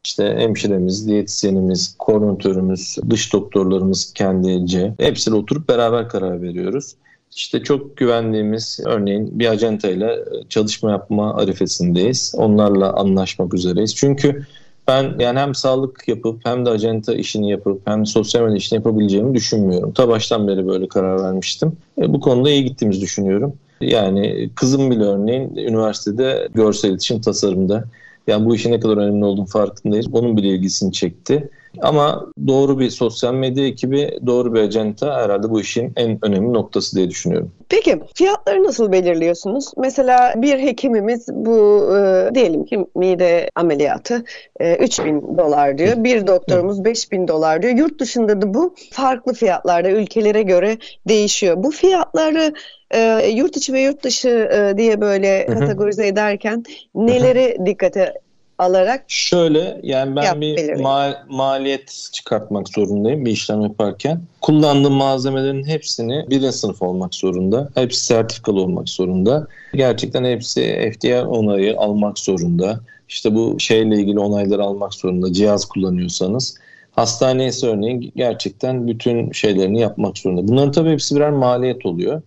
işte 0.06 0.36
hemşiremiz, 0.38 1.08
diyetisyenimiz, 1.08 1.96
koordinatörümüz, 2.00 2.98
dış 3.10 3.34
doktorlarımız 3.34 4.14
kendince 4.14 4.94
hepsiyle 5.00 5.38
oturup 5.38 5.70
beraber 5.70 6.10
karar 6.10 6.42
veriyoruz. 6.42 6.96
İşte 7.36 7.64
çok 7.64 7.98
güvendiğimiz 7.98 8.80
örneğin 8.86 9.40
bir 9.40 9.48
acentayla 9.48 10.16
çalışma 10.50 10.92
yapma 10.92 11.36
arifesindeyiz. 11.36 12.34
Onlarla 12.38 12.94
anlaşmak 12.94 13.54
üzereyiz. 13.54 13.96
Çünkü 13.96 14.46
ben 14.88 15.14
yani 15.20 15.40
hem 15.40 15.56
sağlık 15.56 16.08
yapıp 16.08 16.46
hem 16.46 16.66
de 16.66 16.70
acenta 16.70 17.14
işini 17.14 17.52
yapıp 17.52 17.88
hem 17.88 18.02
de 18.02 18.06
sosyal 18.06 18.42
medya 18.42 18.58
işini 18.58 18.78
yapabileceğimi 18.78 19.36
düşünmüyorum. 19.36 19.92
Ta 19.92 20.08
baştan 20.08 20.48
beri 20.48 20.68
böyle 20.68 20.88
karar 20.88 21.24
vermiştim. 21.24 21.78
E, 22.02 22.14
bu 22.14 22.20
konuda 22.20 22.50
iyi 22.50 22.64
gittiğimizi 22.66 23.02
düşünüyorum. 23.02 23.54
Yani 23.82 24.50
kızım 24.56 24.92
bile 24.92 25.04
örneğin 25.04 25.56
üniversitede 25.56 26.48
görsel 26.54 26.90
iletişim 26.90 27.22
tasarımda 27.22 27.84
yani 28.28 28.46
bu 28.46 28.56
işin 28.56 28.72
ne 28.72 28.80
kadar 28.80 28.98
önemli 28.98 29.26
olduğunu 29.26 29.46
farkındayız. 29.46 30.08
Onun 30.14 30.38
bile 30.38 30.48
ilgisini 30.48 30.92
çekti. 30.92 31.50
Ama 31.82 32.26
doğru 32.48 32.80
bir 32.80 32.90
sosyal 32.90 33.34
medya 33.34 33.68
ekibi, 33.68 34.20
doğru 34.26 34.54
bir 34.54 34.60
acenta 34.60 35.24
herhalde 35.24 35.50
bu 35.50 35.62
işin 35.62 35.94
en 35.96 36.20
önemli 36.22 36.54
noktası 36.54 36.96
diye 36.96 37.10
düşünüyorum. 37.10 37.52
Peki 37.70 38.00
fiyatları 38.16 38.64
nasıl 38.64 38.92
belirliyorsunuz? 38.92 39.72
Mesela 39.78 40.34
bir 40.38 40.60
hekimimiz 40.60 41.28
bu 41.32 41.88
e, 41.98 42.30
diyelim 42.36 42.66
ki 42.66 42.86
mide 42.96 43.50
ameliyatı 43.56 44.24
e, 44.60 44.76
3000 44.76 45.38
dolar 45.38 45.78
diyor. 45.78 46.04
Bir 46.04 46.28
doktorumuz 46.28 46.86
5000 46.86 47.28
dolar 47.28 47.62
diyor. 47.62 47.74
Yurt 47.74 48.00
dışında 48.00 48.42
da 48.42 48.54
bu 48.54 48.76
farklı 48.92 49.34
fiyatlarda 49.34 49.90
ülkelere 49.90 50.42
göre 50.42 50.78
değişiyor. 51.08 51.64
Bu 51.64 51.72
fiyatları 51.72 52.54
e, 52.92 53.28
yurt 53.28 53.58
içi 53.58 53.74
ve 53.74 53.82
yurt 53.82 54.04
dışı 54.04 54.30
e, 54.30 54.78
diye 54.78 55.02
böyle 55.02 55.46
kategorize 55.46 56.08
ederken 56.08 56.64
neleri 56.96 57.58
dikkate 57.66 58.14
alarak 58.58 59.04
şöyle 59.08 59.80
yani 59.84 60.16
ben 60.16 60.42
bir 60.42 60.58
ma- 60.58 61.18
maliyet 61.30 62.10
çıkartmak 62.14 62.70
zorundayım 62.70 63.26
bir 63.26 63.32
işlem 63.32 63.62
yaparken. 63.62 64.22
Kullandığım 64.42 64.94
malzemelerin 64.94 65.64
hepsini 65.64 66.26
birinci 66.30 66.52
sınıf 66.52 66.82
olmak 66.82 67.16
zorunda. 67.16 67.70
Hepsi 67.76 68.06
sertifikalı 68.06 68.62
olmak 68.62 68.90
zorunda. 68.90 69.48
Gerçekten 69.74 70.24
hepsi 70.24 70.92
FDA 70.94 71.28
onayı 71.28 71.78
almak 71.78 72.20
zorunda. 72.20 72.80
İşte 73.10 73.36
bu 73.36 73.60
şeyle 73.60 73.96
ilgili 73.96 74.20
onayları 74.20 74.64
almak 74.64 74.94
zorunda. 74.94 75.34
Cihaz 75.34 75.66
kullanıyorsanız. 75.66 76.58
Hastane 76.92 77.48
ise 77.48 77.68
örneğin 77.68 78.12
gerçekten 78.16 78.88
bütün 78.88 79.32
şeylerini 79.32 79.82
yapmak 79.82 80.18
zorunda. 80.18 80.48
Bunların 80.48 80.72
tabii 80.72 80.92
hepsi 80.92 81.16
birer 81.16 81.32
maliyet 81.32 81.86
oluyor. 81.86 82.22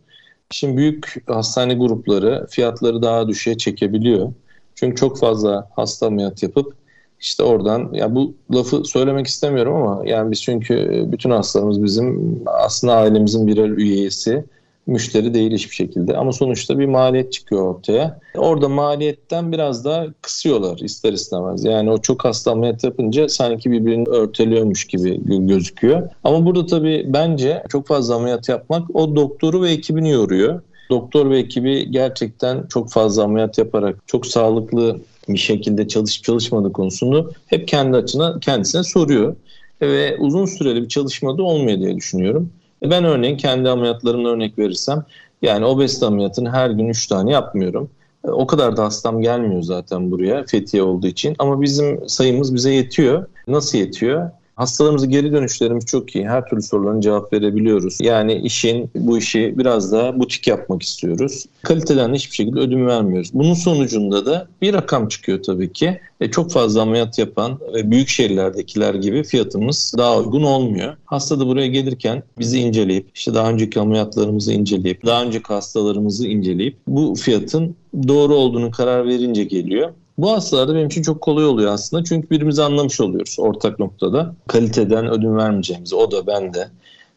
Şimdi 0.50 0.76
büyük 0.76 1.24
hastane 1.26 1.74
grupları 1.74 2.46
fiyatları 2.50 3.02
daha 3.02 3.28
düşüğe 3.28 3.56
çekebiliyor. 3.56 4.32
Çünkü 4.74 4.96
çok 4.96 5.18
fazla 5.18 5.68
hasta 5.76 6.06
ameliyat 6.06 6.42
yapıp 6.42 6.74
işte 7.20 7.42
oradan 7.42 7.92
ya 7.92 8.14
bu 8.14 8.34
lafı 8.54 8.84
söylemek 8.84 9.26
istemiyorum 9.26 9.74
ama 9.74 10.02
yani 10.06 10.30
biz 10.30 10.42
çünkü 10.42 11.04
bütün 11.12 11.30
hastalarımız 11.30 11.82
bizim 11.82 12.38
aslında 12.46 12.94
ailemizin 12.94 13.46
birer 13.46 13.68
üyesi 13.68 14.44
müşteri 14.88 15.34
değil 15.34 15.52
hiçbir 15.52 15.74
şekilde. 15.74 16.16
Ama 16.16 16.32
sonuçta 16.32 16.78
bir 16.78 16.86
maliyet 16.86 17.32
çıkıyor 17.32 17.74
ortaya. 17.74 18.20
Orada 18.36 18.68
maliyetten 18.68 19.52
biraz 19.52 19.84
daha 19.84 20.06
kısıyorlar 20.22 20.78
ister 20.78 21.12
istemez. 21.12 21.64
Yani 21.64 21.90
o 21.90 21.98
çok 21.98 22.24
hasta 22.24 22.52
ameliyat 22.52 22.84
yapınca 22.84 23.28
sanki 23.28 23.70
birbirini 23.70 24.08
örteliyormuş 24.08 24.84
gibi 24.84 25.20
gözüküyor. 25.46 26.08
Ama 26.24 26.46
burada 26.46 26.66
tabii 26.66 27.06
bence 27.08 27.62
çok 27.68 27.86
fazla 27.86 28.14
ameliyat 28.14 28.48
yapmak 28.48 28.96
o 28.96 29.16
doktoru 29.16 29.62
ve 29.62 29.70
ekibini 29.70 30.10
yoruyor. 30.10 30.60
Doktor 30.90 31.30
ve 31.30 31.38
ekibi 31.38 31.90
gerçekten 31.90 32.66
çok 32.66 32.90
fazla 32.90 33.24
ameliyat 33.24 33.58
yaparak 33.58 33.96
çok 34.06 34.26
sağlıklı 34.26 35.00
bir 35.28 35.38
şekilde 35.38 35.88
çalışıp 35.88 36.24
çalışmadığı 36.24 36.72
konusunu 36.72 37.30
hep 37.46 37.68
kendi 37.68 37.96
açına 37.96 38.40
kendisine 38.40 38.82
soruyor. 38.82 39.36
Ve 39.80 40.16
uzun 40.18 40.46
süreli 40.46 40.82
bir 40.82 40.88
çalışmada 40.88 41.42
olmuyor 41.42 41.78
diye 41.78 41.96
düşünüyorum. 41.96 42.52
E, 42.82 42.90
ben 42.90 43.04
örneğin 43.04 43.36
kendi 43.36 43.68
ameliyatlarımla 43.68 44.28
örnek 44.28 44.58
verirsem 44.58 45.04
yani 45.42 45.64
obezite 45.64 46.06
ameliyatını 46.06 46.50
her 46.50 46.70
gün 46.70 46.88
3 46.88 47.06
tane 47.06 47.32
yapmıyorum. 47.32 47.90
E, 48.24 48.30
o 48.30 48.46
kadar 48.46 48.76
da 48.76 48.84
hastam 48.84 49.20
gelmiyor 49.22 49.62
zaten 49.62 50.10
buraya 50.10 50.44
Fethiye 50.44 50.82
olduğu 50.82 51.06
için 51.06 51.36
ama 51.38 51.62
bizim 51.62 52.08
sayımız 52.08 52.54
bize 52.54 52.72
yetiyor. 52.72 53.26
Nasıl 53.48 53.78
yetiyor? 53.78 54.30
Hastalarımızın 54.58 55.10
geri 55.10 55.32
dönüşlerimiz 55.32 55.86
çok 55.86 56.16
iyi. 56.16 56.28
Her 56.28 56.46
türlü 56.46 56.62
soruların 56.62 57.00
cevap 57.00 57.32
verebiliyoruz. 57.32 57.98
Yani 58.00 58.34
işin 58.34 58.90
bu 58.94 59.18
işi 59.18 59.54
biraz 59.58 59.92
daha 59.92 60.20
butik 60.20 60.46
yapmak 60.46 60.82
istiyoruz. 60.82 61.44
Kaliteden 61.62 62.14
hiçbir 62.14 62.34
şekilde 62.34 62.60
ödün 62.60 62.86
vermiyoruz. 62.86 63.30
Bunun 63.34 63.54
sonucunda 63.54 64.26
da 64.26 64.48
bir 64.62 64.74
rakam 64.74 65.08
çıkıyor 65.08 65.42
tabii 65.42 65.72
ki. 65.72 66.00
E, 66.20 66.30
çok 66.30 66.50
fazla 66.50 66.82
ameliyat 66.82 67.18
yapan 67.18 67.58
ve 67.74 67.90
büyük 67.90 68.08
şehirlerdekiler 68.08 68.94
gibi 68.94 69.22
fiyatımız 69.22 69.94
daha 69.98 70.18
uygun 70.18 70.42
olmuyor. 70.42 70.96
Hasta 71.04 71.40
da 71.40 71.46
buraya 71.46 71.66
gelirken 71.66 72.22
bizi 72.38 72.60
inceleyip, 72.60 73.06
işte 73.14 73.34
daha 73.34 73.50
önceki 73.50 73.80
ameliyatlarımızı 73.80 74.52
inceleyip, 74.52 75.06
daha 75.06 75.22
önceki 75.22 75.48
hastalarımızı 75.48 76.26
inceleyip 76.26 76.76
bu 76.86 77.14
fiyatın 77.14 77.76
doğru 78.08 78.34
olduğunu 78.34 78.70
karar 78.70 79.06
verince 79.06 79.44
geliyor. 79.44 79.90
Bu 80.18 80.32
hastalarda 80.32 80.74
benim 80.74 80.86
için 80.86 81.02
çok 81.02 81.20
kolay 81.20 81.44
oluyor 81.44 81.72
aslında. 81.72 82.04
Çünkü 82.04 82.30
birbirimizi 82.30 82.62
anlamış 82.62 83.00
oluyoruz 83.00 83.36
ortak 83.38 83.78
noktada. 83.78 84.34
Kaliteden 84.46 85.08
ödün 85.08 85.36
vermeyeceğimizi. 85.36 85.96
O 85.96 86.10
da 86.10 86.26
ben 86.26 86.54
de. 86.54 86.68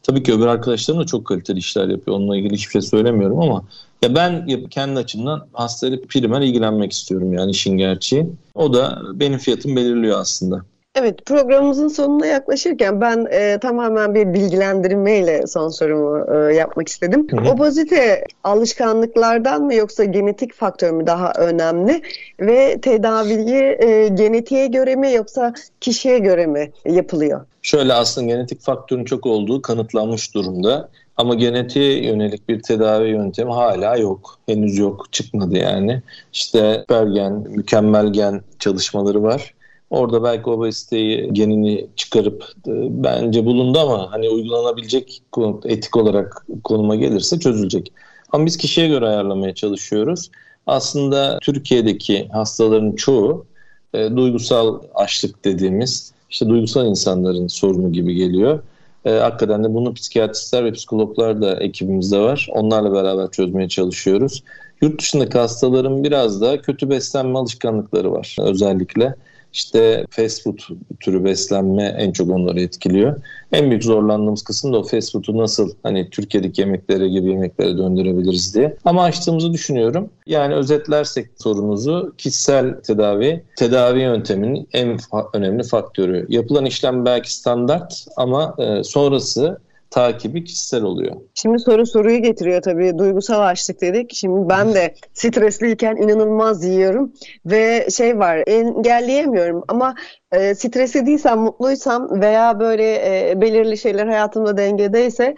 Tabii 0.04 0.24
ki 0.24 0.34
öbür 0.34 0.46
arkadaşlarım 0.46 1.02
da 1.02 1.06
çok 1.06 1.26
kaliteli 1.26 1.60
işler 1.60 1.88
yapıyor. 1.88 2.18
Onunla 2.18 2.38
ilgili 2.38 2.54
hiçbir 2.54 2.72
şey 2.72 2.82
söylemiyorum 2.82 3.40
ama 3.40 3.64
ya 4.02 4.16
ben 4.16 4.48
kendi 4.70 5.00
açımdan 5.00 5.48
hastayla 5.54 5.98
primer 6.10 6.42
ilgilenmek 6.42 6.92
istiyorum 6.92 7.34
yani 7.34 7.52
işin 7.52 7.78
gerçeği. 7.78 8.30
O 8.56 8.74
da 8.74 9.02
benim 9.14 9.40
fiyatım 9.40 9.76
belirliyor 9.76 10.20
aslında. 10.20 10.62
Evet 10.96 11.26
programımızın 11.26 11.88
sonuna 11.88 12.26
yaklaşırken 12.26 13.02
ben 13.02 13.28
e, 13.32 13.60
tamamen 13.60 14.16
bir 14.16 14.34
bilgilendirmeyle 14.34 15.48
son 15.48 15.70
sorumu 15.70 16.36
e, 16.36 16.56
yapmak 16.56 16.88
istedim. 16.88 17.28
Hı 17.32 17.38
hı. 17.38 17.50
Obezite 17.52 18.26
alışkanlıklardan 18.44 19.62
mı 19.62 19.74
yoksa 19.74 20.04
genetik 20.04 20.54
faktör 20.54 20.92
mü 20.92 21.08
daha 21.08 21.34
önemli 21.38 22.02
ve 22.40 22.82
tedaviyi 22.82 23.78
e, 23.80 24.08
genetiğe 24.08 24.68
göre 24.68 24.96
mi 24.96 25.14
yoksa 25.14 25.54
kişiye 25.82 26.20
göre 26.20 26.46
mi 26.46 26.72
yapılıyor? 26.86 27.46
Şöyle 27.62 27.94
aslında 27.94 28.28
genetik 28.28 28.62
faktörün 28.62 29.06
çok 29.06 29.26
olduğu 29.26 29.62
kanıtlanmış 29.62 30.36
durumda. 30.36 30.90
Ama 31.18 31.36
genetiğe 31.36 32.06
yönelik 32.06 32.50
bir 32.50 32.62
tedavi 32.62 33.10
yöntemi 33.10 33.52
hala 33.52 33.98
yok. 33.98 34.38
Henüz 34.46 34.78
yok, 34.78 35.06
çıkmadı 35.12 35.58
yani. 35.58 36.02
İşte 36.34 36.78
süpergen, 36.80 37.34
mükemmel 37.34 38.14
gen 38.14 38.42
çalışmaları 38.60 39.24
var. 39.24 39.54
Orada 39.92 40.24
belki 40.24 40.50
obeziteyi 40.50 41.34
genini 41.34 41.88
çıkarıp 41.96 42.44
e, 42.68 42.72
bence 42.90 43.46
bulundu 43.46 43.80
ama 43.80 44.12
hani 44.12 44.30
uygulanabilecek 44.30 45.24
etik 45.66 45.98
olarak 45.98 46.46
konuma 46.64 46.96
gelirse 46.96 47.40
çözülecek. 47.40 47.94
Ama 48.32 48.46
biz 48.46 48.58
kişiye 48.58 48.88
göre 48.88 49.08
ayarlamaya 49.08 49.56
çalışıyoruz. 49.56 50.32
Aslında 50.68 51.40
Türkiye'deki 51.42 52.28
hastaların 52.28 52.92
çoğu 52.92 53.46
e, 53.94 54.16
duygusal 54.16 54.80
açlık 54.96 55.46
dediğimiz 55.46 56.14
işte 56.30 56.50
duygusal 56.50 56.86
insanların 56.86 57.48
sorunu 57.48 57.92
gibi 57.92 58.16
geliyor. 58.16 58.60
E, 59.06 59.12
hakikaten 59.12 59.64
de 59.64 59.74
bunu 59.74 59.94
psikiyatristler 59.94 60.66
ve 60.66 60.72
psikologlar 60.72 61.42
da 61.42 61.60
ekibimizde 61.60 62.20
var. 62.20 62.48
Onlarla 62.52 62.94
beraber 62.94 63.32
çözmeye 63.32 63.70
çalışıyoruz. 63.70 64.44
Yurt 64.82 65.02
dışındaki 65.02 65.38
hastaların 65.38 66.04
biraz 66.04 66.42
da 66.42 66.62
kötü 66.62 66.90
beslenme 66.90 67.40
alışkanlıkları 67.40 68.12
var 68.12 68.36
özellikle. 68.40 69.16
İşte 69.54 70.06
fast 70.10 70.44
food 70.44 70.58
türü 71.00 71.24
beslenme 71.24 71.84
en 71.84 72.12
çok 72.12 72.30
onları 72.30 72.62
etkiliyor. 72.62 73.22
En 73.52 73.70
büyük 73.70 73.84
zorlandığımız 73.84 74.44
kısım 74.44 74.74
da 74.74 74.78
o 74.78 74.84
fast 74.84 75.12
food'u 75.12 75.38
nasıl 75.38 75.72
hani 75.84 76.10
Türkiye'deki 76.10 76.62
yemeklere 76.62 77.08
gibi 77.08 77.30
yemeklere 77.30 77.78
döndürebiliriz 77.78 78.56
diye. 78.56 78.78
Ama 78.86 79.04
açtığımızı 79.04 79.54
düşünüyorum. 79.54 80.10
Yani 80.28 80.54
özetlersek 80.56 81.30
sorunuzu 81.38 82.14
kişisel 82.18 82.82
tedavi, 82.82 83.44
tedavi 83.56 84.00
yönteminin 84.02 84.68
en 84.74 84.88
fa- 84.88 85.30
önemli 85.34 85.64
faktörü. 85.64 86.26
Yapılan 86.30 86.66
işlem 86.66 87.06
belki 87.06 87.34
standart 87.34 88.06
ama 88.18 88.56
e, 88.60 88.84
sonrası 88.84 89.58
takibi 89.92 90.44
kişisel 90.44 90.84
oluyor. 90.84 91.16
Şimdi 91.34 91.60
soru 91.60 91.86
soruyu 91.86 92.22
getiriyor 92.22 92.62
tabii. 92.62 92.98
Duygusal 92.98 93.42
açlık 93.42 93.82
dedik. 93.82 94.14
Şimdi 94.14 94.50
ben 94.50 94.74
de 94.74 94.96
stresliyken 95.14 95.96
inanılmaz 95.96 96.66
yiyorum 96.66 97.14
ve 97.46 97.88
şey 97.92 98.20
var 98.20 98.44
engelleyemiyorum 98.48 99.64
ama 99.68 99.96
e, 100.32 100.56
stresli 100.56 101.06
değilsem, 101.06 101.40
mutluysam 101.40 102.22
veya 102.22 102.60
böyle 102.60 102.94
e, 102.94 103.42
belirli 103.42 103.78
şeyler 103.78 104.08
hayatımda 104.08 104.58
dengedeyse 104.58 105.36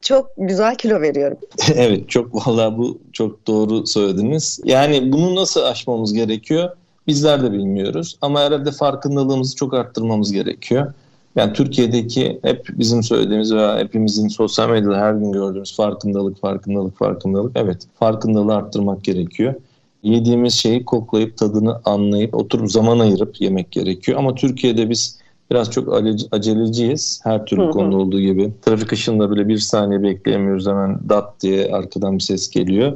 çok 0.00 0.30
güzel 0.38 0.76
kilo 0.76 1.00
veriyorum. 1.00 1.38
evet 1.74 2.08
çok 2.08 2.46
valla 2.46 2.78
bu 2.78 2.98
çok 3.12 3.46
doğru 3.46 3.86
söylediniz. 3.86 4.60
Yani 4.64 5.12
bunu 5.12 5.34
nasıl 5.34 5.62
aşmamız 5.62 6.12
gerekiyor? 6.12 6.70
Bizler 7.06 7.42
de 7.42 7.52
bilmiyoruz 7.52 8.18
ama 8.20 8.40
herhalde 8.40 8.70
farkındalığımızı 8.70 9.56
çok 9.56 9.74
arttırmamız 9.74 10.32
gerekiyor. 10.32 10.92
Yani 11.36 11.52
Türkiye'deki 11.52 12.38
hep 12.42 12.66
bizim 12.68 13.02
söylediğimiz 13.02 13.54
veya 13.54 13.78
hepimizin 13.78 14.28
sosyal 14.28 14.70
medyada 14.70 14.98
her 14.98 15.14
gün 15.14 15.32
gördüğümüz 15.32 15.76
farkındalık, 15.76 16.40
farkındalık, 16.40 16.98
farkındalık. 16.98 17.52
Evet, 17.54 17.86
farkındalığı 17.98 18.54
arttırmak 18.54 19.04
gerekiyor. 19.04 19.54
Yediğimiz 20.02 20.54
şeyi 20.54 20.84
koklayıp 20.84 21.36
tadını 21.36 21.80
anlayıp 21.84 22.34
oturup 22.34 22.70
zaman 22.72 22.98
ayırıp 22.98 23.40
yemek 23.40 23.70
gerekiyor. 23.70 24.18
Ama 24.18 24.34
Türkiye'de 24.34 24.90
biz 24.90 25.18
biraz 25.50 25.70
çok 25.70 26.02
aceleciyiz. 26.32 27.20
Her 27.24 27.46
türlü 27.46 27.70
konuda 27.70 27.96
olduğu 27.96 28.20
gibi. 28.20 28.52
Trafik 28.62 28.92
ışığında 28.92 29.30
bile 29.30 29.48
bir 29.48 29.58
saniye 29.58 30.02
bekleyemiyoruz 30.02 30.66
hemen 30.66 30.98
dat 31.08 31.42
diye 31.42 31.72
arkadan 31.72 32.14
bir 32.14 32.22
ses 32.22 32.50
geliyor 32.50 32.92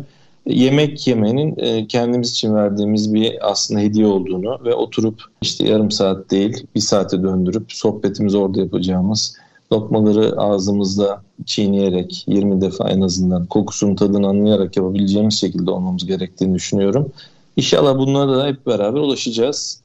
yemek 0.47 1.07
yemenin 1.07 1.55
e, 1.59 1.87
kendimiz 1.87 2.31
için 2.31 2.55
verdiğimiz 2.55 3.15
bir 3.15 3.51
aslında 3.51 3.81
hediye 3.81 4.07
olduğunu 4.07 4.59
ve 4.65 4.75
oturup 4.75 5.23
işte 5.43 5.69
yarım 5.69 5.91
saat 5.91 6.31
değil 6.31 6.67
bir 6.75 6.81
saate 6.81 7.23
döndürüp 7.23 7.73
sohbetimizi 7.73 8.37
orada 8.37 8.61
yapacağımız 8.61 9.37
lokmaları 9.73 10.41
ağzımızda 10.41 11.23
çiğneyerek 11.47 12.25
20 12.27 12.61
defa 12.61 12.89
en 12.89 13.01
azından 13.01 13.47
kokusunun 13.47 13.95
tadını 13.95 14.29
anlayarak 14.29 14.77
yapabileceğimiz 14.77 15.41
şekilde 15.41 15.71
olmamız 15.71 16.07
gerektiğini 16.07 16.55
düşünüyorum. 16.55 17.13
İnşallah 17.57 17.99
bunlara 17.99 18.37
da 18.37 18.47
hep 18.47 18.67
beraber 18.67 19.01
ulaşacağız. 19.01 19.81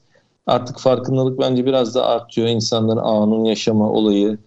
Artık 0.46 0.78
farkındalık 0.78 1.38
bence 1.38 1.66
biraz 1.66 1.94
da 1.94 2.06
artıyor. 2.06 2.48
İnsanların 2.48 2.98
anın 2.98 3.44
yaşama 3.44 3.90
olayı 3.90 4.38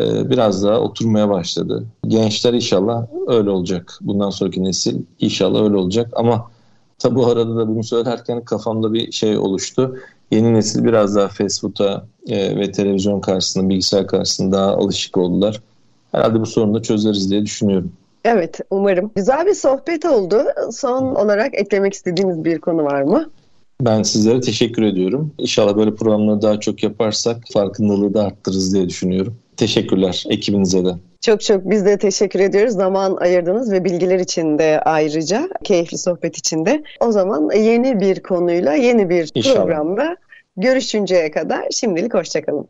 biraz 0.00 0.64
daha 0.64 0.80
oturmaya 0.80 1.28
başladı. 1.28 1.84
Gençler 2.06 2.52
inşallah 2.52 3.06
öyle 3.26 3.50
olacak. 3.50 3.98
Bundan 4.00 4.30
sonraki 4.30 4.64
nesil 4.64 5.02
inşallah 5.20 5.62
öyle 5.62 5.76
olacak. 5.76 6.10
Ama 6.16 6.50
tabi 6.98 7.14
bu 7.14 7.26
arada 7.26 7.56
da 7.56 7.68
bunu 7.68 7.84
söylerken 7.84 8.44
kafamda 8.44 8.92
bir 8.92 9.12
şey 9.12 9.38
oluştu. 9.38 9.98
Yeni 10.30 10.54
nesil 10.54 10.84
biraz 10.84 11.16
daha 11.16 11.28
fast 11.28 11.60
food'a 11.60 12.04
e, 12.28 12.56
ve 12.56 12.72
televizyon 12.72 13.20
karşısında, 13.20 13.68
bilgisayar 13.68 14.06
karşısında 14.06 14.56
daha 14.56 14.70
alışık 14.70 15.16
oldular. 15.16 15.60
Herhalde 16.12 16.40
bu 16.40 16.46
sorunu 16.46 16.74
da 16.74 16.82
çözeriz 16.82 17.30
diye 17.30 17.42
düşünüyorum. 17.42 17.92
Evet, 18.24 18.60
umarım. 18.70 19.10
Güzel 19.16 19.46
bir 19.46 19.54
sohbet 19.54 20.04
oldu. 20.04 20.42
Son 20.72 21.14
olarak 21.14 21.54
eklemek 21.54 21.94
istediğiniz 21.94 22.44
bir 22.44 22.58
konu 22.58 22.84
var 22.84 23.02
mı? 23.02 23.30
Ben 23.80 24.02
sizlere 24.02 24.40
teşekkür 24.40 24.82
ediyorum. 24.82 25.32
İnşallah 25.38 25.76
böyle 25.76 25.94
programları 25.94 26.42
daha 26.42 26.60
çok 26.60 26.82
yaparsak 26.82 27.36
farkındalığı 27.52 28.14
da 28.14 28.22
arttırırız 28.22 28.74
diye 28.74 28.88
düşünüyorum. 28.88 29.36
Teşekkürler 29.58 30.24
ekibinize 30.30 30.84
de. 30.84 30.90
Çok 31.20 31.40
çok 31.40 31.70
biz 31.70 31.84
de 31.86 31.98
teşekkür 31.98 32.40
ediyoruz. 32.40 32.74
Zaman 32.74 33.16
ayırdınız 33.16 33.72
ve 33.72 33.84
bilgiler 33.84 34.18
için 34.18 34.58
de 34.58 34.80
ayrıca 34.84 35.48
keyifli 35.64 35.98
sohbet 35.98 36.38
için 36.38 36.66
de. 36.66 36.82
O 37.00 37.12
zaman 37.12 37.50
yeni 37.56 38.00
bir 38.00 38.22
konuyla 38.22 38.74
yeni 38.74 39.08
bir 39.10 39.30
İnşallah. 39.34 39.56
programda 39.56 40.16
görüşünceye 40.56 41.30
kadar 41.30 41.70
şimdilik 41.70 42.14
hoşçakalın. 42.14 42.68